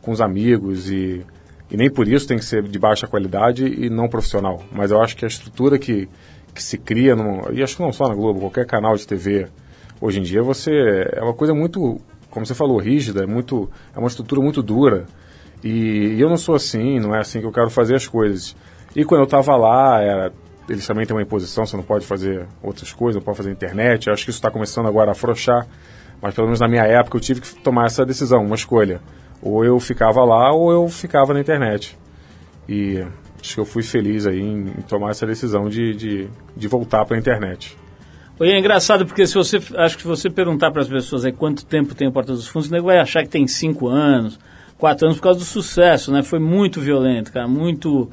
com 0.02 0.12
os 0.12 0.22
amigos 0.22 0.92
e, 0.92 1.26
e 1.70 1.78
nem 1.78 1.90
por 1.90 2.08
isso 2.08 2.28
tem 2.28 2.38
que 2.38 2.46
ser 2.46 2.64
de 2.64 2.80
baixa 2.80 3.08
qualidade 3.08 3.66
e 3.66 3.90
não 3.90 4.08
profissional. 4.08 4.64
Mas 4.72 4.92
eu 4.92 5.02
acho 5.02 5.16
que 5.16 5.26
a 5.26 5.28
estrutura 5.28 5.80
que, 5.80 6.08
que 6.54 6.62
se 6.62 6.78
cria, 6.78 7.16
no, 7.16 7.52
e 7.52 7.64
acho 7.64 7.78
que 7.78 7.82
não 7.82 7.92
só 7.92 8.08
na 8.08 8.16
Globo, 8.16 8.40
qualquer 8.40 8.66
canal 8.66 8.96
de 8.96 9.06
TV, 9.06 9.48
Hoje 10.00 10.20
em 10.20 10.24
dia 10.24 10.44
você 10.44 10.72
é 11.14 11.22
uma 11.24 11.34
coisa 11.34 11.54
muito, 11.54 12.02
como 12.30 12.46
você 12.46 12.54
falou, 12.54 12.78
rígida, 12.78 13.24
é 13.24 13.26
muito, 13.26 13.70
é 13.96 14.00
uma 14.00 14.08
estrutura 14.08 14.42
muito 14.42 14.62
dura. 14.62 15.06
E, 15.64 16.16
e 16.16 16.22
eu 16.22 16.30
não 16.30 16.38
sou 16.38 16.54
assim, 16.54 17.00
não 17.00 17.16
é 17.16 17.20
assim 17.20 17.40
que 17.40 17.46
eu 17.46 17.52
quero 17.52 17.70
fazer 17.70 17.96
as 17.96 18.08
coisas. 18.08 18.56
E 18.96 19.06
quando 19.06 19.22
eu 19.22 19.26
estava 19.26 19.56
lá, 19.56 20.02
era, 20.02 20.34
eles 20.68 20.86
também 20.86 21.06
têm 21.06 21.16
uma 21.16 21.22
imposição, 21.22 21.66
você 21.66 21.78
não 21.78 21.84
pode 21.84 22.06
fazer 22.06 22.46
outras 22.62 22.92
coisas, 22.92 23.16
não 23.16 23.26
pode 23.26 23.38
fazer 23.38 23.52
internet. 23.52 24.08
Eu 24.08 24.14
acho 24.14 24.26
que 24.26 24.32
isso 24.32 24.38
está 24.38 24.52
começando 24.52 24.88
agora 24.88 25.12
a 25.12 25.14
afrouxar, 25.14 25.66
mas 26.22 26.36
pelo 26.36 26.48
menos 26.48 26.60
na 26.60 26.68
minha 26.68 26.84
época 26.84 27.16
eu 27.16 27.22
tive 27.22 27.40
que 27.40 27.56
tomar 27.56 27.86
essa 27.86 28.06
decisão, 28.06 28.44
uma 28.44 28.56
escolha. 28.56 29.02
Ou 29.46 29.64
eu 29.64 29.80
ficava 29.80 30.26
lá 30.26 30.52
ou 30.52 30.72
eu 30.72 30.90
ficava 30.90 31.32
na 31.32 31.40
internet. 31.40 31.96
E 32.68 33.06
acho 33.40 33.54
que 33.54 33.60
eu 33.60 33.66
fui 33.66 33.84
feliz 33.84 34.26
aí 34.26 34.42
em, 34.42 34.66
tomar 34.88 35.12
essa 35.12 35.26
decisão 35.28 35.70
de, 35.70 35.94
de, 35.94 36.28
de 36.58 36.68
voltar 36.68 37.06
para 37.06 37.16
a 37.16 37.20
internet. 37.20 37.78
Oi, 38.40 38.50
é 38.50 38.60
engraçado 38.60 39.06
porque 39.06 39.28
se 39.28 39.36
você 39.36 39.62
acho 39.78 39.98
que 39.98 40.02
se 40.02 40.08
você 40.08 40.32
perguntar 40.32 40.72
para 40.72 40.82
as 40.82 40.90
pessoas 40.90 41.24
aí 41.24 41.32
quanto 41.32 41.64
tempo 41.64 41.94
tem 41.94 42.08
o 42.08 42.12
Porta 42.12 42.34
dos 42.34 42.48
Fundos, 42.48 42.70
o 42.70 42.72
nego 42.72 42.88
vai 42.88 42.98
achar 42.98 43.22
que 43.22 43.30
tem 43.30 43.48
cinco 43.48 43.88
anos, 43.88 44.40
quatro 44.80 45.06
anos 45.06 45.18
por 45.18 45.24
causa 45.24 45.40
do 45.40 45.46
sucesso, 45.46 46.12
né? 46.12 46.24
Foi 46.24 46.40
muito 46.40 46.82
violento, 46.82 47.32
cara, 47.32 47.48
muito 47.48 48.10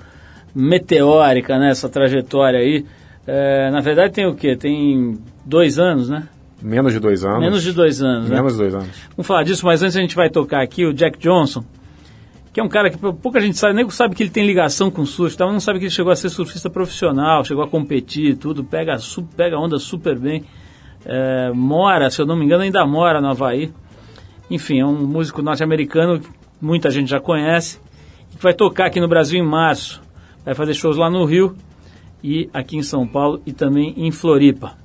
meteórica, 0.55 1.59
né? 1.59 1.71
Essa 1.71 1.89
trajetória 1.89 2.61
aí. 2.61 2.85
É, 3.27 3.71
na 3.71 3.81
verdade 3.81 4.13
tem 4.13 4.27
o 4.27 4.35
quê? 4.35 4.55
Tem 4.55 5.19
dois 5.45 5.79
anos, 5.79 6.11
né? 6.11 6.29
Menos 6.63 6.93
de 6.93 7.01
dois 7.01 7.25
anos. 7.25 7.41
Menos 7.41 7.63
de 7.63 7.73
dois 7.73 8.03
anos, 8.03 8.29
né? 8.29 8.37
Menos 8.37 8.53
de 8.53 8.59
dois 8.59 8.75
anos. 8.75 8.89
Vamos 9.17 9.27
falar 9.27 9.43
disso, 9.43 9.67
mas 9.67 9.83
antes 9.83 9.97
a 9.97 10.01
gente 10.01 10.15
vai 10.15 10.31
tocar 10.31 10.63
aqui 10.63 10.87
o 10.87 10.93
Jack 10.93 11.19
Johnson, 11.19 11.65
que 12.53 12.61
é 12.61 12.63
um 12.63 12.69
cara 12.69 12.91
que 12.91 12.99
pouca 12.99 13.41
gente 13.41 13.59
sabe, 13.59 13.75
nem 13.75 13.89
sabe 13.91 14.15
que 14.15 14.23
ele 14.23 14.31
tem 14.31 14.47
ligação 14.47 14.91
com 14.91 15.05
surf, 15.05 15.37
tá? 15.37 15.47
não 15.47 15.61
sabe 15.61 15.79
que 15.79 15.87
ele 15.87 15.91
chegou 15.91 16.13
a 16.13 16.17
ser 16.17 16.29
surfista 16.29 16.71
profissional, 16.71 17.45
chegou 17.45 17.65
a 17.65 17.69
competir 17.69 18.37
tudo, 18.37 18.63
pega, 18.63 18.97
pega 19.37 19.59
onda 19.59 19.79
super 19.79 20.19
bem, 20.19 20.45
é, 21.05 21.51
mora, 21.53 22.11
se 22.11 22.21
eu 22.21 22.27
não 22.27 22.37
me 22.37 22.45
engano, 22.45 22.63
ainda 22.63 22.87
mora 22.87 23.21
no 23.21 23.29
Havaí. 23.29 23.73
Enfim, 24.51 24.81
é 24.81 24.87
um 24.87 25.07
músico 25.07 25.41
norte-americano 25.41 26.21
que 26.21 26.29
muita 26.61 26.91
gente 26.91 27.09
já 27.09 27.19
conhece, 27.19 27.81
que 28.37 28.43
vai 28.43 28.53
tocar 28.53 28.87
aqui 28.87 29.01
no 29.01 29.09
Brasil 29.09 29.43
em 29.43 29.47
março. 29.47 30.03
Vai 30.45 30.55
fazer 30.55 30.75
shows 30.75 30.97
lá 30.97 31.09
no 31.09 31.25
Rio 31.25 31.57
e 32.23 32.51
aqui 32.53 32.77
em 32.77 32.83
São 32.83 33.07
Paulo 33.07 33.41
e 33.47 33.53
também 33.53 33.95
em 33.97 34.11
Floripa. 34.11 34.82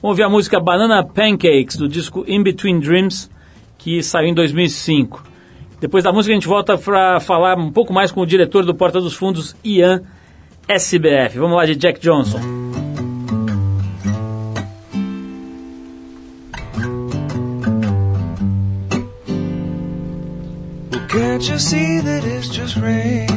Vamos 0.00 0.10
ouvir 0.10 0.22
a 0.22 0.28
música 0.28 0.60
Banana 0.60 1.02
Pancakes, 1.04 1.76
do 1.76 1.88
disco 1.88 2.24
In 2.28 2.44
Between 2.44 2.78
Dreams, 2.78 3.28
que 3.76 4.00
saiu 4.00 4.28
em 4.28 4.34
2005. 4.34 5.24
Depois 5.80 6.04
da 6.04 6.12
música 6.12 6.32
a 6.32 6.36
gente 6.36 6.46
volta 6.46 6.78
para 6.78 7.18
falar 7.18 7.58
um 7.58 7.72
pouco 7.72 7.92
mais 7.92 8.12
com 8.12 8.20
o 8.20 8.26
diretor 8.26 8.64
do 8.64 8.74
Porta 8.74 9.00
dos 9.00 9.14
Fundos, 9.14 9.56
Ian 9.64 10.02
SBF. 10.68 11.38
Vamos 11.38 11.56
lá 11.56 11.66
de 11.66 11.74
Jack 11.74 11.98
Johnson. 12.00 12.38
can't 21.08 21.48
you 21.48 21.58
see 21.58 22.00
that 22.00 22.24
it's 22.24 22.48
just 22.48 22.76
raining? 22.76 23.28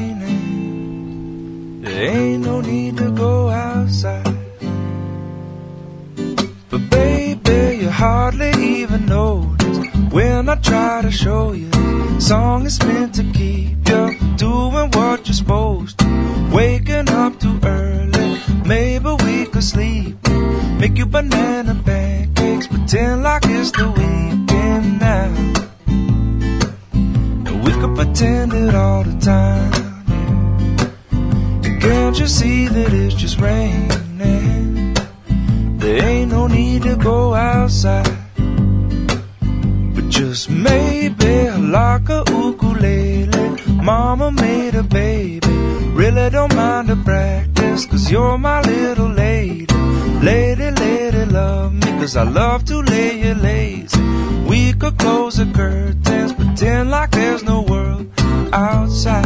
There 1.81 2.09
ain't 2.09 2.43
no 2.45 2.61
need 2.61 2.97
to 2.97 3.11
go 3.11 3.49
outside. 3.49 4.30
Baby, 6.91 7.77
you 7.81 7.89
hardly 7.89 8.51
even 8.51 9.05
notice 9.07 9.79
when 10.11 10.49
I 10.49 10.55
try 10.55 11.01
to 11.01 11.11
show 11.11 11.53
you. 11.53 11.71
Song 12.19 12.65
is 12.65 12.77
meant 12.83 13.15
to 13.15 13.23
keep 13.33 13.77
you 13.89 14.17
doing 14.37 14.91
what 14.91 15.25
you're 15.27 15.33
supposed 15.33 15.97
to. 15.99 16.49
Waking 16.53 17.09
up 17.09 17.39
too 17.39 17.59
early, 17.63 18.39
maybe 18.65 19.09
we 19.23 19.45
could 19.45 19.63
sleep. 19.63 20.17
Make 20.79 20.97
you 20.97 21.05
banana 21.05 21.75
pancakes, 21.85 22.67
pretend 22.67 23.23
like 23.23 23.43
it's 23.45 23.71
the 23.71 23.87
weekend 23.89 24.99
now. 24.99 25.29
We 27.63 27.71
could 27.79 27.95
pretend 27.95 28.53
it 28.53 28.75
all 28.75 29.03
the 29.03 29.17
time. 29.19 29.71
And 31.63 31.81
can't 31.81 32.19
you 32.19 32.27
see 32.27 32.67
that 32.67 32.93
it's 32.93 33.15
just 33.15 33.39
raining? 33.39 34.01
There 35.81 36.05
ain't 36.05 36.31
no 36.31 36.45
need 36.45 36.83
to 36.83 36.95
go 36.95 37.33
outside. 37.33 38.05
But 39.95 40.09
just 40.09 40.47
maybe 40.47 41.49
like 41.49 42.07
a 42.07 42.23
ukulele. 42.29 43.57
Mama 43.81 44.31
made 44.31 44.75
a 44.75 44.83
baby. 44.83 45.47
Really 45.95 46.29
don't 46.29 46.55
mind 46.55 46.89
the 46.89 46.97
practice, 46.97 47.87
cause 47.87 48.11
you're 48.11 48.37
my 48.37 48.61
little 48.61 49.09
lady. 49.09 49.65
Lady, 50.21 50.69
lady, 50.69 51.25
love 51.25 51.73
me, 51.73 51.89
cause 51.99 52.15
I 52.15 52.25
love 52.25 52.63
to 52.65 52.77
lay 52.81 53.19
you 53.19 53.33
lazy. 53.33 53.99
We 54.47 54.73
could 54.73 54.99
close 54.99 55.37
the 55.37 55.51
curtains, 55.51 56.33
pretend 56.33 56.91
like 56.91 57.09
there's 57.09 57.43
no 57.43 57.63
world 57.63 58.05
outside. 58.53 59.25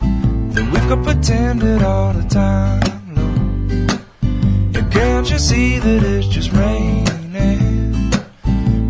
Then 0.00 0.70
we 0.72 0.80
could 0.88 1.04
pretend 1.04 1.62
it 1.62 1.82
all 1.82 2.14
the 2.14 2.26
time. 2.26 2.89
Can't 5.20 5.32
you 5.32 5.38
see 5.38 5.78
that 5.78 6.02
it's 6.02 6.28
just 6.28 6.50
raining? 6.52 7.32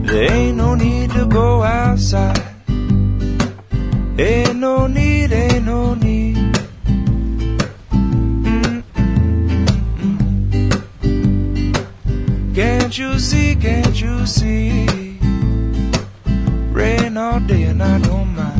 There 0.07 0.33
ain't 0.33 0.57
no 0.57 0.77
need 0.77 1.11
to 1.11 1.27
go 1.27 1.65
outside. 1.65 2.41
Ain't 4.17 4.55
no 4.55 4.87
need, 4.87 5.33
ain't 5.33 5.65
no 5.65 5.95
need. 5.95 6.37
Can't 12.55 12.97
you 12.97 13.19
see, 13.19 13.57
can't 13.57 14.01
you 14.01 14.25
see? 14.25 15.19
Rain 16.71 17.17
all 17.17 17.41
day 17.41 17.65
and 17.65 17.83
I 17.83 17.99
don't 17.99 18.37
mind. 18.37 18.60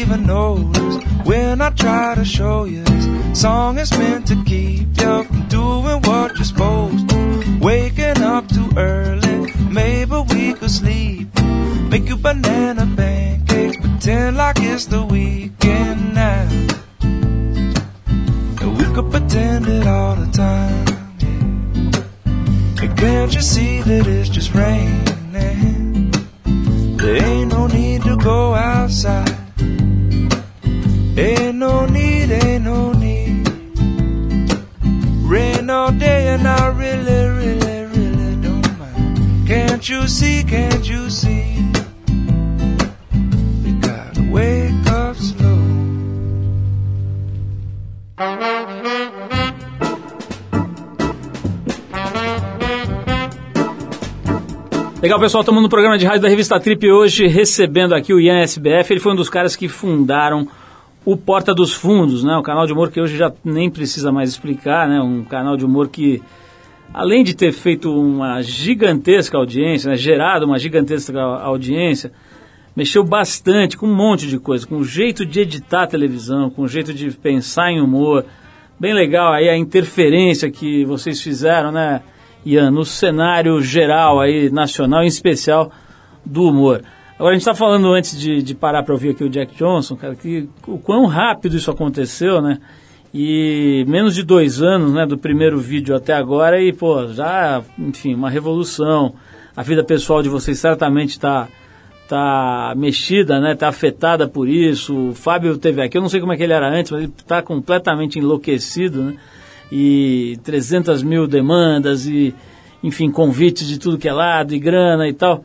Even 0.00 0.26
notice 0.26 0.96
when 1.24 1.60
I 1.60 1.70
try 1.70 2.14
to 2.14 2.24
show 2.24 2.64
you 2.64 2.82
this 2.82 3.40
song 3.40 3.78
is 3.78 3.90
meant 3.98 4.26
to 4.28 4.36
keep 4.44 4.88
you 5.00 5.24
from 5.24 5.48
doing 5.48 6.00
what 6.02 6.34
you're 6.36 6.44
supposed 6.44 7.08
to. 7.10 7.58
Waking 7.60 8.22
up 8.22 8.48
too 8.48 8.70
early, 8.76 9.52
maybe 9.70 10.16
we 10.30 10.54
could 10.54 10.70
sleep. 10.70 11.28
Make 11.90 12.08
you 12.08 12.16
banana 12.16 12.86
pancakes, 12.96 13.76
pretend 13.76 14.36
like 14.36 14.56
it's 14.60 14.86
the 14.86 15.02
weekend 15.04 16.14
now. 16.14 16.48
And 18.60 18.78
we 18.78 18.84
could 18.94 19.10
pretend 19.10 19.68
it 19.68 19.86
all 19.86 20.16
the 20.16 20.30
time. 20.32 20.86
And 22.82 22.98
can't 22.98 23.34
you 23.34 23.42
see 23.42 23.80
that 23.82 24.06
it's 24.06 24.28
just 24.28 24.54
raining? 24.54 25.04
There 27.04 27.22
ain't 27.22 27.52
no 27.52 27.66
need 27.66 28.02
to 28.04 28.16
go 28.16 28.54
outside. 28.54 29.33
Ain't 31.16 31.54
no 31.54 31.86
need, 31.86 32.32
ain't 32.32 32.64
no 32.64 32.92
need. 32.92 33.46
Rain 35.22 35.70
all 35.70 35.92
day 35.92 36.34
and 36.34 36.44
I 36.44 36.66
really, 36.70 37.28
really, 37.28 37.86
really 37.86 38.36
don't 38.42 38.78
mind. 38.80 39.46
Can't 39.46 39.88
you 39.88 40.08
see, 40.08 40.42
can't 40.42 40.84
you 40.84 41.08
see? 41.08 41.70
We 43.62 43.74
gotta 43.78 44.28
wake 44.28 44.86
up 44.90 45.14
slow. 45.14 45.54
Legal, 55.00 55.20
pessoal, 55.20 55.42
estamos 55.42 55.62
no 55.62 55.68
programa 55.68 55.96
de 55.96 56.06
rádio 56.06 56.22
da 56.22 56.28
revista 56.28 56.58
Trip 56.58 56.90
hoje, 56.90 57.28
recebendo 57.28 57.94
aqui 57.94 58.12
o 58.12 58.18
Ian 58.18 58.40
SBF. 58.40 58.92
Ele 58.92 59.00
foi 59.00 59.12
um 59.12 59.16
dos 59.16 59.30
caras 59.30 59.54
que 59.54 59.68
fundaram 59.68 60.48
o 61.04 61.16
Porta 61.16 61.54
dos 61.54 61.74
Fundos, 61.74 62.24
né? 62.24 62.36
Um 62.36 62.42
canal 62.42 62.66
de 62.66 62.72
humor 62.72 62.90
que 62.90 63.00
hoje 63.00 63.16
já 63.16 63.32
nem 63.44 63.70
precisa 63.70 64.10
mais 64.10 64.30
explicar, 64.30 64.88
né? 64.88 65.00
Um 65.00 65.22
canal 65.22 65.56
de 65.56 65.64
humor 65.64 65.88
que, 65.88 66.22
além 66.92 67.22
de 67.22 67.34
ter 67.34 67.52
feito 67.52 67.92
uma 67.92 68.40
gigantesca 68.42 69.36
audiência, 69.36 69.90
né? 69.90 69.96
gerado 69.96 70.46
uma 70.46 70.58
gigantesca 70.58 71.20
audiência, 71.20 72.10
mexeu 72.74 73.04
bastante 73.04 73.76
com 73.76 73.86
um 73.86 73.94
monte 73.94 74.26
de 74.26 74.38
coisa, 74.38 74.66
com 74.66 74.78
o 74.78 74.84
jeito 74.84 75.26
de 75.26 75.40
editar 75.40 75.82
a 75.82 75.86
televisão, 75.86 76.48
com 76.48 76.62
o 76.62 76.68
jeito 76.68 76.94
de 76.94 77.10
pensar 77.10 77.70
em 77.70 77.80
humor. 77.80 78.24
Bem 78.80 78.94
legal 78.94 79.32
aí 79.32 79.48
a 79.48 79.56
interferência 79.56 80.50
que 80.50 80.84
vocês 80.86 81.20
fizeram, 81.20 81.70
né? 81.70 82.02
Ian, 82.46 82.70
no 82.70 82.84
cenário 82.84 83.60
geral 83.62 84.20
aí, 84.20 84.50
nacional, 84.50 85.02
em 85.02 85.06
especial 85.06 85.70
do 86.24 86.44
humor. 86.44 86.82
Agora, 87.16 87.30
a 87.30 87.34
gente 87.34 87.42
está 87.42 87.54
falando 87.54 87.92
antes 87.92 88.18
de, 88.18 88.42
de 88.42 88.54
parar 88.54 88.82
para 88.82 88.92
ouvir 88.92 89.10
aqui 89.10 89.22
o 89.22 89.28
Jack 89.28 89.54
Johnson, 89.54 89.94
cara, 89.94 90.16
que 90.16 90.48
o 90.66 90.78
quão 90.78 91.06
rápido 91.06 91.56
isso 91.56 91.70
aconteceu, 91.70 92.42
né? 92.42 92.58
E 93.12 93.84
menos 93.86 94.16
de 94.16 94.24
dois 94.24 94.60
anos, 94.60 94.92
né, 94.92 95.06
do 95.06 95.16
primeiro 95.16 95.56
vídeo 95.56 95.94
até 95.94 96.12
agora 96.12 96.60
e, 96.60 96.72
pô, 96.72 97.06
já, 97.08 97.62
enfim, 97.78 98.14
uma 98.14 98.28
revolução. 98.28 99.14
A 99.56 99.62
vida 99.62 99.84
pessoal 99.84 100.20
de 100.20 100.28
vocês 100.28 100.58
certamente 100.58 101.10
está 101.10 101.46
tá 102.08 102.74
mexida, 102.76 103.40
né? 103.40 103.54
Tá 103.54 103.68
afetada 103.68 104.26
por 104.26 104.48
isso. 104.48 105.10
O 105.10 105.14
Fábio 105.14 105.56
teve 105.56 105.80
aqui, 105.80 105.96
eu 105.96 106.02
não 106.02 106.08
sei 106.08 106.18
como 106.18 106.32
é 106.32 106.36
que 106.36 106.42
ele 106.42 106.52
era 106.52 106.68
antes, 106.68 106.90
mas 106.90 107.02
ele 107.04 107.12
está 107.16 107.40
completamente 107.40 108.18
enlouquecido, 108.18 109.04
né? 109.04 109.16
E 109.70 110.36
300 110.42 111.04
mil 111.04 111.28
demandas 111.28 112.06
e, 112.06 112.34
enfim, 112.82 113.08
convites 113.12 113.68
de 113.68 113.78
tudo 113.78 113.98
que 113.98 114.08
é 114.08 114.12
lado 114.12 114.52
e 114.52 114.58
grana 114.58 115.08
e 115.08 115.12
tal. 115.12 115.44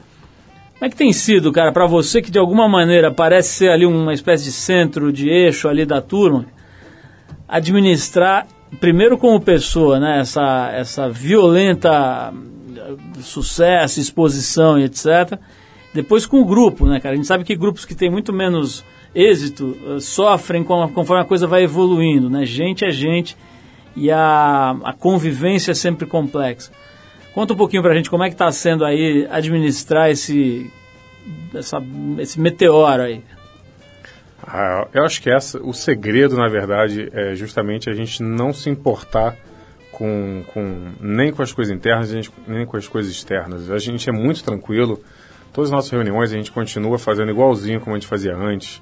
Como 0.79 0.87
é 0.87 0.89
que 0.89 0.95
tem 0.95 1.11
sido, 1.11 1.51
cara, 1.51 1.73
para 1.73 1.85
você 1.85 2.21
que 2.21 2.31
de 2.31 2.39
alguma 2.39 2.65
maneira 2.65 3.11
parece 3.11 3.49
ser 3.49 3.69
ali 3.69 3.85
uma 3.85 4.13
espécie 4.13 4.45
de 4.45 4.53
centro, 4.53 5.11
de 5.11 5.27
eixo 5.27 5.67
ali 5.67 5.85
da 5.85 6.01
turma, 6.01 6.45
administrar, 7.45 8.47
primeiro 8.79 9.17
como 9.17 9.41
pessoa, 9.41 9.99
né? 9.99 10.21
Essa, 10.21 10.71
essa 10.73 11.09
violenta 11.09 12.33
eh, 12.77 12.93
sucesso, 13.19 13.99
exposição 13.99 14.79
e 14.79 14.85
etc., 14.85 15.37
depois 15.93 16.25
com 16.25 16.39
o 16.39 16.45
grupo, 16.45 16.85
né, 16.85 17.01
cara? 17.01 17.13
A 17.13 17.15
gente 17.17 17.27
sabe 17.27 17.43
que 17.43 17.57
grupos 17.57 17.83
que 17.83 17.93
têm 17.93 18.09
muito 18.09 18.31
menos 18.31 18.85
êxito 19.13 19.75
uh, 19.85 19.99
sofrem 19.99 20.63
conforme 20.63 21.21
a 21.21 21.25
coisa 21.25 21.45
vai 21.45 21.63
evoluindo, 21.63 22.29
né? 22.29 22.45
Gente 22.45 22.85
é 22.85 22.91
gente 22.91 23.35
e 23.97 24.09
a, 24.09 24.77
a 24.81 24.93
convivência 24.93 25.71
é 25.71 25.75
sempre 25.75 26.07
complexa. 26.07 26.71
Conta 27.33 27.53
um 27.53 27.57
pouquinho 27.57 27.81
pra 27.81 27.93
gente 27.93 28.09
como 28.09 28.23
é 28.23 28.27
que 28.27 28.35
está 28.35 28.51
sendo 28.51 28.83
aí 28.83 29.27
administrar 29.29 30.09
esse, 30.09 30.71
essa, 31.53 31.81
esse 32.17 32.39
meteoro 32.39 33.03
aí. 33.03 33.23
Ah, 34.45 34.87
eu 34.93 35.03
acho 35.03 35.21
que 35.21 35.29
essa, 35.29 35.61
o 35.61 35.73
segredo, 35.73 36.35
na 36.35 36.47
verdade, 36.47 37.09
é 37.13 37.35
justamente 37.35 37.89
a 37.89 37.93
gente 37.93 38.23
não 38.23 38.51
se 38.51 38.69
importar 38.69 39.37
com, 39.91 40.43
com 40.53 40.91
nem 40.99 41.31
com 41.31 41.41
as 41.41 41.51
coisas 41.51 41.75
internas, 41.75 42.11
nem 42.47 42.65
com 42.65 42.77
as 42.77 42.87
coisas 42.87 43.11
externas. 43.11 43.69
A 43.69 43.77
gente 43.77 44.09
é 44.09 44.11
muito 44.11 44.43
tranquilo 44.43 44.99
Todas 45.53 45.69
as 45.69 45.71
nossas 45.71 45.89
reuniões 45.89 46.31
a 46.31 46.35
gente 46.35 46.51
continua 46.51 46.99
fazendo 46.99 47.31
igualzinho 47.31 47.79
como 47.79 47.95
a 47.95 47.99
gente 47.99 48.07
fazia 48.07 48.35
antes. 48.35 48.81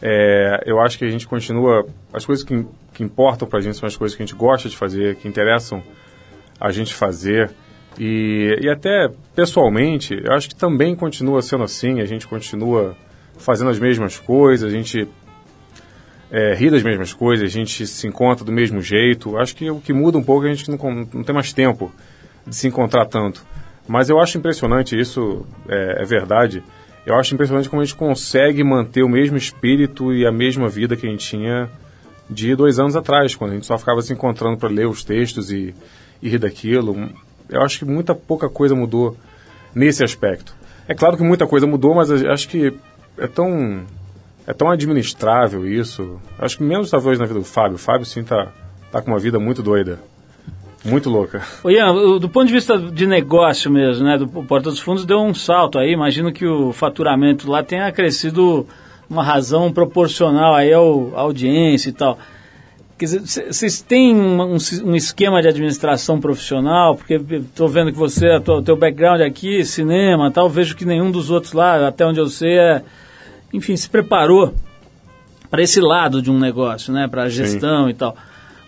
É, 0.00 0.62
eu 0.66 0.80
acho 0.80 0.98
que 0.98 1.04
a 1.04 1.10
gente 1.10 1.26
continua. 1.26 1.86
As 2.12 2.24
coisas 2.24 2.44
que, 2.44 2.66
que 2.92 3.02
importam 3.02 3.46
para 3.46 3.58
a 3.58 3.62
gente 3.62 3.76
são 3.76 3.86
as 3.86 3.96
coisas 3.96 4.16
que 4.16 4.22
a 4.22 4.26
gente 4.26 4.34
gosta 4.34 4.68
de 4.68 4.76
fazer, 4.76 5.16
que 5.16 5.28
interessam 5.28 5.82
a 6.58 6.70
gente 6.70 6.94
fazer. 6.94 7.50
E, 7.98 8.58
e 8.60 8.68
até 8.68 9.10
pessoalmente, 9.34 10.20
eu 10.22 10.32
acho 10.32 10.48
que 10.48 10.54
também 10.54 10.94
continua 10.94 11.40
sendo 11.42 11.64
assim. 11.64 12.00
A 12.00 12.04
gente 12.04 12.26
continua 12.26 12.96
fazendo 13.38 13.70
as 13.70 13.78
mesmas 13.78 14.18
coisas, 14.18 14.70
a 14.70 14.74
gente 14.74 15.08
é, 16.30 16.54
ri 16.54 16.70
das 16.70 16.82
mesmas 16.82 17.12
coisas, 17.12 17.44
a 17.44 17.52
gente 17.52 17.86
se 17.86 18.06
encontra 18.06 18.44
do 18.44 18.52
mesmo 18.52 18.80
jeito. 18.80 19.36
Acho 19.36 19.54
que 19.54 19.70
o 19.70 19.80
que 19.80 19.92
muda 19.92 20.18
um 20.18 20.22
pouco 20.22 20.46
é 20.46 20.50
a 20.50 20.54
gente 20.54 20.70
não, 20.70 20.78
não 21.12 21.22
tem 21.22 21.34
mais 21.34 21.52
tempo 21.52 21.92
de 22.46 22.54
se 22.54 22.68
encontrar 22.68 23.06
tanto. 23.06 23.44
Mas 23.88 24.08
eu 24.08 24.18
acho 24.20 24.36
impressionante, 24.36 24.98
isso 24.98 25.46
é, 25.68 26.02
é, 26.02 26.04
verdade, 26.04 26.62
eu 27.04 27.14
acho 27.14 27.34
impressionante 27.34 27.68
como 27.68 27.82
a 27.82 27.84
gente 27.84 27.96
consegue 27.96 28.64
manter 28.64 29.02
o 29.02 29.08
mesmo 29.08 29.36
espírito 29.36 30.12
e 30.12 30.26
a 30.26 30.32
mesma 30.32 30.68
vida 30.68 30.96
que 30.96 31.06
a 31.06 31.10
gente 31.10 31.24
tinha 31.24 31.70
de 32.28 32.56
dois 32.56 32.80
anos 32.80 32.96
atrás, 32.96 33.36
quando 33.36 33.52
a 33.52 33.54
gente 33.54 33.66
só 33.66 33.78
ficava 33.78 34.02
se 34.02 34.12
encontrando 34.12 34.56
para 34.56 34.68
ler 34.68 34.88
os 34.88 35.04
textos 35.04 35.52
e, 35.52 35.72
e 36.20 36.28
rir 36.28 36.38
daquilo. 36.38 36.96
Eu 37.48 37.62
acho 37.62 37.78
que 37.78 37.84
muita 37.84 38.14
pouca 38.14 38.48
coisa 38.48 38.74
mudou 38.74 39.16
nesse 39.74 40.02
aspecto. 40.02 40.54
É 40.88 40.94
claro 40.94 41.16
que 41.16 41.22
muita 41.22 41.46
coisa 41.46 41.66
mudou, 41.66 41.94
mas 41.94 42.10
acho 42.10 42.48
que 42.48 42.72
é 43.18 43.26
tão 43.26 43.84
é 44.46 44.52
tão 44.52 44.70
administrável 44.70 45.66
isso. 45.66 46.20
Acho 46.38 46.58
que 46.58 46.62
menos 46.62 46.90
talvez 46.90 47.18
na 47.18 47.26
vida 47.26 47.40
do 47.40 47.44
Fábio. 47.44 47.74
O 47.74 47.78
Fábio 47.78 48.06
sim 48.06 48.22
tá, 48.22 48.52
tá 48.92 49.02
com 49.02 49.10
uma 49.10 49.18
vida 49.18 49.38
muito 49.40 49.62
doida. 49.62 49.98
Muito 50.84 51.10
louca. 51.10 51.42
Ô 51.64 51.70
Ian, 51.70 51.92
do 52.20 52.28
ponto 52.28 52.46
de 52.46 52.52
vista 52.52 52.78
de 52.78 53.06
negócio 53.08 53.68
mesmo, 53.68 54.04
né, 54.04 54.16
do 54.16 54.28
Porta 54.28 54.70
dos 54.70 54.78
Fundos 54.78 55.04
deu 55.04 55.18
um 55.18 55.34
salto 55.34 55.80
aí, 55.80 55.90
imagino 55.90 56.32
que 56.32 56.46
o 56.46 56.72
faturamento 56.72 57.50
lá 57.50 57.60
tenha 57.64 57.90
crescido 57.90 58.64
uma 59.10 59.24
razão 59.24 59.72
proporcional 59.72 60.54
aí 60.54 60.72
ao, 60.72 61.12
à 61.16 61.22
audiência 61.22 61.90
e 61.90 61.92
tal. 61.92 62.16
Quer 62.98 63.04
dizer, 63.04 63.52
vocês 63.52 63.82
têm 63.82 64.16
um, 64.16 64.56
um, 64.84 64.96
esquema 64.96 65.42
de 65.42 65.48
administração 65.48 66.18
profissional? 66.18 66.96
Porque 66.96 67.14
estou 67.14 67.68
vendo 67.68 67.92
que 67.92 67.98
você, 67.98 68.26
o 68.36 68.62
teu 68.62 68.74
background 68.74 69.20
aqui, 69.20 69.62
cinema 69.64 70.30
tal, 70.30 70.48
vejo 70.48 70.74
que 70.74 70.86
nenhum 70.86 71.10
dos 71.10 71.30
outros 71.30 71.52
lá, 71.52 71.86
até 71.86 72.06
onde 72.06 72.18
eu 72.18 72.26
sei, 72.28 72.58
é, 72.58 72.82
enfim, 73.52 73.76
se 73.76 73.88
preparou 73.90 74.54
para 75.50 75.62
esse 75.62 75.78
lado 75.78 76.22
de 76.22 76.30
um 76.30 76.38
negócio, 76.38 76.90
né, 76.90 77.06
para 77.06 77.24
a 77.24 77.28
gestão 77.28 77.84
Sim. 77.84 77.90
e 77.90 77.94
tal. 77.94 78.16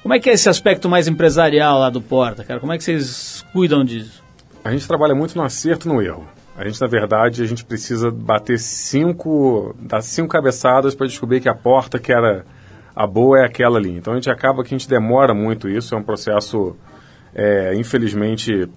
Como 0.02 0.12
é 0.12 0.20
que 0.20 0.28
é 0.28 0.34
esse 0.34 0.48
aspecto 0.48 0.90
mais 0.90 1.08
empresarial 1.08 1.78
lá 1.78 1.88
do 1.88 2.00
Porta, 2.00 2.44
cara? 2.44 2.60
Como 2.60 2.72
é 2.72 2.76
que 2.76 2.84
vocês 2.84 3.44
cuidam 3.52 3.82
disso? 3.82 4.22
A 4.62 4.70
gente 4.70 4.86
trabalha 4.86 5.14
muito 5.14 5.36
no 5.36 5.42
acerto 5.42 5.88
e 5.88 5.92
no 5.92 6.02
erro. 6.02 6.26
A 6.54 6.64
gente, 6.64 6.80
na 6.80 6.86
verdade, 6.86 7.42
a 7.42 7.46
gente 7.46 7.64
precisa 7.64 8.10
bater 8.10 8.58
cinco, 8.58 9.74
dar 9.80 10.02
cinco 10.02 10.28
cabeçadas 10.28 10.94
para 10.94 11.06
descobrir 11.06 11.40
que 11.40 11.48
a 11.48 11.54
porta 11.54 11.98
que 11.98 12.12
era 12.12 12.44
a 12.98 13.06
boa 13.06 13.38
é 13.38 13.44
aquela 13.44 13.78
ali. 13.78 13.96
Então 13.96 14.12
a 14.12 14.16
gente 14.16 14.30
acaba 14.30 14.64
que 14.64 14.74
a 14.74 14.78
gente 14.78 14.88
demora 14.88 15.32
muito 15.32 15.68
isso, 15.68 15.94
é 15.94 15.98
um 15.98 16.02
processo, 16.02 16.76
é, 17.34 17.74
infelizmente, 17.76 18.68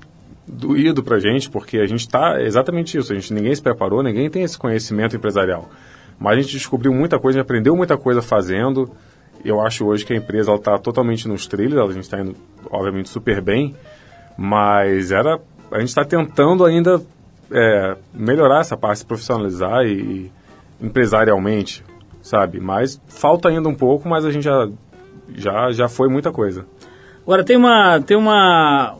doído 0.47 1.01
para 1.01 1.15
a 1.15 1.19
gente, 1.19 1.49
porque 1.49 1.77
a 1.77 1.87
gente 1.87 2.01
está 2.01 2.41
exatamente 2.41 2.97
isso. 2.97 3.11
A 3.11 3.15
gente 3.15 3.33
ninguém 3.33 3.55
se 3.55 3.61
preparou, 3.61 4.03
ninguém 4.03 4.29
tem 4.29 4.43
esse 4.43 4.57
conhecimento 4.57 5.15
empresarial. 5.15 5.69
Mas 6.19 6.37
a 6.37 6.41
gente 6.41 6.51
descobriu 6.51 6.93
muita 6.93 7.17
coisa, 7.17 7.41
aprendeu 7.41 7.75
muita 7.75 7.97
coisa 7.97 8.21
fazendo 8.21 8.91
eu 9.43 9.59
acho 9.59 9.85
hoje 9.85 10.05
que 10.05 10.13
a 10.13 10.15
empresa 10.15 10.53
está 10.53 10.77
totalmente 10.77 11.27
nos 11.27 11.47
trilhos, 11.47 11.79
a 11.79 11.93
gente 11.93 12.03
está 12.03 12.19
indo, 12.19 12.35
obviamente, 12.69 13.09
super 13.09 13.41
bem, 13.41 13.75
mas 14.37 15.11
era, 15.11 15.39
a 15.71 15.79
gente 15.79 15.89
está 15.89 16.05
tentando 16.05 16.63
ainda 16.63 17.01
é, 17.51 17.97
melhorar 18.13 18.61
essa 18.61 18.77
parte, 18.77 18.99
se 18.99 19.05
profissionalizar 19.05 19.83
e, 19.83 19.93
e, 19.93 20.31
empresarialmente, 20.79 21.83
sabe? 22.21 22.59
Mas 22.59 23.01
falta 23.07 23.49
ainda 23.49 23.67
um 23.67 23.75
pouco, 23.75 24.07
mas 24.07 24.25
a 24.25 24.31
gente 24.31 24.43
já, 24.43 24.69
já, 25.33 25.71
já 25.71 25.87
foi 25.87 26.09
muita 26.09 26.31
coisa. 26.31 26.65
Agora, 27.23 27.43
tem 27.43 27.57
uma, 27.57 27.99
tem 28.01 28.17
uma, 28.17 28.95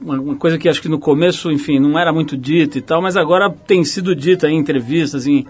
uma 0.00 0.36
coisa 0.36 0.58
que 0.58 0.68
acho 0.68 0.80
que 0.80 0.88
no 0.88 0.98
começo, 0.98 1.50
enfim, 1.50 1.78
não 1.78 1.98
era 1.98 2.12
muito 2.12 2.36
dita 2.36 2.78
e 2.78 2.82
tal, 2.82 3.02
mas 3.02 3.16
agora 3.16 3.50
tem 3.50 3.84
sido 3.84 4.14
dita 4.14 4.48
em 4.48 4.58
entrevistas, 4.58 5.26
em 5.26 5.46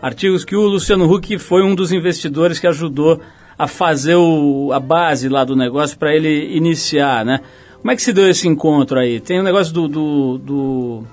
artigos, 0.00 0.44
que 0.44 0.56
o 0.56 0.66
Luciano 0.66 1.10
Huck 1.12 1.38
foi 1.38 1.62
um 1.62 1.74
dos 1.74 1.92
investidores 1.92 2.58
que 2.58 2.66
ajudou 2.66 3.20
a 3.58 3.66
fazer 3.66 4.14
o, 4.14 4.72
a 4.72 4.80
base 4.80 5.28
lá 5.28 5.44
do 5.44 5.54
negócio 5.54 5.98
para 5.98 6.14
ele 6.14 6.56
iniciar, 6.56 7.24
né? 7.24 7.40
Como 7.80 7.90
é 7.90 7.96
que 7.96 8.02
se 8.02 8.12
deu 8.12 8.28
esse 8.28 8.48
encontro 8.48 8.98
aí? 8.98 9.20
Tem 9.20 9.40
um 9.40 9.42
negócio 9.42 9.72
do, 9.72 9.88
do, 9.88 10.38
do... 10.38 11.04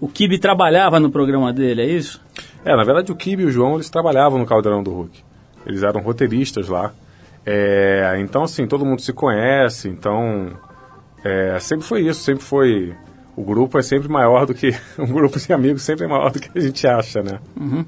O 0.00 0.08
Kibe 0.08 0.38
trabalhava 0.38 0.98
no 0.98 1.10
programa 1.10 1.52
dele, 1.52 1.82
é 1.82 1.86
isso? 1.86 2.20
É, 2.64 2.76
na 2.76 2.84
verdade 2.84 3.10
o 3.10 3.16
Kibe 3.16 3.42
e 3.42 3.46
o 3.46 3.50
João, 3.50 3.74
eles 3.74 3.90
trabalhavam 3.90 4.38
no 4.38 4.46
Caldeirão 4.46 4.82
do 4.82 4.92
Hulk. 4.92 5.22
Eles 5.66 5.82
eram 5.82 6.00
roteiristas 6.00 6.68
lá. 6.68 6.92
É, 7.44 8.16
então, 8.20 8.44
assim, 8.44 8.66
todo 8.66 8.84
mundo 8.84 9.00
se 9.00 9.12
conhece, 9.12 9.88
então... 9.88 10.52
É, 11.24 11.56
sempre 11.60 11.86
foi 11.86 12.02
isso, 12.02 12.20
sempre 12.20 12.42
foi 12.42 12.96
o 13.34 13.42
grupo 13.42 13.78
é 13.78 13.82
sempre 13.82 14.08
maior 14.08 14.44
do 14.44 14.54
que 14.54 14.74
um 14.98 15.06
grupo 15.06 15.38
de 15.38 15.52
amigos 15.52 15.82
sempre 15.82 16.04
é 16.04 16.08
maior 16.08 16.30
do 16.30 16.38
que 16.38 16.50
a 16.56 16.60
gente 16.60 16.86
acha, 16.86 17.22
né? 17.22 17.38
Uhum. 17.58 17.84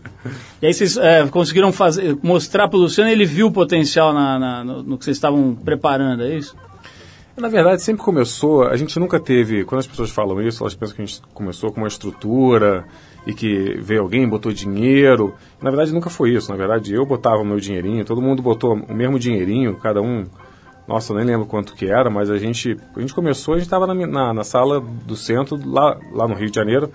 E 0.62 0.66
aí 0.66 0.74
vocês 0.74 0.96
é, 0.96 1.26
conseguiram 1.26 1.72
fazer, 1.72 2.16
mostrar 2.22 2.68
para 2.68 2.78
o 2.78 2.82
Luciano, 2.82 3.10
ele 3.10 3.26
viu 3.26 3.48
o 3.48 3.52
potencial 3.52 4.12
na, 4.12 4.38
na, 4.38 4.64
no, 4.64 4.82
no, 4.82 4.98
que 4.98 5.04
vocês 5.04 5.16
estavam 5.16 5.54
preparando, 5.54 6.22
é 6.22 6.36
isso? 6.36 6.56
Na 7.36 7.48
verdade, 7.48 7.82
sempre 7.82 8.04
começou, 8.04 8.62
a 8.62 8.76
gente 8.76 8.96
nunca 8.98 9.18
teve, 9.18 9.64
quando 9.64 9.80
as 9.80 9.86
pessoas 9.88 10.10
falam 10.10 10.40
isso, 10.40 10.62
elas 10.62 10.74
pensam 10.74 10.94
que 10.94 11.02
a 11.02 11.04
gente 11.04 11.20
começou 11.34 11.72
com 11.72 11.80
uma 11.80 11.88
estrutura 11.88 12.84
e 13.26 13.34
que 13.34 13.76
veio 13.80 14.02
alguém, 14.02 14.28
botou 14.28 14.52
dinheiro. 14.52 15.34
Na 15.60 15.68
verdade, 15.68 15.92
nunca 15.92 16.08
foi 16.08 16.30
isso. 16.30 16.48
Na 16.48 16.56
verdade, 16.56 16.94
eu 16.94 17.04
botava 17.04 17.38
o 17.38 17.44
meu 17.44 17.58
dinheirinho, 17.58 18.04
todo 18.04 18.22
mundo 18.22 18.40
botou 18.40 18.74
o 18.74 18.94
mesmo 18.94 19.18
dinheirinho, 19.18 19.76
cada 19.76 20.00
um 20.00 20.24
nossa, 20.86 21.12
eu 21.12 21.16
nem 21.16 21.24
lembro 21.24 21.46
quanto 21.46 21.74
que 21.74 21.86
era, 21.86 22.10
mas 22.10 22.30
a 22.30 22.36
gente, 22.36 22.76
a 22.94 23.00
gente 23.00 23.14
começou, 23.14 23.54
a 23.54 23.56
gente 23.56 23.66
estava 23.66 23.86
na, 23.86 23.94
na, 23.94 24.34
na, 24.34 24.44
sala 24.44 24.80
do 24.80 25.16
centro, 25.16 25.58
lá, 25.64 25.98
lá 26.12 26.28
no 26.28 26.34
Rio 26.34 26.50
de 26.50 26.54
Janeiro, 26.54 26.92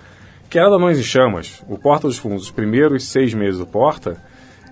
que 0.48 0.60
era 0.60 0.70
da 0.70 0.78
Mães 0.78 1.00
em 1.00 1.04
Chamas. 1.04 1.64
O 1.68 1.78
Porta 1.78 2.08
dos 2.08 2.20
Fundos, 2.20 2.44
os 2.44 2.52
primeiros 2.52 3.06
seis 3.06 3.34
meses 3.34 3.58
do 3.58 3.66
Porta, 3.66 4.22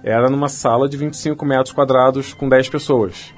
era 0.04 0.30
numa 0.30 0.48
sala 0.48 0.88
de 0.88 0.96
25 0.98 1.44
metros 1.46 1.74
quadrados 1.74 2.34
com 2.34 2.48
10 2.48 2.70
pessoas. 2.70 3.34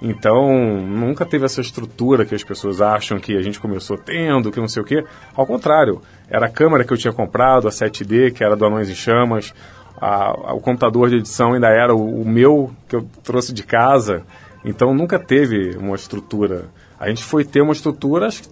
Então, 0.00 0.52
nunca 0.82 1.24
teve 1.24 1.46
essa 1.46 1.60
estrutura 1.60 2.26
que 2.26 2.34
as 2.34 2.44
pessoas 2.44 2.80
acham 2.80 3.18
que 3.18 3.36
a 3.36 3.42
gente 3.42 3.58
começou 3.58 3.96
tendo, 3.96 4.52
que 4.52 4.60
não 4.60 4.68
sei 4.68 4.82
o 4.82 4.84
quê. 4.84 5.04
Ao 5.34 5.46
contrário, 5.46 6.02
era 6.28 6.46
a 6.46 6.50
câmera 6.50 6.84
que 6.84 6.92
eu 6.92 6.98
tinha 6.98 7.12
comprado, 7.12 7.66
a 7.66 7.70
7D, 7.70 8.32
que 8.32 8.44
era 8.44 8.54
do 8.54 8.64
Anões 8.66 8.90
em 8.90 8.94
Chamas. 8.94 9.54
A, 9.98 10.50
a, 10.50 10.54
o 10.54 10.60
computador 10.60 11.08
de 11.08 11.16
edição 11.16 11.54
ainda 11.54 11.68
era 11.68 11.94
o, 11.94 12.22
o 12.22 12.28
meu, 12.28 12.70
que 12.88 12.96
eu 12.96 13.08
trouxe 13.24 13.54
de 13.54 13.62
casa. 13.62 14.22
Então 14.64 14.92
nunca 14.92 15.18
teve 15.18 15.76
uma 15.76 15.94
estrutura. 15.94 16.66
A 16.98 17.08
gente 17.08 17.24
foi 17.24 17.44
ter 17.44 17.62
uma 17.62 17.72
estrutura, 17.72 18.26
acho 18.26 18.42
que, 18.42 18.48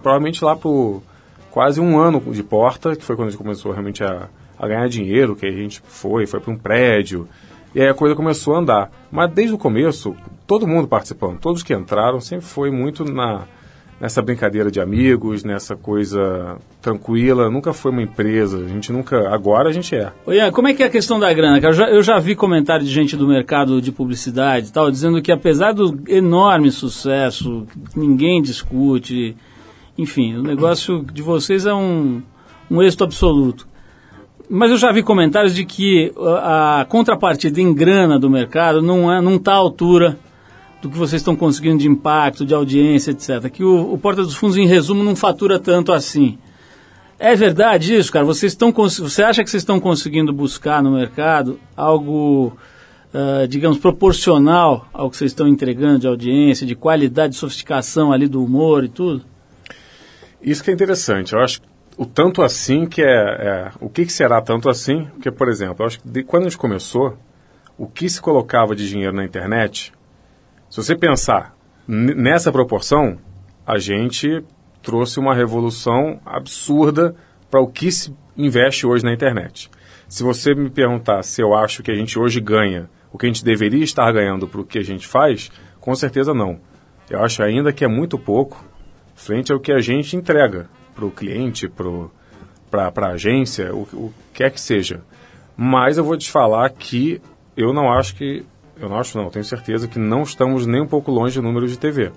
provavelmente 0.00 0.44
lá 0.44 0.54
por 0.54 1.02
quase 1.50 1.80
um 1.80 1.98
ano 1.98 2.20
de 2.32 2.42
porta, 2.42 2.94
que 2.94 3.02
foi 3.02 3.16
quando 3.16 3.28
a 3.28 3.30
gente 3.30 3.42
começou 3.42 3.72
realmente 3.72 4.04
a, 4.04 4.28
a 4.58 4.68
ganhar 4.68 4.88
dinheiro, 4.88 5.34
que 5.34 5.46
a 5.46 5.50
gente 5.50 5.82
foi, 5.88 6.26
foi 6.26 6.38
para 6.38 6.52
um 6.52 6.58
prédio. 6.58 7.26
E 7.74 7.80
aí 7.80 7.88
a 7.88 7.94
coisa 7.94 8.14
começou 8.14 8.54
a 8.54 8.58
andar. 8.58 8.90
Mas 9.10 9.32
desde 9.32 9.54
o 9.54 9.58
começo, 9.58 10.14
todo 10.46 10.66
mundo 10.66 10.86
participando, 10.86 11.38
todos 11.38 11.62
que 11.62 11.74
entraram, 11.74 12.20
sempre 12.20 12.46
foi 12.46 12.70
muito 12.70 13.04
na 13.04 13.44
nessa 14.00 14.20
brincadeira 14.20 14.70
de 14.70 14.80
amigos, 14.80 15.42
nessa 15.42 15.74
coisa 15.74 16.58
tranquila, 16.82 17.50
nunca 17.50 17.72
foi 17.72 17.90
uma 17.90 18.02
empresa, 18.02 18.58
a 18.58 18.68
gente 18.68 18.92
nunca, 18.92 19.30
agora 19.30 19.70
a 19.70 19.72
gente 19.72 19.94
é. 19.94 20.12
Ô 20.26 20.52
como 20.52 20.68
é 20.68 20.74
que 20.74 20.82
é 20.82 20.86
a 20.86 20.90
questão 20.90 21.18
da 21.18 21.32
grana? 21.32 21.58
Eu 21.58 21.72
já, 21.72 21.88
eu 21.88 22.02
já 22.02 22.18
vi 22.18 22.34
comentário 22.34 22.84
de 22.84 22.92
gente 22.92 23.16
do 23.16 23.26
mercado 23.26 23.80
de 23.80 23.90
publicidade 23.90 24.72
tal, 24.72 24.90
dizendo 24.90 25.22
que 25.22 25.32
apesar 25.32 25.72
do 25.72 25.98
enorme 26.08 26.70
sucesso, 26.70 27.66
ninguém 27.96 28.42
discute, 28.42 29.34
enfim, 29.96 30.36
o 30.36 30.42
negócio 30.42 31.04
de 31.12 31.22
vocês 31.22 31.64
é 31.64 31.72
um, 31.72 32.22
um 32.70 32.82
êxito 32.82 33.04
absoluto. 33.04 33.66
Mas 34.48 34.70
eu 34.70 34.76
já 34.76 34.92
vi 34.92 35.02
comentários 35.02 35.54
de 35.54 35.64
que 35.64 36.12
a, 36.18 36.86
contrapartida 36.88 37.60
em 37.60 37.74
grana 37.74 38.16
do 38.18 38.30
mercado 38.30 38.80
não 38.80 39.10
está 39.10 39.22
não 39.22 39.38
tá 39.38 39.52
à 39.54 39.56
altura 39.56 40.18
do 40.80 40.90
que 40.90 40.98
vocês 40.98 41.20
estão 41.20 41.34
conseguindo 41.34 41.78
de 41.78 41.88
impacto, 41.88 42.44
de 42.44 42.54
audiência, 42.54 43.10
etc. 43.10 43.50
Que 43.50 43.64
o, 43.64 43.92
o 43.92 43.98
Porta 43.98 44.22
dos 44.22 44.34
Fundos, 44.34 44.56
em 44.56 44.66
resumo, 44.66 45.02
não 45.02 45.16
fatura 45.16 45.58
tanto 45.58 45.92
assim. 45.92 46.38
É 47.18 47.34
verdade 47.34 47.94
isso, 47.94 48.12
cara? 48.12 48.24
Vocês 48.24 48.52
estão, 48.52 48.72
você 48.72 49.22
acha 49.22 49.42
que 49.42 49.48
vocês 49.48 49.62
estão 49.62 49.80
conseguindo 49.80 50.32
buscar 50.32 50.82
no 50.82 50.92
mercado 50.92 51.58
algo, 51.74 52.56
uh, 53.14 53.48
digamos, 53.48 53.78
proporcional 53.78 54.86
ao 54.92 55.10
que 55.10 55.16
vocês 55.16 55.30
estão 55.30 55.48
entregando 55.48 56.00
de 56.00 56.06
audiência, 56.06 56.66
de 56.66 56.74
qualidade, 56.74 57.32
de 57.32 57.38
sofisticação 57.38 58.12
ali 58.12 58.28
do 58.28 58.44
humor 58.44 58.84
e 58.84 58.88
tudo? 58.88 59.24
Isso 60.42 60.62
que 60.62 60.70
é 60.70 60.74
interessante. 60.74 61.32
Eu 61.32 61.40
acho 61.40 61.60
o 61.96 62.04
tanto 62.04 62.42
assim 62.42 62.84
que 62.84 63.00
é, 63.00 63.06
é 63.06 63.70
o 63.80 63.88
que, 63.88 64.04
que, 64.04 64.12
será 64.12 64.42
tanto 64.42 64.68
assim? 64.68 65.06
Porque, 65.14 65.30
por 65.30 65.48
exemplo, 65.48 65.76
eu 65.80 65.86
acho 65.86 66.00
que 66.00 66.08
de, 66.08 66.22
quando 66.22 66.42
a 66.42 66.48
gente 66.50 66.58
começou, 66.58 67.16
o 67.78 67.86
que 67.86 68.08
se 68.10 68.20
colocava 68.20 68.76
de 68.76 68.86
dinheiro 68.86 69.16
na 69.16 69.24
internet 69.24 69.92
se 70.76 70.82
você 70.82 70.94
pensar 70.94 71.56
nessa 71.88 72.52
proporção, 72.52 73.16
a 73.66 73.78
gente 73.78 74.44
trouxe 74.82 75.18
uma 75.18 75.34
revolução 75.34 76.20
absurda 76.22 77.16
para 77.50 77.62
o 77.62 77.66
que 77.66 77.90
se 77.90 78.14
investe 78.36 78.86
hoje 78.86 79.02
na 79.02 79.14
internet. 79.14 79.70
Se 80.06 80.22
você 80.22 80.54
me 80.54 80.68
perguntar 80.68 81.22
se 81.22 81.40
eu 81.40 81.54
acho 81.54 81.82
que 81.82 81.90
a 81.90 81.94
gente 81.94 82.18
hoje 82.18 82.42
ganha 82.42 82.90
o 83.10 83.16
que 83.16 83.24
a 83.24 83.28
gente 83.30 83.42
deveria 83.42 83.82
estar 83.82 84.12
ganhando 84.12 84.46
para 84.46 84.60
o 84.60 84.66
que 84.66 84.78
a 84.78 84.84
gente 84.84 85.06
faz, 85.06 85.50
com 85.80 85.94
certeza 85.94 86.34
não. 86.34 86.60
Eu 87.08 87.24
acho 87.24 87.42
ainda 87.42 87.72
que 87.72 87.82
é 87.82 87.88
muito 87.88 88.18
pouco 88.18 88.62
frente 89.14 89.50
ao 89.50 89.58
que 89.58 89.72
a 89.72 89.80
gente 89.80 90.14
entrega 90.14 90.68
para 90.94 91.06
o 91.06 91.10
cliente, 91.10 91.72
para 92.70 92.92
a 92.94 93.12
agência, 93.12 93.74
o, 93.74 93.88
o 93.94 94.14
que 94.34 94.44
é 94.44 94.50
que 94.50 94.60
seja. 94.60 95.00
Mas 95.56 95.96
eu 95.96 96.04
vou 96.04 96.18
te 96.18 96.30
falar 96.30 96.68
que 96.68 97.18
eu 97.56 97.72
não 97.72 97.90
acho 97.90 98.14
que 98.14 98.44
eu 98.80 98.88
não 98.88 98.98
acho 98.98 99.16
não, 99.16 99.30
tenho 99.30 99.44
certeza 99.44 99.88
que 99.88 99.98
não 99.98 100.22
estamos 100.22 100.66
nem 100.66 100.82
um 100.82 100.86
pouco 100.86 101.10
longe 101.10 101.40
do 101.40 101.42
número 101.42 101.66
de 101.66 101.78
TV. 101.78 102.12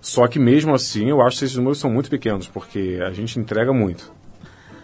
Só 0.00 0.26
que 0.26 0.38
mesmo 0.38 0.74
assim, 0.74 1.08
eu 1.10 1.20
acho 1.20 1.38
que 1.38 1.44
esses 1.44 1.56
números 1.56 1.78
são 1.78 1.90
muito 1.90 2.08
pequenos, 2.08 2.46
porque 2.46 2.98
a 3.04 3.10
gente 3.10 3.38
entrega 3.38 3.72
muito. 3.72 4.12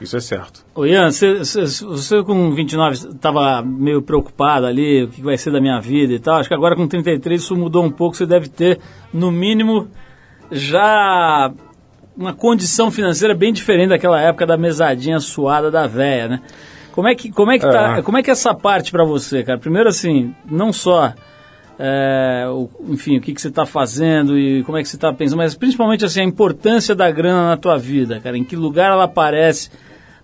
Isso 0.01 0.17
é 0.17 0.21
certo. 0.21 0.64
Ô 0.75 0.85
Ian, 0.85 1.11
você, 1.11 1.38
você 1.85 2.23
com 2.23 2.53
29 2.53 2.95
estava 2.95 3.62
meio 3.62 4.03
preocupado 4.03 4.67
ali, 4.67 5.05
o 5.05 5.09
que 5.09 5.23
vai 5.23 5.38
ser 5.38 5.53
da 5.53 5.61
minha 5.61 5.81
vida 5.81 6.12
e 6.12 6.19
tal. 6.19 6.37
Acho 6.37 6.49
que 6.49 6.55
agora 6.55 6.75
com 6.75 6.87
33 6.87 7.40
isso 7.40 7.57
mudou 7.57 7.85
um 7.85 7.90
pouco. 7.90 8.17
Você 8.17 8.27
deve 8.27 8.49
ter, 8.49 8.81
no 9.12 9.31
mínimo, 9.31 9.88
já 10.51 11.53
uma 12.17 12.35
condição 12.35 12.90
financeira 12.90 13.35
bem 13.35 13.53
diferente 13.53 13.90
daquela 13.90 14.21
época 14.21 14.47
da 14.47 14.57
mesadinha 14.57 15.19
suada 15.21 15.71
da 15.71 15.87
véia, 15.87 16.29
né? 16.29 16.43
Como 16.94 17.09
é 17.09 17.14
que, 17.16 17.28
como 17.28 17.50
é 17.50 17.59
que, 17.59 17.66
tá, 17.66 17.96
é. 17.98 18.02
como 18.02 18.18
é 18.18 18.22
que 18.22 18.30
é 18.30 18.33
essa 18.33 18.54
parte 18.54 18.92
para 18.92 19.04
você, 19.04 19.42
cara? 19.42 19.59
Primeiro, 19.59 19.88
assim, 19.88 20.33
não 20.48 20.72
só, 20.72 21.12
é, 21.76 22.46
o, 22.46 22.70
enfim, 22.88 23.18
o 23.18 23.20
que, 23.20 23.35
que 23.35 23.40
você 23.40 23.48
está 23.48 23.66
fazendo 23.66 24.38
e 24.38 24.62
como 24.62 24.78
é 24.78 24.83
que 24.83 24.88
você 24.88 24.94
está 24.94 25.12
pensando, 25.12 25.38
mas 25.38 25.57
principalmente, 25.57 26.04
assim, 26.04 26.20
a 26.20 26.24
importância 26.24 26.94
da 26.94 27.11
grana 27.11 27.48
na 27.48 27.57
tua 27.57 27.76
vida, 27.76 28.20
cara. 28.20 28.38
Em 28.38 28.44
que 28.44 28.54
lugar 28.54 28.92
ela 28.92 29.02
aparece 29.02 29.72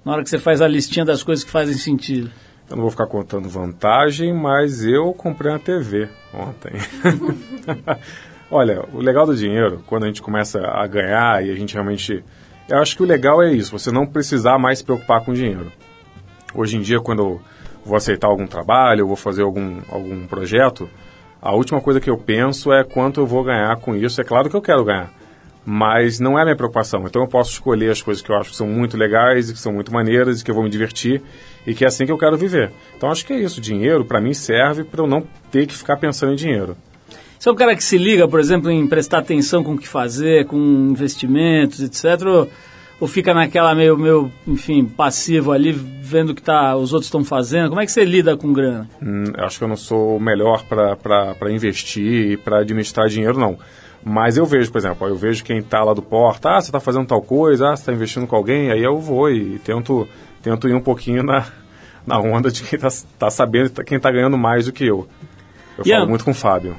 na 0.04 0.12
hora 0.12 0.22
que 0.22 0.30
você 0.30 0.38
faz 0.38 0.60
a 0.62 0.68
listinha 0.68 1.04
das 1.04 1.24
coisas 1.24 1.44
que 1.44 1.50
fazem 1.50 1.74
sentido? 1.74 2.30
Eu 2.70 2.76
não 2.76 2.82
vou 2.82 2.90
ficar 2.92 3.08
contando 3.08 3.48
vantagem, 3.48 4.32
mas 4.32 4.84
eu 4.84 5.12
comprei 5.12 5.50
uma 5.50 5.58
TV 5.58 6.08
ontem. 6.32 6.74
Olha, 8.48 8.84
o 8.94 9.00
legal 9.00 9.26
do 9.26 9.34
dinheiro, 9.34 9.82
quando 9.88 10.04
a 10.04 10.06
gente 10.06 10.22
começa 10.22 10.60
a 10.60 10.86
ganhar 10.86 11.44
e 11.44 11.50
a 11.50 11.54
gente 11.56 11.74
realmente... 11.74 12.22
Eu 12.68 12.78
acho 12.78 12.96
que 12.96 13.02
o 13.02 13.06
legal 13.06 13.42
é 13.42 13.52
isso, 13.52 13.76
você 13.76 13.90
não 13.90 14.06
precisar 14.06 14.56
mais 14.56 14.78
se 14.78 14.84
preocupar 14.84 15.24
com 15.24 15.32
dinheiro. 15.32 15.72
Hoje 16.54 16.76
em 16.76 16.80
dia, 16.80 17.00
quando 17.00 17.22
eu 17.22 17.40
vou 17.84 17.96
aceitar 17.96 18.26
algum 18.26 18.46
trabalho, 18.46 19.00
eu 19.00 19.06
vou 19.06 19.16
fazer 19.16 19.42
algum, 19.42 19.80
algum 19.88 20.26
projeto, 20.26 20.88
a 21.40 21.54
última 21.54 21.80
coisa 21.80 22.00
que 22.00 22.10
eu 22.10 22.18
penso 22.18 22.72
é 22.72 22.84
quanto 22.84 23.20
eu 23.20 23.26
vou 23.26 23.42
ganhar 23.42 23.74
com 23.76 23.96
isso. 23.96 24.20
É 24.20 24.24
claro 24.24 24.50
que 24.50 24.56
eu 24.56 24.60
quero 24.60 24.84
ganhar, 24.84 25.10
mas 25.64 26.20
não 26.20 26.38
é 26.38 26.42
a 26.42 26.44
minha 26.44 26.56
preocupação. 26.56 27.04
Então 27.06 27.22
eu 27.22 27.28
posso 27.28 27.52
escolher 27.52 27.90
as 27.90 28.02
coisas 28.02 28.22
que 28.22 28.30
eu 28.30 28.36
acho 28.36 28.50
que 28.50 28.56
são 28.56 28.66
muito 28.66 28.96
legais 28.96 29.48
e 29.48 29.54
que 29.54 29.58
são 29.58 29.72
muito 29.72 29.92
maneiras 29.92 30.40
e 30.40 30.44
que 30.44 30.50
eu 30.50 30.54
vou 30.54 30.64
me 30.64 30.70
divertir 30.70 31.22
e 31.66 31.74
que 31.74 31.84
é 31.84 31.88
assim 31.88 32.04
que 32.04 32.12
eu 32.12 32.18
quero 32.18 32.36
viver. 32.36 32.70
Então 32.96 33.10
acho 33.10 33.24
que 33.24 33.32
é 33.32 33.38
isso. 33.40 33.60
Dinheiro, 33.60 34.04
para 34.04 34.20
mim, 34.20 34.34
serve 34.34 34.84
para 34.84 35.00
eu 35.00 35.06
não 35.06 35.22
ter 35.50 35.66
que 35.66 35.74
ficar 35.74 35.96
pensando 35.96 36.32
em 36.32 36.36
dinheiro. 36.36 36.76
Você 37.38 37.48
é 37.48 37.52
um 37.52 37.56
cara 37.56 37.74
que 37.74 37.82
se 37.82 37.96
liga, 37.96 38.28
por 38.28 38.38
exemplo, 38.38 38.70
em 38.70 38.86
prestar 38.86 39.18
atenção 39.18 39.64
com 39.64 39.72
o 39.72 39.78
que 39.78 39.88
fazer, 39.88 40.44
com 40.44 40.58
investimentos, 40.90 41.80
etc. 41.80 42.20
Ou 43.00 43.08
fica 43.08 43.32
naquela 43.32 43.74
meio, 43.74 43.96
meio 43.96 44.30
enfim, 44.46 44.84
passivo 44.84 45.52
ali, 45.52 45.72
vendo 45.72 46.30
o 46.30 46.34
que 46.34 46.42
tá, 46.42 46.76
os 46.76 46.92
outros 46.92 47.06
estão 47.06 47.24
fazendo? 47.24 47.70
Como 47.70 47.80
é 47.80 47.86
que 47.86 47.92
você 47.92 48.04
lida 48.04 48.36
com 48.36 48.52
grana? 48.52 48.88
Hum, 49.02 49.24
acho 49.38 49.56
que 49.56 49.64
eu 49.64 49.68
não 49.68 49.76
sou 49.76 50.18
o 50.18 50.20
melhor 50.20 50.64
para 50.64 51.50
investir 51.50 52.32
e 52.32 52.36
para 52.36 52.58
administrar 52.58 53.08
dinheiro, 53.08 53.38
não. 53.38 53.58
Mas 54.04 54.36
eu 54.36 54.44
vejo, 54.44 54.70
por 54.70 54.78
exemplo, 54.78 55.08
eu 55.08 55.16
vejo 55.16 55.42
quem 55.42 55.58
está 55.58 55.82
lá 55.82 55.94
do 55.94 56.02
porta, 56.02 56.50
ah, 56.50 56.60
você 56.60 56.68
está 56.68 56.78
fazendo 56.80 57.06
tal 57.06 57.22
coisa, 57.22 57.70
ah, 57.70 57.76
você 57.76 57.82
está 57.82 57.92
investindo 57.92 58.26
com 58.26 58.36
alguém, 58.36 58.70
aí 58.70 58.82
eu 58.82 58.98
vou 58.98 59.30
e 59.30 59.58
tento, 59.60 60.06
tento 60.42 60.68
ir 60.68 60.74
um 60.74 60.80
pouquinho 60.80 61.22
na, 61.22 61.46
na 62.06 62.18
onda 62.18 62.50
de 62.50 62.62
quem 62.62 62.76
está 62.76 62.88
tá 63.18 63.30
sabendo, 63.30 63.70
quem 63.84 63.96
está 63.96 64.10
ganhando 64.10 64.36
mais 64.36 64.66
do 64.66 64.72
que 64.72 64.84
eu. 64.84 65.08
Eu 65.78 65.84
falo 65.84 66.08
muito 66.08 66.24
com 66.24 66.32
o 66.32 66.34
Fábio. 66.34 66.76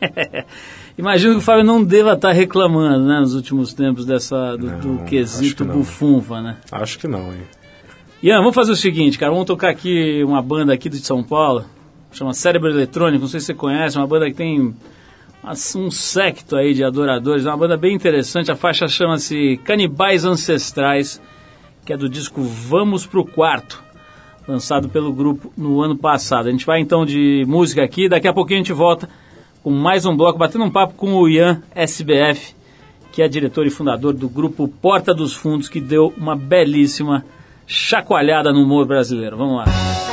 Imagino 0.98 1.34
que 1.34 1.38
o 1.38 1.42
Fábio 1.42 1.62
não 1.62 1.82
deva 1.82 2.14
estar 2.14 2.32
reclamando, 2.32 3.06
né, 3.06 3.20
nos 3.20 3.32
últimos 3.32 3.72
tempos 3.72 4.04
dessa, 4.04 4.56
do, 4.56 4.66
não, 4.66 4.80
do 4.80 5.04
quesito 5.04 5.64
bufunfa, 5.64 6.42
né? 6.42 6.56
Acho 6.72 6.98
que 6.98 7.06
não, 7.06 7.32
hein? 7.32 7.42
Ian, 8.20 8.38
vamos 8.38 8.54
fazer 8.56 8.72
o 8.72 8.76
seguinte, 8.76 9.16
cara, 9.16 9.30
vamos 9.30 9.46
tocar 9.46 9.70
aqui 9.70 10.24
uma 10.24 10.42
banda 10.42 10.74
aqui 10.74 10.88
de 10.88 10.98
São 10.98 11.22
Paulo, 11.22 11.64
chama 12.10 12.34
Cérebro 12.34 12.68
Eletrônico, 12.68 13.20
não 13.20 13.28
sei 13.28 13.38
se 13.38 13.46
você 13.46 13.54
conhece, 13.54 13.96
uma 13.96 14.08
banda 14.08 14.26
que 14.26 14.34
tem 14.34 14.74
um 15.76 15.90
secto 15.90 16.56
aí 16.56 16.74
de 16.74 16.82
adoradores, 16.82 17.46
é 17.46 17.48
uma 17.48 17.56
banda 17.56 17.76
bem 17.76 17.94
interessante, 17.94 18.50
a 18.50 18.56
faixa 18.56 18.88
chama-se 18.88 19.56
Canibais 19.62 20.24
Ancestrais, 20.24 21.22
que 21.84 21.92
é 21.92 21.96
do 21.96 22.08
disco 22.08 22.42
Vamos 22.42 23.06
Pro 23.06 23.24
Quarto, 23.24 23.84
lançado 24.48 24.88
pelo 24.88 25.12
grupo 25.12 25.52
no 25.56 25.80
ano 25.80 25.96
passado. 25.96 26.48
A 26.48 26.50
gente 26.50 26.66
vai 26.66 26.80
então 26.80 27.06
de 27.06 27.44
música 27.46 27.84
aqui, 27.84 28.08
daqui 28.08 28.26
a 28.26 28.32
pouquinho 28.32 28.58
a 28.58 28.64
gente 28.64 28.72
volta 28.72 29.08
com 29.62 29.70
mais 29.70 30.06
um 30.06 30.16
bloco, 30.16 30.38
batendo 30.38 30.64
um 30.64 30.70
papo 30.70 30.94
com 30.94 31.14
o 31.14 31.28
Ian 31.28 31.62
SBF, 31.74 32.54
que 33.12 33.22
é 33.22 33.28
diretor 33.28 33.66
e 33.66 33.70
fundador 33.70 34.12
do 34.12 34.28
grupo 34.28 34.68
Porta 34.68 35.12
dos 35.14 35.34
Fundos, 35.34 35.68
que 35.68 35.80
deu 35.80 36.12
uma 36.16 36.36
belíssima 36.36 37.24
chacoalhada 37.66 38.52
no 38.52 38.62
humor 38.62 38.86
brasileiro. 38.86 39.36
Vamos 39.36 39.56
lá. 39.56 40.07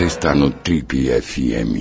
Você 0.00 0.06
está 0.06 0.34
no 0.34 0.50
Trip 0.50 1.10
FM. 1.20 1.76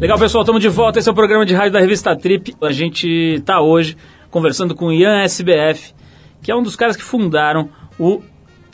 Legal, 0.00 0.18
pessoal, 0.18 0.40
estamos 0.40 0.62
de 0.62 0.68
volta. 0.70 0.98
Esse 0.98 1.10
é 1.10 1.12
o 1.12 1.14
programa 1.14 1.44
de 1.44 1.54
rádio 1.54 1.72
da 1.72 1.78
revista 1.78 2.16
Trip. 2.16 2.56
A 2.62 2.72
gente 2.72 3.06
está 3.06 3.60
hoje 3.60 3.98
conversando 4.30 4.74
com 4.74 4.86
o 4.86 4.92
Ian 4.94 5.20
SBF, 5.24 5.92
que 6.40 6.50
é 6.50 6.56
um 6.56 6.62
dos 6.62 6.74
caras 6.74 6.96
que 6.96 7.02
fundaram 7.02 7.68
o, 7.98 8.22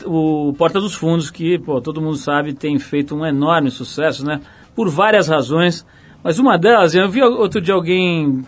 o 0.05 0.55
Porta 0.57 0.81
dos 0.81 0.95
Fundos, 0.95 1.29
que, 1.29 1.59
pô, 1.59 1.81
todo 1.81 2.01
mundo 2.01 2.19
sabe, 2.19 2.53
tem 2.53 2.79
feito 2.79 3.13
um 3.13 3.27
enorme 3.27 3.73
sucesso, 3.73 4.25
né? 4.25 4.41
Por 4.73 4.89
várias 4.89 5.27
razões. 5.27 5.85
Mas 6.23 6.39
uma 6.39 6.57
delas, 6.57 6.95
eu 6.95 7.11
vi 7.11 7.21
outro 7.21 7.61
dia 7.61 7.75
alguém 7.75 8.45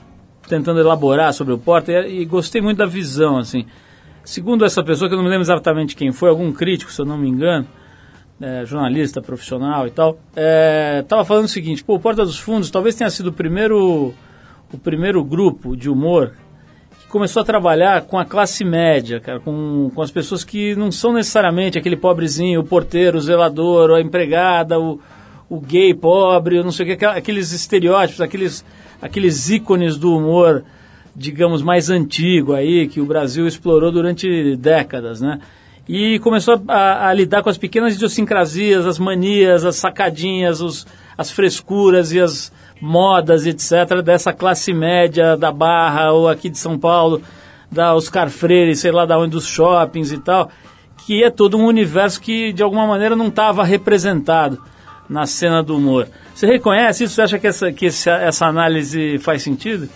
tentando 0.48 0.78
elaborar 0.78 1.32
sobre 1.32 1.52
o 1.52 1.58
Porta 1.58 1.90
e, 1.90 2.20
e 2.20 2.24
gostei 2.24 2.62
muito 2.62 2.78
da 2.78 2.86
visão, 2.86 3.38
assim. 3.38 3.66
Segundo 4.24 4.64
essa 4.64 4.82
pessoa, 4.82 5.08
que 5.08 5.14
eu 5.14 5.18
não 5.18 5.24
me 5.24 5.30
lembro 5.30 5.44
exatamente 5.44 5.94
quem 5.94 6.10
foi, 6.10 6.30
algum 6.30 6.50
crítico, 6.50 6.90
se 6.90 6.98
eu 6.98 7.04
não 7.04 7.18
me 7.18 7.28
engano, 7.28 7.66
é, 8.40 8.64
jornalista 8.64 9.20
profissional 9.20 9.86
e 9.86 9.90
tal, 9.90 10.18
estava 11.00 11.22
é, 11.22 11.24
falando 11.24 11.44
o 11.44 11.48
seguinte: 11.48 11.84
pô, 11.84 11.98
Porta 12.00 12.24
dos 12.24 12.38
Fundos 12.38 12.70
talvez 12.70 12.94
tenha 12.94 13.10
sido 13.10 13.28
o 13.28 13.32
primeiro, 13.32 14.14
o 14.72 14.78
primeiro 14.78 15.22
grupo 15.22 15.76
de 15.76 15.90
humor 15.90 16.32
que 17.00 17.06
começou 17.08 17.42
a 17.42 17.44
trabalhar 17.44 18.02
com 18.02 18.18
a 18.18 18.24
classe 18.24 18.64
média, 18.64 19.20
cara, 19.20 19.40
com, 19.40 19.90
com 19.94 20.02
as 20.02 20.10
pessoas 20.10 20.42
que 20.42 20.74
não 20.74 20.90
são 20.90 21.12
necessariamente 21.12 21.78
aquele 21.78 21.96
pobrezinho, 21.96 22.60
o 22.60 22.64
porteiro, 22.64 23.18
o 23.18 23.20
zelador, 23.20 23.90
a 23.90 24.00
empregada, 24.00 24.80
o, 24.80 24.98
o 25.50 25.60
gay 25.60 25.92
pobre, 25.92 26.62
não 26.62 26.72
sei 26.72 26.90
o 26.90 26.96
que, 26.96 27.04
aqueles 27.04 27.52
estereótipos, 27.52 28.22
aqueles, 28.22 28.64
aqueles 29.02 29.50
ícones 29.50 29.98
do 29.98 30.16
humor 30.16 30.64
digamos, 31.14 31.62
mais 31.62 31.90
antigo 31.90 32.52
aí, 32.52 32.88
que 32.88 33.00
o 33.00 33.06
Brasil 33.06 33.46
explorou 33.46 33.92
durante 33.92 34.56
décadas, 34.56 35.20
né? 35.20 35.40
E 35.88 36.18
começou 36.20 36.62
a, 36.66 37.08
a 37.08 37.12
lidar 37.12 37.42
com 37.42 37.50
as 37.50 37.58
pequenas 37.58 37.94
idiosincrasias, 37.94 38.86
as 38.86 38.98
manias, 38.98 39.64
as 39.64 39.76
sacadinhas, 39.76 40.60
os, 40.60 40.86
as 41.16 41.30
frescuras 41.30 42.12
e 42.12 42.20
as 42.20 42.50
modas, 42.80 43.46
etc., 43.46 44.02
dessa 44.02 44.32
classe 44.32 44.72
média 44.72 45.36
da 45.36 45.52
Barra 45.52 46.12
ou 46.12 46.28
aqui 46.28 46.48
de 46.48 46.58
São 46.58 46.78
Paulo, 46.78 47.22
da 47.70 47.94
Oscar 47.94 48.30
Freire, 48.30 48.74
sei 48.74 48.92
lá 48.92 49.04
da 49.04 49.18
onde, 49.18 49.32
dos 49.32 49.46
shoppings 49.46 50.10
e 50.10 50.18
tal, 50.18 50.50
que 51.06 51.22
é 51.22 51.30
todo 51.30 51.56
um 51.56 51.66
universo 51.66 52.20
que 52.20 52.52
de 52.52 52.62
alguma 52.62 52.86
maneira 52.86 53.14
não 53.14 53.28
estava 53.28 53.62
representado 53.62 54.60
na 55.08 55.26
cena 55.26 55.62
do 55.62 55.76
humor. 55.76 56.08
Você 56.34 56.46
reconhece 56.46 57.04
isso? 57.04 57.14
Você 57.14 57.22
acha 57.22 57.38
que 57.38 57.46
essa, 57.46 57.70
que 57.72 57.86
essa 57.86 58.46
análise 58.46 59.18
faz 59.18 59.42
sentido? 59.42 59.88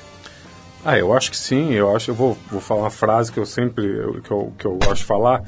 Ah, 0.91 0.97
eu 0.97 1.12
acho 1.12 1.30
que 1.30 1.36
sim. 1.36 1.74
Eu 1.74 1.95
acho, 1.95 2.11
eu 2.11 2.14
vou, 2.14 2.34
vou 2.51 2.62
falar 2.62 2.84
uma 2.84 2.91
frase 2.91 3.30
que 3.30 3.39
eu 3.39 3.45
sempre 3.45 3.84
que 4.24 4.30
eu, 4.30 4.55
que 4.57 4.64
eu 4.64 4.76
gosto 4.76 5.01
de 5.01 5.05
falar, 5.05 5.43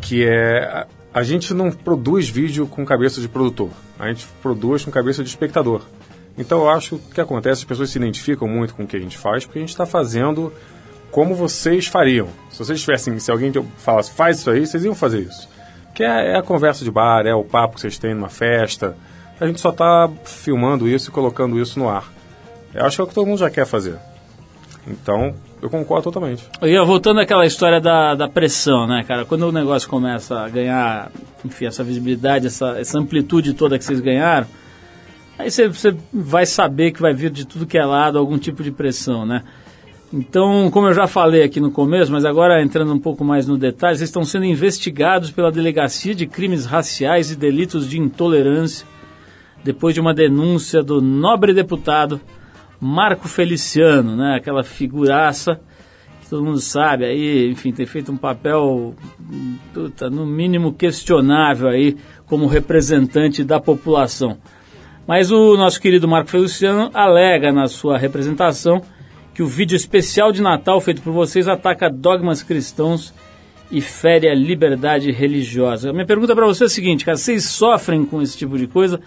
que 0.00 0.24
é 0.24 0.86
a, 1.12 1.22
gente 1.24 1.52
não 1.52 1.72
produz 1.72 2.28
vídeo 2.28 2.64
com 2.64 2.86
cabeça 2.86 3.20
de 3.20 3.28
produtor, 3.28 3.70
a 3.98 4.06
gente 4.06 4.24
produz 4.40 4.84
com 4.84 4.92
cabeça 4.92 5.24
de 5.24 5.28
espectador. 5.30 5.82
Então 6.38 6.60
eu 6.60 6.70
acho 6.70 6.90
que 6.90 7.10
o 7.10 7.14
que 7.14 7.20
acontece, 7.20 7.62
as 7.62 7.64
pessoas 7.64 7.90
se 7.90 7.98
identificam 7.98 8.46
muito 8.46 8.72
com 8.72 8.84
o 8.84 8.86
que 8.86 8.96
a 8.96 9.00
gente 9.00 9.18
faz, 9.18 9.44
porque 9.44 9.58
a 9.58 9.62
gente 9.62 9.70
está 9.70 9.84
fazendo 9.84 10.52
como 11.10 11.34
vocês 11.34 11.88
fariam. 11.88 12.28
Se 12.48 12.60
vocês 12.60 12.80
tivessem, 12.80 13.18
se 13.18 13.32
alguém 13.32 13.52
falasse, 13.78 14.12
faz 14.12 14.38
isso 14.38 14.48
aí, 14.48 14.64
vocês 14.64 14.84
iam 14.84 14.94
fazer 14.94 15.22
isso. 15.22 15.48
Que 15.92 16.04
é, 16.04 16.34
é 16.34 16.36
a 16.36 16.42
conversa 16.42 16.84
de 16.84 16.90
bar, 16.92 17.26
é 17.26 17.34
o 17.34 17.42
papo 17.42 17.74
que 17.74 17.80
vocês 17.80 17.98
têm 17.98 18.14
numa 18.14 18.28
festa. 18.28 18.96
A 19.40 19.46
gente 19.48 19.60
só 19.60 19.70
está 19.70 20.08
filmando 20.24 20.86
isso 20.86 21.10
e 21.10 21.12
colocando 21.12 21.58
isso 21.58 21.80
no 21.80 21.88
ar. 21.88 22.08
Eu 22.72 22.84
acho 22.84 22.96
que 22.96 23.00
é 23.00 23.04
o 23.04 23.08
que 23.08 23.14
todo 23.14 23.26
mundo 23.26 23.40
já 23.40 23.50
quer 23.50 23.66
fazer. 23.66 23.98
Então, 24.90 25.34
eu 25.60 25.68
concordo 25.68 26.04
totalmente. 26.04 26.44
E 26.62 26.84
voltando 26.84 27.20
àquela 27.20 27.44
história 27.44 27.80
da, 27.80 28.14
da 28.14 28.28
pressão, 28.28 28.86
né, 28.86 29.04
cara? 29.06 29.24
Quando 29.24 29.42
o 29.42 29.52
negócio 29.52 29.88
começa 29.88 30.40
a 30.40 30.48
ganhar, 30.48 31.10
enfim, 31.44 31.66
essa 31.66 31.84
visibilidade, 31.84 32.46
essa, 32.46 32.78
essa 32.78 32.98
amplitude 32.98 33.54
toda 33.54 33.78
que 33.78 33.84
vocês 33.84 34.00
ganharam, 34.00 34.46
aí 35.38 35.50
você, 35.50 35.68
você 35.68 35.94
vai 36.12 36.46
saber 36.46 36.92
que 36.92 37.02
vai 37.02 37.12
vir 37.12 37.30
de 37.30 37.46
tudo 37.46 37.66
que 37.66 37.76
é 37.76 37.84
lado 37.84 38.18
algum 38.18 38.38
tipo 38.38 38.62
de 38.62 38.70
pressão, 38.70 39.26
né? 39.26 39.42
Então, 40.10 40.70
como 40.70 40.86
eu 40.86 40.94
já 40.94 41.06
falei 41.06 41.42
aqui 41.42 41.60
no 41.60 41.70
começo, 41.70 42.10
mas 42.10 42.24
agora 42.24 42.62
entrando 42.62 42.94
um 42.94 42.98
pouco 42.98 43.22
mais 43.22 43.46
no 43.46 43.58
detalhe, 43.58 43.98
vocês 43.98 44.08
estão 44.08 44.24
sendo 44.24 44.46
investigados 44.46 45.30
pela 45.30 45.52
Delegacia 45.52 46.14
de 46.14 46.26
Crimes 46.26 46.64
Raciais 46.64 47.30
e 47.30 47.36
Delitos 47.36 47.86
de 47.86 47.98
Intolerância, 47.98 48.86
depois 49.62 49.92
de 49.94 50.00
uma 50.00 50.14
denúncia 50.14 50.82
do 50.82 51.02
nobre 51.02 51.52
deputado 51.52 52.18
Marco 52.80 53.28
Feliciano, 53.28 54.16
né? 54.16 54.36
Aquela 54.36 54.62
figuraça 54.62 55.60
que 56.20 56.28
todo 56.28 56.44
mundo 56.44 56.60
sabe 56.60 57.04
aí, 57.04 57.50
enfim, 57.50 57.72
tem 57.72 57.86
feito 57.86 58.12
um 58.12 58.16
papel 58.16 58.94
puta, 59.72 60.10
no 60.10 60.26
mínimo 60.26 60.72
questionável 60.72 61.68
aí 61.68 61.96
como 62.26 62.46
representante 62.46 63.42
da 63.42 63.58
população. 63.58 64.36
Mas 65.06 65.30
o 65.30 65.56
nosso 65.56 65.80
querido 65.80 66.06
Marco 66.06 66.30
Feliciano 66.30 66.90
alega 66.92 67.50
na 67.50 67.66
sua 67.66 67.96
representação 67.96 68.82
que 69.32 69.42
o 69.42 69.46
vídeo 69.46 69.76
especial 69.76 70.30
de 70.30 70.42
Natal 70.42 70.80
feito 70.80 71.00
por 71.00 71.12
vocês 71.12 71.48
ataca 71.48 71.88
dogmas 71.88 72.42
cristãos 72.42 73.14
e 73.70 73.80
fere 73.80 74.28
a 74.28 74.34
liberdade 74.34 75.10
religiosa. 75.10 75.90
A 75.90 75.92
minha 75.92 76.06
pergunta 76.06 76.34
para 76.34 76.44
você 76.44 76.64
é 76.64 76.66
a 76.66 76.70
seguinte, 76.70 77.04
cara, 77.04 77.16
vocês 77.16 77.44
sofrem 77.44 78.04
com 78.04 78.20
esse 78.20 78.36
tipo 78.36 78.58
de 78.58 78.66
coisa? 78.66 79.00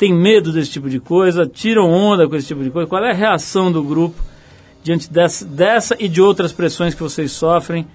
Tem 0.00 0.14
medo 0.14 0.50
desse 0.50 0.70
tipo 0.70 0.88
de 0.88 0.98
coisa, 0.98 1.46
tiram 1.46 1.90
onda 1.90 2.26
com 2.26 2.34
esse 2.34 2.46
tipo 2.46 2.64
de 2.64 2.70
coisa? 2.70 2.88
Qual 2.88 3.04
é 3.04 3.10
a 3.10 3.14
reação 3.14 3.70
do 3.70 3.82
grupo 3.82 4.18
diante 4.82 5.12
dessa, 5.12 5.44
dessa 5.44 5.94
e 6.00 6.08
de 6.08 6.22
outras 6.22 6.54
pressões 6.54 6.94
que 6.94 7.02
vocês 7.02 7.30
sofrem 7.32 7.86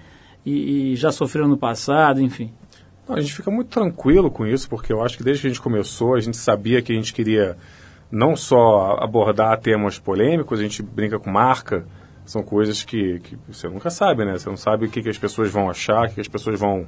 e, 0.46 0.92
e 0.92 0.96
já 0.96 1.12
sofreram 1.12 1.48
no 1.48 1.58
passado, 1.58 2.22
enfim? 2.22 2.54
Não, 3.10 3.16
a 3.16 3.22
gente 3.22 3.34
fica 3.34 3.50
muito 3.50 3.70
tranquilo 3.70 4.30
com 4.30 4.46
isso, 4.46 4.70
porque 4.70 4.94
eu 4.94 5.02
acho 5.02 5.18
que 5.18 5.24
desde 5.24 5.42
que 5.42 5.48
a 5.48 5.50
gente 5.50 5.60
começou, 5.60 6.14
a 6.14 6.20
gente 6.20 6.38
sabia 6.38 6.80
que 6.80 6.94
a 6.94 6.96
gente 6.96 7.12
queria 7.12 7.58
não 8.12 8.36
só 8.36 8.98
abordar 9.02 9.60
temas 9.60 9.98
polêmicos, 9.98 10.60
a 10.60 10.62
gente 10.62 10.84
brinca 10.84 11.18
com 11.18 11.32
marca, 11.32 11.88
são 12.24 12.44
coisas 12.44 12.84
que, 12.84 13.20
que 13.22 13.36
você 13.48 13.68
nunca 13.68 13.90
sabe, 13.90 14.26
né? 14.26 14.38
Você 14.38 14.48
não 14.48 14.58
sabe 14.58 14.86
o 14.86 14.90
que, 14.92 15.02
que 15.02 15.10
as 15.10 15.18
pessoas 15.18 15.50
vão 15.50 15.72
achar, 15.72 16.04
o 16.04 16.08
que, 16.10 16.16
que 16.16 16.22
as 16.22 16.28
pessoas 16.28 16.60
vão. 16.60 16.86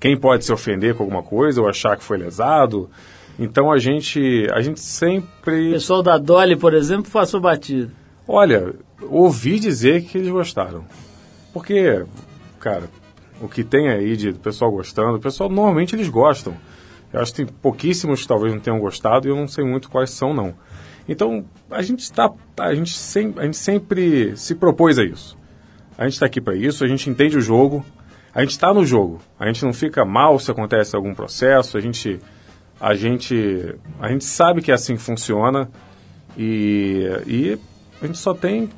Quem 0.00 0.18
pode 0.18 0.44
se 0.44 0.52
ofender 0.52 0.96
com 0.96 1.04
alguma 1.04 1.22
coisa 1.22 1.62
ou 1.62 1.68
achar 1.68 1.96
que 1.96 2.02
foi 2.02 2.18
lesado. 2.18 2.90
Então 3.38 3.70
a 3.70 3.78
gente, 3.78 4.46
a 4.52 4.60
gente 4.60 4.80
sempre. 4.80 5.70
O 5.70 5.72
pessoal 5.72 6.02
da 6.02 6.16
Dolly, 6.16 6.56
por 6.56 6.74
exemplo, 6.74 7.10
passou 7.10 7.40
batido. 7.40 7.92
Olha, 8.26 8.74
ouvi 9.02 9.58
dizer 9.58 10.04
que 10.04 10.18
eles 10.18 10.30
gostaram. 10.30 10.84
Porque, 11.52 12.04
cara, 12.58 12.84
o 13.40 13.48
que 13.48 13.62
tem 13.62 13.88
aí 13.88 14.16
de 14.16 14.32
pessoal 14.32 14.70
gostando, 14.70 15.16
o 15.16 15.20
pessoal 15.20 15.48
normalmente 15.48 15.94
eles 15.94 16.08
gostam. 16.08 16.56
Eu 17.12 17.20
acho 17.20 17.32
que 17.32 17.44
tem 17.44 17.46
pouquíssimos 17.46 18.22
que 18.22 18.28
talvez 18.28 18.52
não 18.52 18.60
tenham 18.60 18.80
gostado 18.80 19.26
e 19.26 19.30
eu 19.30 19.36
não 19.36 19.46
sei 19.46 19.64
muito 19.64 19.90
quais 19.90 20.10
são, 20.10 20.34
não. 20.34 20.54
Então, 21.08 21.44
a 21.70 21.82
gente 21.82 22.00
está. 22.00 22.32
A 22.58 22.74
gente, 22.74 22.96
sem, 22.96 23.32
a 23.36 23.44
gente 23.44 23.56
sempre 23.56 24.36
se 24.36 24.54
propôs 24.54 24.98
a 24.98 25.04
isso. 25.04 25.36
A 25.96 26.04
gente 26.04 26.14
está 26.14 26.26
aqui 26.26 26.40
para 26.40 26.56
isso, 26.56 26.84
a 26.84 26.88
gente 26.88 27.08
entende 27.08 27.38
o 27.38 27.40
jogo, 27.40 27.84
a 28.34 28.40
gente 28.42 28.50
está 28.50 28.74
no 28.74 28.84
jogo. 28.84 29.20
A 29.38 29.46
gente 29.46 29.64
não 29.64 29.72
fica 29.72 30.04
mal 30.04 30.38
se 30.38 30.50
acontece 30.50 30.96
algum 30.96 31.14
processo, 31.14 31.78
a 31.78 31.80
gente 31.80 32.20
a 32.80 32.94
gente, 32.94 33.74
a 34.00 34.08
gente 34.08 34.24
sabe 34.24 34.62
que 34.62 34.70
é 34.70 34.74
assim 34.74 34.96
que 34.96 35.02
funciona 35.02 35.70
e, 36.36 37.08
e 37.26 37.58
a 38.02 38.06
gente 38.06 38.18
só 38.18 38.34
tem 38.34 38.68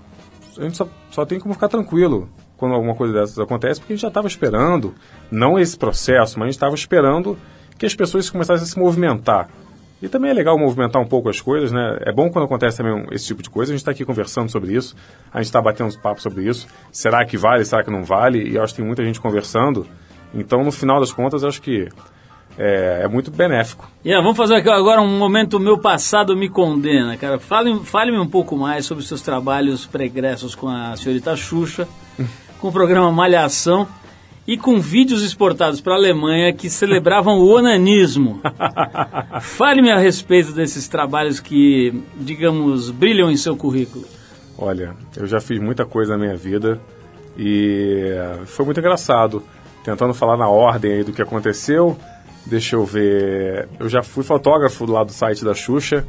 a 0.58 0.62
gente 0.62 0.76
só, 0.76 0.88
só 1.10 1.24
tem 1.24 1.38
como 1.38 1.54
ficar 1.54 1.68
tranquilo 1.68 2.28
quando 2.56 2.74
alguma 2.74 2.94
coisa 2.94 3.14
dessas 3.14 3.38
acontece, 3.38 3.78
porque 3.80 3.92
a 3.92 3.96
gente 3.96 4.02
já 4.02 4.08
estava 4.08 4.26
esperando, 4.26 4.92
não 5.30 5.58
esse 5.58 5.78
processo, 5.78 6.38
mas 6.38 6.46
a 6.46 6.48
gente 6.48 6.56
estava 6.56 6.74
esperando 6.74 7.38
que 7.78 7.86
as 7.86 7.94
pessoas 7.94 8.28
começassem 8.28 8.64
a 8.64 8.66
se 8.66 8.78
movimentar. 8.78 9.48
E 10.02 10.08
também 10.08 10.30
é 10.30 10.34
legal 10.34 10.58
movimentar 10.58 11.00
um 11.00 11.06
pouco 11.06 11.28
as 11.28 11.40
coisas, 11.40 11.72
né? 11.72 11.98
É 12.02 12.12
bom 12.12 12.30
quando 12.30 12.44
acontece 12.44 12.76
também 12.76 13.06
esse 13.12 13.26
tipo 13.26 13.42
de 13.42 13.50
coisa. 13.50 13.72
A 13.72 13.74
gente 13.74 13.80
está 13.80 13.90
aqui 13.90 14.04
conversando 14.04 14.50
sobre 14.50 14.74
isso, 14.74 14.94
a 15.32 15.38
gente 15.38 15.46
está 15.46 15.60
batendo 15.60 15.86
uns 15.88 15.96
papos 15.96 16.22
sobre 16.22 16.48
isso. 16.48 16.66
Será 16.90 17.24
que 17.24 17.36
vale, 17.36 17.64
será 17.64 17.82
que 17.82 17.90
não 17.90 18.04
vale? 18.04 18.48
E 18.48 18.58
acho 18.58 18.74
que 18.74 18.78
tem 18.78 18.86
muita 18.86 19.04
gente 19.04 19.20
conversando. 19.20 19.86
Então, 20.34 20.62
no 20.62 20.70
final 20.70 21.00
das 21.00 21.12
contas, 21.12 21.42
acho 21.42 21.62
que 21.62 21.88
é, 22.58 23.02
é 23.04 23.08
muito 23.08 23.30
benéfico. 23.30 23.88
Yeah, 24.04 24.20
vamos 24.20 24.36
fazer 24.36 24.68
agora 24.68 25.00
um 25.00 25.16
momento 25.16 25.60
meu 25.60 25.78
passado 25.78 26.36
me 26.36 26.48
condena, 26.48 27.16
cara. 27.16 27.38
Fale-me 27.38 27.84
fale 27.84 28.18
um 28.18 28.26
pouco 28.26 28.56
mais 28.56 28.84
sobre 28.84 29.04
seus 29.04 29.22
trabalhos 29.22 29.86
pregressos 29.86 30.56
com 30.56 30.68
a 30.68 30.96
senhorita 30.96 31.36
Xuxa, 31.36 31.86
com 32.60 32.68
o 32.68 32.72
programa 32.72 33.12
Malhação 33.12 33.86
e 34.44 34.56
com 34.56 34.80
vídeos 34.80 35.22
exportados 35.22 35.80
para 35.80 35.92
a 35.92 35.96
Alemanha 35.96 36.52
que 36.52 36.68
celebravam 36.68 37.38
o 37.38 37.48
onanismo. 37.48 38.40
Fale-me 39.40 39.92
a 39.92 39.98
respeito 39.98 40.52
desses 40.52 40.88
trabalhos 40.88 41.38
que, 41.38 42.02
digamos, 42.16 42.90
brilham 42.90 43.30
em 43.30 43.36
seu 43.36 43.56
currículo. 43.56 44.04
Olha, 44.56 44.96
eu 45.16 45.26
já 45.26 45.40
fiz 45.40 45.60
muita 45.60 45.84
coisa 45.84 46.16
na 46.16 46.24
minha 46.24 46.36
vida 46.36 46.80
e 47.38 48.10
foi 48.46 48.64
muito 48.64 48.80
engraçado. 48.80 49.44
Tentando 49.84 50.12
falar 50.12 50.36
na 50.36 50.48
ordem 50.48 50.92
aí 50.92 51.04
do 51.04 51.12
que 51.12 51.22
aconteceu, 51.22 51.96
Deixa 52.48 52.76
eu 52.76 52.84
ver. 52.84 53.68
Eu 53.78 53.88
já 53.88 54.02
fui 54.02 54.24
fotógrafo 54.24 54.86
lá 54.86 55.04
do 55.04 55.12
site 55.12 55.44
da 55.44 55.54
Xuxa, 55.54 56.04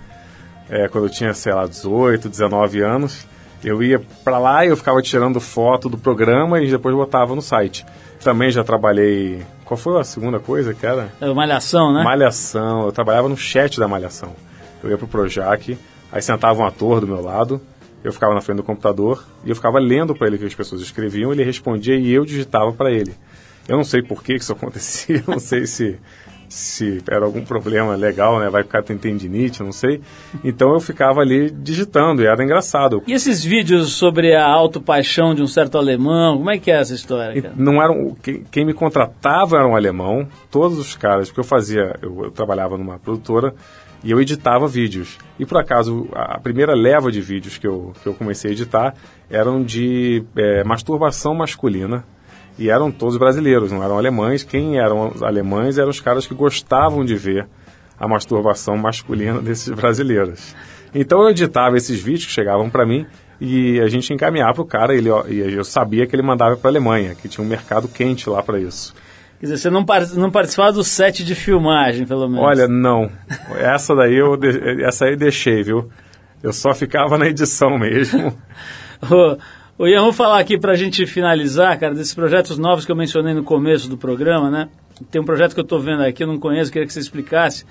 é, 0.69 0.87
quando 0.87 1.05
eu 1.05 1.09
tinha, 1.09 1.33
sei 1.33 1.53
lá, 1.53 1.67
18, 1.67 2.29
19 2.29 2.81
anos. 2.81 3.27
Eu 3.63 3.83
ia 3.83 4.01
para 4.23 4.39
lá 4.39 4.65
e 4.65 4.69
eu 4.69 4.77
ficava 4.77 5.01
tirando 5.01 5.39
foto 5.41 5.89
do 5.89 5.97
programa 5.97 6.61
e 6.61 6.71
depois 6.71 6.95
botava 6.95 7.35
no 7.35 7.41
site. 7.41 7.85
Também 8.23 8.51
já 8.51 8.63
trabalhei. 8.63 9.45
Qual 9.65 9.77
foi 9.77 9.99
a 9.99 10.03
segunda 10.03 10.39
coisa 10.39 10.73
que 10.73 10.85
era? 10.85 11.11
É, 11.19 11.31
Malhação, 11.33 11.93
né? 11.93 12.03
Malhação. 12.03 12.85
Eu 12.85 12.91
trabalhava 12.91 13.27
no 13.27 13.35
chat 13.35 13.77
da 13.77 13.87
Malhação. 13.87 14.33
Eu 14.81 14.89
ia 14.89 14.97
pro 14.97 15.07
Projac, 15.07 15.77
aí 16.09 16.21
sentava 16.21 16.61
um 16.61 16.65
ator 16.65 17.01
do 17.01 17.07
meu 17.07 17.21
lado, 17.21 17.61
eu 18.03 18.13
ficava 18.13 18.33
na 18.33 18.41
frente 18.41 18.57
do 18.57 18.63
computador 18.63 19.25
e 19.43 19.49
eu 19.49 19.55
ficava 19.55 19.77
lendo 19.77 20.15
para 20.15 20.27
ele 20.27 20.37
o 20.37 20.39
que 20.39 20.45
as 20.45 20.55
pessoas 20.55 20.81
escreviam, 20.81 21.33
ele 21.33 21.43
respondia 21.43 21.95
e 21.97 22.11
eu 22.11 22.23
digitava 22.23 22.71
para 22.71 22.91
ele. 22.91 23.13
Eu 23.67 23.77
não 23.77 23.83
sei 23.83 24.01
por 24.01 24.23
que 24.23 24.35
isso 24.35 24.51
acontecia, 24.53 25.23
não 25.27 25.39
sei 25.39 25.67
se 25.67 25.99
se 26.49 27.01
era 27.09 27.23
algum 27.23 27.45
problema 27.45 27.95
legal, 27.95 28.39
né? 28.39 28.49
Vai 28.49 28.63
ficar 28.63 28.81
tem 28.81 28.97
tendinite, 28.97 29.61
não 29.61 29.71
sei. 29.71 30.01
Então 30.43 30.73
eu 30.73 30.79
ficava 30.79 31.21
ali 31.21 31.51
digitando 31.51 32.21
e 32.21 32.25
era 32.25 32.43
engraçado. 32.43 33.03
E 33.07 33.13
esses 33.13 33.43
vídeos 33.43 33.93
sobre 33.93 34.35
a 34.35 34.45
autopaixão 34.45 35.35
de 35.35 35.41
um 35.41 35.47
certo 35.47 35.77
alemão, 35.77 36.37
como 36.37 36.49
é 36.49 36.57
que 36.57 36.71
é 36.71 36.79
essa 36.79 36.93
história? 36.93 37.41
Cara? 37.41 37.53
Não 37.55 37.81
eram 37.81 38.15
quem, 38.21 38.43
quem, 38.51 38.65
me 38.65 38.73
contratava 38.73 39.57
era 39.57 39.67
um 39.67 39.75
alemão, 39.75 40.27
todos 40.49 40.77
os 40.77 40.95
caras, 40.95 41.29
porque 41.29 41.39
eu 41.39 41.45
fazia, 41.45 41.95
eu, 42.01 42.25
eu 42.25 42.31
trabalhava 42.31 42.77
numa 42.77 42.97
produtora 42.97 43.53
e 44.03 44.11
eu 44.11 44.19
editava 44.19 44.67
vídeos. 44.67 45.17
E 45.37 45.45
por 45.45 45.57
acaso, 45.57 46.07
a 46.13 46.39
primeira 46.39 46.73
leva 46.73 47.11
de 47.11 47.21
vídeos 47.21 47.57
que 47.57 47.67
eu, 47.67 47.93
que 48.01 48.07
eu 48.07 48.13
comecei 48.13 48.51
a 48.51 48.53
editar 48.53 48.95
eram 49.29 49.63
de 49.63 50.23
é, 50.35 50.63
masturbação 50.63 51.35
masculina. 51.35 52.03
E 52.59 52.69
eram 52.69 52.91
todos 52.91 53.15
brasileiros, 53.15 53.71
não 53.71 53.81
eram 53.81 53.97
alemães. 53.97 54.43
Quem 54.43 54.77
eram 54.77 55.13
alemães 55.21 55.77
eram 55.77 55.89
os 55.89 56.01
caras 56.01 56.27
que 56.27 56.35
gostavam 56.35 57.05
de 57.05 57.15
ver 57.15 57.47
a 57.97 58.05
masturbação 58.05 58.75
masculina 58.75 59.39
desses 59.41 59.69
brasileiros. 59.69 60.53
Então 60.93 61.21
eu 61.21 61.29
editava 61.29 61.77
esses 61.77 62.01
vídeos 62.01 62.25
que 62.25 62.31
chegavam 62.33 62.69
para 62.69 62.85
mim 62.85 63.05
e 63.39 63.79
a 63.79 63.87
gente 63.87 64.13
encaminhava 64.13 64.55
para 64.55 64.61
o 64.61 64.65
cara. 64.65 64.93
Ele, 64.93 65.09
e 65.29 65.53
eu 65.53 65.63
sabia 65.63 66.05
que 66.05 66.13
ele 66.13 66.21
mandava 66.21 66.57
para 66.57 66.69
a 66.69 66.71
Alemanha, 66.71 67.15
que 67.15 67.29
tinha 67.29 67.45
um 67.45 67.47
mercado 67.47 67.87
quente 67.87 68.29
lá 68.29 68.43
para 68.43 68.59
isso. 68.59 68.93
Quer 69.39 69.45
dizer, 69.45 69.57
você 69.57 69.69
não, 69.69 69.85
não 70.17 70.29
participava 70.29 70.73
do 70.73 70.83
set 70.83 71.23
de 71.23 71.35
filmagem, 71.35 72.05
pelo 72.05 72.27
menos? 72.27 72.43
Olha, 72.43 72.67
não. 72.67 73.09
Essa 73.57 73.95
daí 73.95 74.15
eu, 74.15 74.37
essa 74.85 75.05
aí 75.05 75.15
deixei, 75.15 75.63
viu? 75.63 75.89
Eu 76.43 76.51
só 76.51 76.73
ficava 76.73 77.17
na 77.17 77.27
edição 77.27 77.79
mesmo. 77.79 78.37
Ô, 79.81 79.87
Ian, 79.87 80.01
vamos 80.01 80.17
falar 80.17 80.39
aqui 80.39 80.57
para 80.57 80.73
a 80.73 80.75
gente 80.75 81.07
finalizar, 81.07 81.79
cara, 81.79 81.95
desses 81.95 82.13
projetos 82.13 82.57
novos 82.57 82.85
que 82.85 82.91
eu 82.91 82.97
mencionei 82.97 83.33
no 83.33 83.45
começo 83.45 83.89
do 83.89 83.97
programa, 83.97 84.51
né? 84.51 84.67
Tem 85.09 85.21
um 85.21 85.23
projeto 85.23 85.53
que 85.53 85.59
eu 85.61 85.63
estou 85.63 85.79
vendo 85.79 86.03
aqui, 86.03 86.21
eu 86.21 86.27
não 86.27 86.37
conheço, 86.37 86.69
queria 86.69 86.85
que 86.85 86.91
você 86.91 86.99
explicasse. 86.99 87.65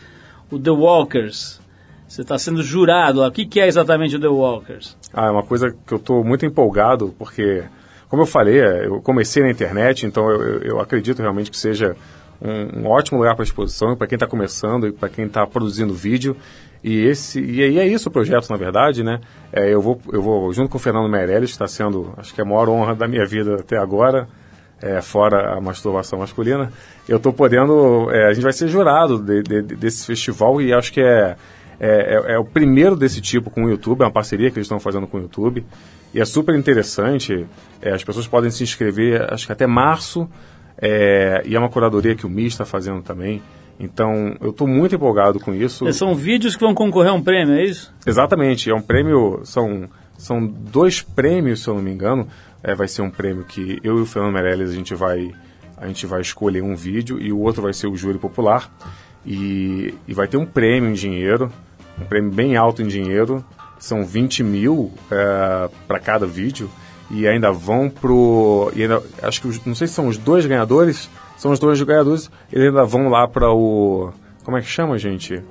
O 0.50 0.58
The 0.58 0.70
Walkers. 0.70 1.60
Você 2.08 2.22
está 2.22 2.38
sendo 2.38 2.62
jurado 2.62 3.20
lá. 3.20 3.28
O 3.28 3.30
que, 3.30 3.44
que, 3.44 3.60
é 3.60 3.66
exatamente 3.66 4.16
o 4.16 4.18
The 4.18 4.26
Walkers? 4.26 4.96
Ah, 5.12 5.26
é 5.26 5.30
uma 5.30 5.42
coisa 5.42 5.76
que 5.86 5.92
eu 5.92 5.98
estou 5.98 6.24
muito 6.24 6.46
empolgado, 6.46 7.14
porque 7.18 7.64
como 8.08 8.22
eu 8.22 8.26
falei, 8.26 8.58
é, 8.58 8.86
eu 8.86 9.02
comecei 9.02 9.42
na 9.42 9.50
internet, 9.50 10.06
então 10.06 10.30
eu, 10.30 10.62
eu 10.62 10.80
acredito 10.80 11.20
realmente 11.20 11.50
que 11.50 11.58
seja 11.58 11.94
um, 12.40 12.84
um 12.84 12.86
ótimo 12.86 13.18
lugar 13.18 13.34
para 13.36 13.44
exposição, 13.44 13.94
para 13.94 14.06
quem 14.06 14.16
está 14.16 14.26
começando 14.26 14.86
e 14.86 14.92
para 14.92 15.10
quem 15.10 15.26
está 15.26 15.46
produzindo 15.46 15.92
vídeo. 15.92 16.34
E 16.82 17.06
esse 17.06 17.40
e 17.40 17.62
aí 17.62 17.78
é 17.78 17.86
isso 17.86 18.08
o 18.08 18.12
projeto, 18.12 18.48
na 18.50 18.56
verdade, 18.56 19.02
né? 19.02 19.20
É, 19.52 19.72
eu, 19.72 19.80
vou, 19.80 20.00
eu 20.12 20.22
vou, 20.22 20.52
junto 20.52 20.70
com 20.70 20.76
o 20.76 20.80
Fernando 20.80 21.08
Meirelles, 21.08 21.50
está 21.50 21.66
sendo, 21.66 22.12
acho 22.16 22.34
que 22.34 22.40
é 22.40 22.44
a 22.44 22.46
maior 22.46 22.68
honra 22.68 22.94
da 22.94 23.08
minha 23.08 23.26
vida 23.26 23.56
até 23.56 23.76
agora, 23.76 24.28
é, 24.80 25.00
fora 25.00 25.56
a 25.56 25.60
masturbação 25.60 26.20
masculina, 26.20 26.72
eu 27.08 27.16
estou 27.16 27.32
podendo, 27.32 28.08
é, 28.12 28.28
a 28.28 28.32
gente 28.32 28.44
vai 28.44 28.52
ser 28.52 28.68
jurado 28.68 29.18
de, 29.18 29.42
de, 29.42 29.62
desse 29.62 30.06
festival 30.06 30.60
e 30.62 30.72
acho 30.72 30.92
que 30.92 31.00
é, 31.00 31.36
é, 31.80 31.88
é, 31.88 32.32
é, 32.34 32.38
o 32.38 32.44
primeiro 32.44 32.96
desse 32.96 33.20
tipo 33.20 33.50
com 33.50 33.64
o 33.64 33.70
YouTube, 33.70 34.02
é 34.02 34.04
uma 34.04 34.12
parceria 34.12 34.50
que 34.50 34.58
eles 34.58 34.66
estão 34.66 34.80
fazendo 34.80 35.06
com 35.06 35.18
o 35.18 35.20
YouTube. 35.22 35.64
E 36.12 36.20
é 36.20 36.24
super 36.24 36.54
interessante, 36.54 37.46
é, 37.82 37.92
as 37.92 38.02
pessoas 38.02 38.26
podem 38.26 38.50
se 38.50 38.62
inscrever, 38.62 39.32
acho 39.32 39.46
que 39.46 39.52
até 39.52 39.66
março, 39.66 40.28
é, 40.80 41.42
e 41.44 41.54
é 41.54 41.58
uma 41.58 41.68
curadoria 41.68 42.14
que 42.14 42.26
o 42.26 42.30
Mi 42.30 42.46
está 42.46 42.64
fazendo 42.64 43.02
também. 43.02 43.42
Então, 43.78 44.36
eu 44.40 44.50
estou 44.50 44.66
muito 44.66 44.94
empolgado 44.94 45.38
com 45.38 45.54
isso. 45.54 45.86
E 45.86 45.92
são 45.92 46.14
vídeos 46.14 46.56
que 46.56 46.64
vão 46.64 46.74
concorrer 46.74 47.10
a 47.10 47.14
um 47.14 47.22
prêmio, 47.22 47.54
é 47.54 47.64
isso? 47.64 47.94
Exatamente, 48.06 48.70
é 48.70 48.74
um 48.74 48.80
prêmio, 48.80 49.40
são, 49.44 49.88
são 50.16 50.44
dois 50.44 51.00
prêmios, 51.00 51.62
se 51.62 51.68
eu 51.68 51.74
não 51.74 51.82
me 51.82 51.92
engano. 51.92 52.26
É, 52.62 52.74
vai 52.74 52.88
ser 52.88 53.02
um 53.02 53.10
prêmio 53.10 53.44
que 53.44 53.78
eu 53.84 53.98
e 53.98 54.00
o 54.00 54.06
Fernando 54.06 54.32
Meirelles 54.32 54.70
a 54.70 54.74
gente 54.74 54.92
vai 54.92 55.32
a 55.76 55.86
gente 55.86 56.06
vai 56.06 56.20
escolher 56.20 56.60
um 56.60 56.74
vídeo 56.74 57.20
e 57.20 57.32
o 57.32 57.38
outro 57.38 57.62
vai 57.62 57.72
ser 57.72 57.86
o 57.86 57.94
júri 57.94 58.18
popular 58.18 58.68
e, 59.24 59.94
e 60.08 60.12
vai 60.12 60.26
ter 60.26 60.36
um 60.36 60.44
prêmio 60.44 60.90
em 60.90 60.92
dinheiro, 60.92 61.52
um 62.00 62.04
prêmio 62.04 62.32
bem 62.32 62.56
alto 62.56 62.82
em 62.82 62.88
dinheiro 62.88 63.44
são 63.78 64.04
20 64.04 64.42
mil 64.42 64.92
é, 65.10 65.70
para 65.86 65.98
cada 65.98 66.26
vídeo 66.26 66.68
e 67.10 67.26
ainda 67.26 67.50
vão 67.50 67.88
pro. 67.88 68.72
E 68.74 68.82
ainda, 68.82 69.02
acho 69.22 69.40
que 69.40 69.48
os, 69.48 69.64
não 69.64 69.74
sei 69.74 69.86
se 69.86 69.94
são 69.94 70.08
os 70.08 70.18
dois 70.18 70.44
ganhadores, 70.44 71.08
são 71.38 71.52
os 71.52 71.58
dois 71.58 71.80
ganhadores, 71.80 72.30
eles 72.52 72.68
ainda 72.68 72.84
vão 72.84 73.08
lá 73.08 73.26
para 73.26 73.50
o. 73.50 74.12
Como 74.44 74.58
é 74.58 74.60
que 74.60 74.66
chama, 74.66 74.98
gente? 74.98 75.42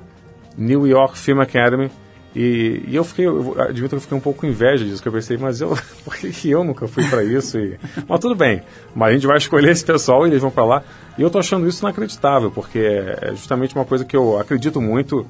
New 0.58 0.86
York 0.86 1.18
Film 1.18 1.40
Academy. 1.40 1.90
E, 2.36 2.84
e 2.88 2.96
eu 2.96 3.04
fiquei, 3.04 3.26
eu 3.26 3.60
admito 3.60 3.90
que 3.90 3.96
eu 3.96 4.02
fiquei 4.02 4.18
um 4.18 4.22
pouco 4.22 4.42
com 4.42 4.48
inveja 4.48 4.86
disso, 4.86 5.02
que 5.02 5.08
eu 5.08 5.14
pensei, 5.14 5.38
mas 5.38 5.60
eu, 5.60 5.76
por 6.06 6.16
que, 6.18 6.50
eu 6.52 6.64
nunca 6.64 6.88
fui 6.88 7.04
para 7.10 7.24
isso? 7.24 7.58
E, 7.58 7.80
mas 8.08 8.20
tudo 8.20 8.36
bem, 8.36 8.62
mas 8.94 9.10
a 9.10 9.14
gente 9.14 9.26
vai 9.26 9.38
escolher 9.38 9.72
esse 9.72 9.84
pessoal 9.84 10.28
e 10.28 10.30
eles 10.30 10.42
vão 10.42 10.52
para 10.52 10.66
lá. 10.66 10.84
E 11.18 11.22
eu 11.22 11.32
tô 11.32 11.40
achando 11.40 11.68
isso 11.68 11.84
inacreditável, 11.84 12.52
porque 12.52 12.80
é 12.80 13.30
justamente 13.32 13.74
uma 13.74 13.86
coisa 13.86 14.06
que 14.06 14.16
eu 14.16 14.38
acredito 14.38 14.80
muito 14.80 15.26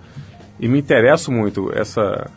e 0.59 0.67
me 0.67 0.79
interesso 0.79 1.31
muito, 1.31 1.71
essa 1.73 2.29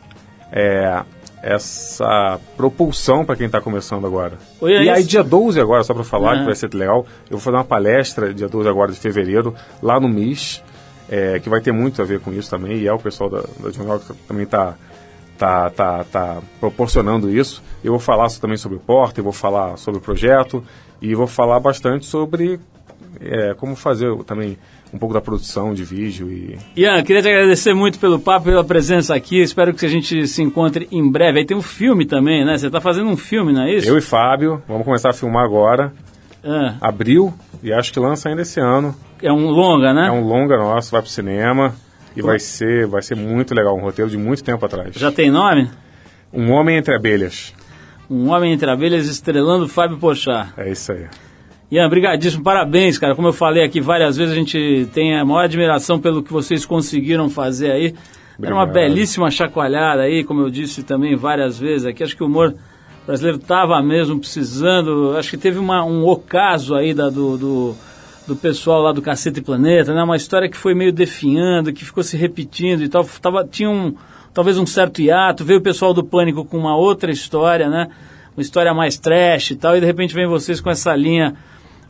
é, 0.52 1.02
essa 1.42 2.38
propulsão 2.56 3.24
para 3.24 3.36
quem 3.36 3.46
está 3.46 3.60
começando 3.60 4.06
agora. 4.06 4.38
Oi, 4.60 4.74
é 4.74 4.84
e 4.84 4.90
aí, 4.90 5.04
dia 5.04 5.22
12 5.22 5.60
agora, 5.60 5.82
só 5.82 5.94
para 5.94 6.04
falar, 6.04 6.38
que 6.38 6.44
vai 6.44 6.54
ser 6.54 6.72
legal, 6.74 7.06
eu 7.24 7.36
vou 7.36 7.40
fazer 7.40 7.56
uma 7.56 7.64
palestra 7.64 8.32
dia 8.32 8.48
12 8.48 8.68
agora 8.68 8.92
de 8.92 8.98
fevereiro, 8.98 9.54
lá 9.82 9.98
no 9.98 10.08
MIS, 10.08 10.62
é, 11.08 11.40
que 11.40 11.48
vai 11.48 11.60
ter 11.60 11.72
muito 11.72 12.00
a 12.02 12.04
ver 12.04 12.20
com 12.20 12.32
isso 12.32 12.50
também, 12.50 12.78
e 12.78 12.86
é 12.86 12.92
o 12.92 12.98
pessoal 12.98 13.30
da, 13.30 13.40
da 13.58 13.70
Jornal 13.70 13.98
que 13.98 14.12
também 14.28 14.44
está 14.44 14.76
tá, 15.38 15.70
tá, 15.70 16.04
tá 16.04 16.42
proporcionando 16.60 17.30
isso. 17.30 17.62
Eu 17.82 17.92
vou 17.92 18.00
falar 18.00 18.30
também 18.32 18.58
sobre 18.58 18.76
o 18.76 18.80
Porta, 18.80 19.20
eu 19.20 19.24
vou 19.24 19.32
falar 19.32 19.76
sobre 19.78 19.98
o 19.98 20.02
projeto, 20.02 20.62
e 21.00 21.14
vou 21.14 21.26
falar 21.26 21.58
bastante 21.58 22.04
sobre 22.04 22.60
é, 23.20 23.54
como 23.54 23.74
fazer 23.74 24.14
também 24.24 24.58
um 24.92 24.98
pouco 24.98 25.14
da 25.14 25.20
produção 25.20 25.72
de 25.72 25.84
vídeo 25.84 26.30
e... 26.30 26.58
Ian, 26.76 27.02
queria 27.02 27.22
te 27.22 27.28
agradecer 27.28 27.74
muito 27.74 27.98
pelo 27.98 28.18
papo, 28.18 28.46
pela 28.46 28.64
presença 28.64 29.14
aqui, 29.14 29.40
espero 29.40 29.72
que 29.72 29.86
a 29.86 29.88
gente 29.88 30.26
se 30.26 30.42
encontre 30.42 30.88
em 30.90 31.08
breve. 31.10 31.38
Aí 31.38 31.44
tem 31.44 31.56
um 31.56 31.62
filme 31.62 32.04
também, 32.04 32.44
né? 32.44 32.58
Você 32.58 32.66
está 32.66 32.80
fazendo 32.80 33.08
um 33.08 33.16
filme, 33.16 33.52
não 33.52 33.62
é 33.62 33.74
isso? 33.74 33.88
Eu 33.88 33.96
e 33.96 34.00
Fábio, 34.00 34.62
vamos 34.66 34.84
começar 34.84 35.10
a 35.10 35.12
filmar 35.12 35.44
agora. 35.44 35.92
Ah. 36.42 36.74
Abril, 36.80 37.32
e 37.62 37.72
acho 37.72 37.92
que 37.92 38.00
lança 38.00 38.28
ainda 38.28 38.42
esse 38.42 38.58
ano. 38.58 38.94
É 39.22 39.32
um 39.32 39.48
longa, 39.50 39.92
né? 39.92 40.08
É 40.08 40.10
um 40.10 40.26
longa 40.26 40.56
nosso, 40.56 40.90
vai 40.90 41.02
pro 41.02 41.10
cinema 41.10 41.74
e 42.16 42.22
vai 42.22 42.38
ser, 42.38 42.86
vai 42.86 43.02
ser 43.02 43.14
muito 43.14 43.54
legal, 43.54 43.76
um 43.76 43.80
roteiro 43.80 44.10
de 44.10 44.16
muito 44.16 44.42
tempo 44.42 44.64
atrás. 44.64 44.94
Já 44.96 45.12
tem 45.12 45.30
nome? 45.30 45.70
Um 46.32 46.50
Homem 46.50 46.76
Entre 46.76 46.94
Abelhas. 46.94 47.54
Um 48.08 48.30
Homem 48.30 48.52
Entre 48.52 48.68
Abelhas 48.68 49.06
estrelando 49.06 49.68
Fábio 49.68 49.98
Pochá. 49.98 50.48
É 50.56 50.70
isso 50.70 50.92
aí. 50.92 51.06
Ian, 51.70 51.88
brigadíssimo, 51.88 52.42
parabéns, 52.42 52.98
cara. 52.98 53.14
Como 53.14 53.28
eu 53.28 53.32
falei 53.32 53.62
aqui 53.62 53.80
várias 53.80 54.16
vezes, 54.16 54.32
a 54.32 54.36
gente 54.36 54.88
tem 54.92 55.16
a 55.16 55.24
maior 55.24 55.44
admiração 55.44 56.00
pelo 56.00 56.20
que 56.20 56.32
vocês 56.32 56.66
conseguiram 56.66 57.30
fazer 57.30 57.70
aí. 57.70 57.86
Obrigado. 57.86 58.44
Era 58.44 58.54
uma 58.54 58.66
belíssima 58.66 59.30
chacoalhada 59.30 60.02
aí, 60.02 60.24
como 60.24 60.40
eu 60.40 60.50
disse 60.50 60.82
também 60.82 61.14
várias 61.14 61.60
vezes 61.60 61.86
aqui. 61.86 62.02
Acho 62.02 62.16
que 62.16 62.24
o 62.24 62.26
humor 62.26 62.56
brasileiro 63.06 63.38
estava 63.38 63.80
mesmo 63.80 64.18
precisando. 64.18 65.14
Acho 65.16 65.30
que 65.30 65.36
teve 65.36 65.60
uma, 65.60 65.84
um 65.84 66.04
ocaso 66.08 66.74
aí 66.74 66.92
da, 66.92 67.08
do, 67.08 67.38
do, 67.38 67.76
do, 68.26 68.34
pessoal 68.34 68.82
lá 68.82 68.90
do 68.90 69.00
Cacete 69.00 69.40
Planeta, 69.40 69.94
né? 69.94 70.02
Uma 70.02 70.16
história 70.16 70.48
que 70.48 70.56
foi 70.56 70.74
meio 70.74 70.92
definhando, 70.92 71.72
que 71.72 71.84
ficou 71.84 72.02
se 72.02 72.16
repetindo 72.16 72.82
e 72.82 72.88
tal. 72.88 73.04
Tava, 73.22 73.46
tinha 73.46 73.70
um, 73.70 73.94
talvez 74.34 74.58
um 74.58 74.66
certo 74.66 75.00
hiato. 75.00 75.44
Veio 75.44 75.60
o 75.60 75.62
pessoal 75.62 75.94
do 75.94 76.02
Pânico 76.02 76.44
com 76.44 76.58
uma 76.58 76.76
outra 76.76 77.12
história, 77.12 77.68
né? 77.68 77.90
Uma 78.36 78.42
história 78.42 78.74
mais 78.74 78.98
trash 78.98 79.52
e 79.52 79.56
tal. 79.56 79.76
E 79.76 79.80
de 79.80 79.86
repente 79.86 80.12
vem 80.12 80.26
vocês 80.26 80.60
com 80.60 80.68
essa 80.68 80.96
linha 80.96 81.36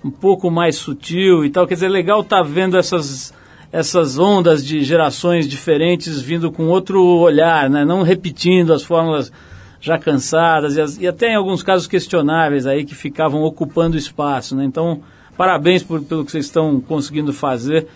um 0.05 0.11
pouco 0.11 0.51
mais 0.51 0.77
sutil 0.77 1.45
e 1.45 1.51
tal. 1.51 1.67
Quer 1.67 1.75
dizer, 1.75 1.87
é 1.87 1.91
legal 1.91 2.21
estar 2.21 2.39
tá 2.39 2.43
vendo 2.43 2.77
essas, 2.77 3.35
essas 3.73 4.19
ondas 4.19 4.65
de 4.65 4.83
gerações 4.83 5.49
diferentes 5.49 6.21
vindo 6.21 6.51
com 6.51 6.69
outro 6.69 7.03
olhar, 7.03 7.69
né? 7.69 7.85
não 7.85 8.03
repetindo 8.03 8.73
as 8.73 8.83
fórmulas 8.83 9.33
já 9.81 9.99
cansadas 9.99 10.77
e, 10.77 10.81
as, 10.81 10.99
e, 10.99 11.07
até 11.07 11.33
em 11.33 11.37
alguns 11.37 11.63
casos 11.63 11.87
questionáveis 11.87 12.67
aí 12.67 12.85
que 12.85 12.95
ficavam 12.95 13.43
ocupando 13.43 13.97
espaço. 13.97 14.55
Né? 14.55 14.65
Então, 14.65 15.03
parabéns 15.37 15.83
por, 15.83 16.03
pelo 16.03 16.25
que 16.25 16.31
vocês 16.31 16.47
estão 16.47 16.81
conseguindo 16.81 17.33
fazer 17.33 17.87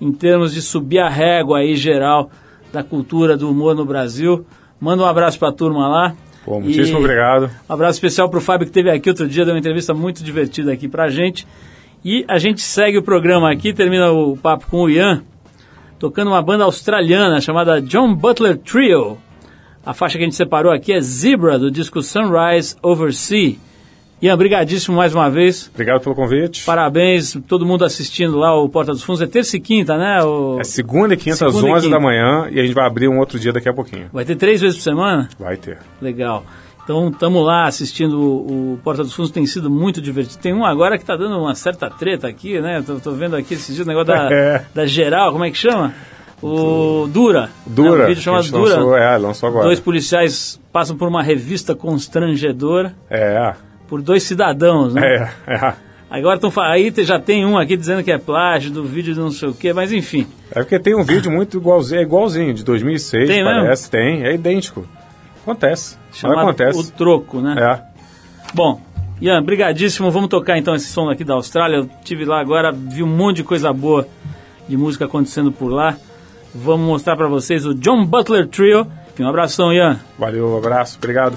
em 0.00 0.12
termos 0.12 0.52
de 0.52 0.60
subir 0.60 0.98
a 0.98 1.08
régua 1.08 1.58
aí 1.58 1.76
geral 1.76 2.30
da 2.72 2.82
cultura 2.82 3.36
do 3.36 3.50
humor 3.50 3.74
no 3.74 3.84
Brasil. 3.84 4.44
Manda 4.80 5.02
um 5.02 5.06
abraço 5.06 5.38
para 5.38 5.48
a 5.48 5.52
turma 5.52 5.88
lá. 5.88 6.14
Pô, 6.44 6.60
muitíssimo 6.60 6.98
e 6.98 7.00
obrigado. 7.00 7.50
Um 7.68 7.72
abraço 7.72 7.96
especial 7.96 8.28
para 8.28 8.38
o 8.38 8.42
Fábio 8.42 8.66
que 8.66 8.70
esteve 8.70 8.90
aqui 8.90 9.08
outro 9.08 9.26
dia, 9.26 9.44
deu 9.44 9.54
uma 9.54 9.58
entrevista 9.58 9.94
muito 9.94 10.22
divertida 10.22 10.72
aqui 10.72 10.88
para 10.88 11.04
a 11.04 11.08
gente. 11.08 11.46
E 12.04 12.24
a 12.28 12.36
gente 12.36 12.60
segue 12.60 12.98
o 12.98 13.02
programa 13.02 13.50
aqui, 13.50 13.72
termina 13.72 14.12
o 14.12 14.36
papo 14.36 14.66
com 14.66 14.82
o 14.82 14.90
Ian, 14.90 15.22
tocando 15.98 16.28
uma 16.28 16.42
banda 16.42 16.64
australiana 16.64 17.40
chamada 17.40 17.80
John 17.80 18.14
Butler 18.14 18.58
Trio. 18.58 19.16
A 19.86 19.94
faixa 19.94 20.18
que 20.18 20.24
a 20.24 20.26
gente 20.26 20.36
separou 20.36 20.70
aqui 20.70 20.92
é 20.92 21.00
Zebra, 21.00 21.58
do 21.58 21.70
disco 21.70 22.02
Sunrise 22.02 22.76
Over 22.82 23.14
Sea. 23.14 23.56
Ian, 24.24 24.38
brigadíssimo 24.38 24.96
mais 24.96 25.14
uma 25.14 25.28
vez. 25.28 25.70
Obrigado 25.74 26.00
pelo 26.00 26.14
convite. 26.14 26.64
Parabéns, 26.64 27.36
todo 27.46 27.66
mundo 27.66 27.84
assistindo 27.84 28.38
lá 28.38 28.58
o 28.58 28.66
Porta 28.70 28.90
dos 28.92 29.02
Fundos. 29.02 29.20
É 29.20 29.26
terça 29.26 29.58
e 29.58 29.60
quinta, 29.60 29.98
né? 29.98 30.24
O... 30.24 30.58
É 30.58 30.64
segunda 30.64 31.12
e 31.12 31.16
quinta 31.18 31.32
às 31.46 31.52
Segunda 31.54 31.68
e 31.68 31.72
11 31.72 31.90
da 31.90 31.96
quinta. 31.98 32.08
manhã 32.08 32.48
e 32.50 32.58
a 32.58 32.62
gente 32.62 32.74
vai 32.74 32.86
abrir 32.86 33.06
um 33.06 33.18
outro 33.18 33.38
dia 33.38 33.52
daqui 33.52 33.68
a 33.68 33.74
pouquinho. 33.74 34.08
Vai 34.10 34.24
ter 34.24 34.34
três 34.36 34.62
vezes 34.62 34.78
por 34.78 34.82
semana? 34.82 35.28
Vai 35.38 35.58
ter. 35.58 35.76
Legal. 36.00 36.42
Então 36.82 37.10
estamos 37.10 37.44
lá 37.44 37.66
assistindo 37.66 38.18
o, 38.18 38.78
Porta 38.82 39.02
dos 39.04 39.12
Fundos, 39.12 39.30
tem 39.30 39.44
sido 39.44 39.68
muito 39.68 40.00
divertido. 40.00 40.40
Tem 40.40 40.54
um 40.54 40.64
agora 40.64 40.96
que 40.96 41.02
está 41.02 41.16
dando 41.16 41.38
uma 41.38 41.54
certa 41.54 41.90
treta 41.90 42.26
aqui, 42.26 42.58
né? 42.62 42.82
Tô, 42.86 42.94
tô 42.94 43.10
vendo 43.12 43.36
aqui 43.36 43.52
esses 43.52 43.74
dias 43.74 43.86
o 43.86 43.90
negócio 43.90 44.06
da, 44.06 44.28
É. 44.32 44.64
da 44.74 44.86
geral, 44.86 45.32
como 45.32 45.44
é 45.44 45.50
que 45.50 45.58
chama? 45.58 45.92
O 46.42 47.06
Dura. 47.12 47.50
Dura. 47.66 47.98
Né? 47.98 48.04
Um 48.04 48.08
vídeo 48.08 48.22
chamado 48.22 48.50
Dura. 48.50 48.76
Lançou, 48.76 48.96
é, 48.96 49.18
lançou 49.18 49.48
agora. 49.50 49.64
Dois 49.66 49.80
policiais 49.80 50.58
passam 50.72 50.96
por 50.96 51.08
uma 51.08 51.22
revista 51.22 51.74
constrangedora 51.74 52.94
É, 53.10 53.52
por 53.88 54.02
dois 54.02 54.22
cidadãos, 54.22 54.94
né? 54.94 55.30
é, 55.46 55.52
é. 55.54 55.74
Agora 56.10 56.38
tão, 56.38 56.52
aí 56.62 56.92
já 56.98 57.18
tem 57.18 57.44
um 57.44 57.58
aqui 57.58 57.76
dizendo 57.76 58.02
que 58.04 58.12
é 58.12 58.18
plágio 58.18 58.70
do 58.70 58.84
vídeo 58.84 59.14
de 59.14 59.18
não 59.18 59.32
sei 59.32 59.48
o 59.48 59.54
quê, 59.54 59.72
mas 59.72 59.92
enfim. 59.92 60.26
É 60.50 60.60
porque 60.60 60.78
tem 60.78 60.94
um 60.94 61.02
vídeo 61.02 61.30
muito 61.30 61.56
igualzinho, 61.56 61.98
é 61.98 62.02
igualzinho, 62.02 62.54
de 62.54 62.62
2006, 62.62 63.26
Tem 63.28 63.42
mesmo? 63.42 63.62
parece. 63.62 63.90
Tem, 63.90 64.24
é 64.24 64.32
idêntico. 64.32 64.86
Acontece. 65.42 65.98
Mas 66.08 66.18
Chamado 66.18 66.40
acontece. 66.40 66.78
O 66.78 66.84
Troco, 66.92 67.40
né? 67.40 67.56
É. 67.58 67.82
Bom, 68.54 68.80
Ian, 69.20 69.42
brigadíssimo. 69.42 70.10
Vamos 70.10 70.28
tocar 70.28 70.56
então 70.56 70.74
esse 70.74 70.86
som 70.86 71.08
aqui 71.10 71.24
da 71.24 71.34
Austrália. 71.34 71.78
Eu 71.78 71.90
tive 72.04 72.24
lá 72.24 72.40
agora, 72.40 72.70
vi 72.70 73.02
um 73.02 73.08
monte 73.08 73.38
de 73.38 73.44
coisa 73.44 73.72
boa 73.72 74.06
de 74.68 74.76
música 74.76 75.06
acontecendo 75.06 75.50
por 75.50 75.72
lá. 75.72 75.96
Vamos 76.54 76.86
mostrar 76.86 77.16
pra 77.16 77.26
vocês 77.26 77.66
o 77.66 77.74
John 77.74 78.06
Butler 78.06 78.46
Trio. 78.46 78.86
Um 79.18 79.28
abração, 79.28 79.72
Ian. 79.72 79.98
Valeu, 80.18 80.48
um 80.54 80.58
abraço, 80.58 80.96
obrigado. 80.98 81.36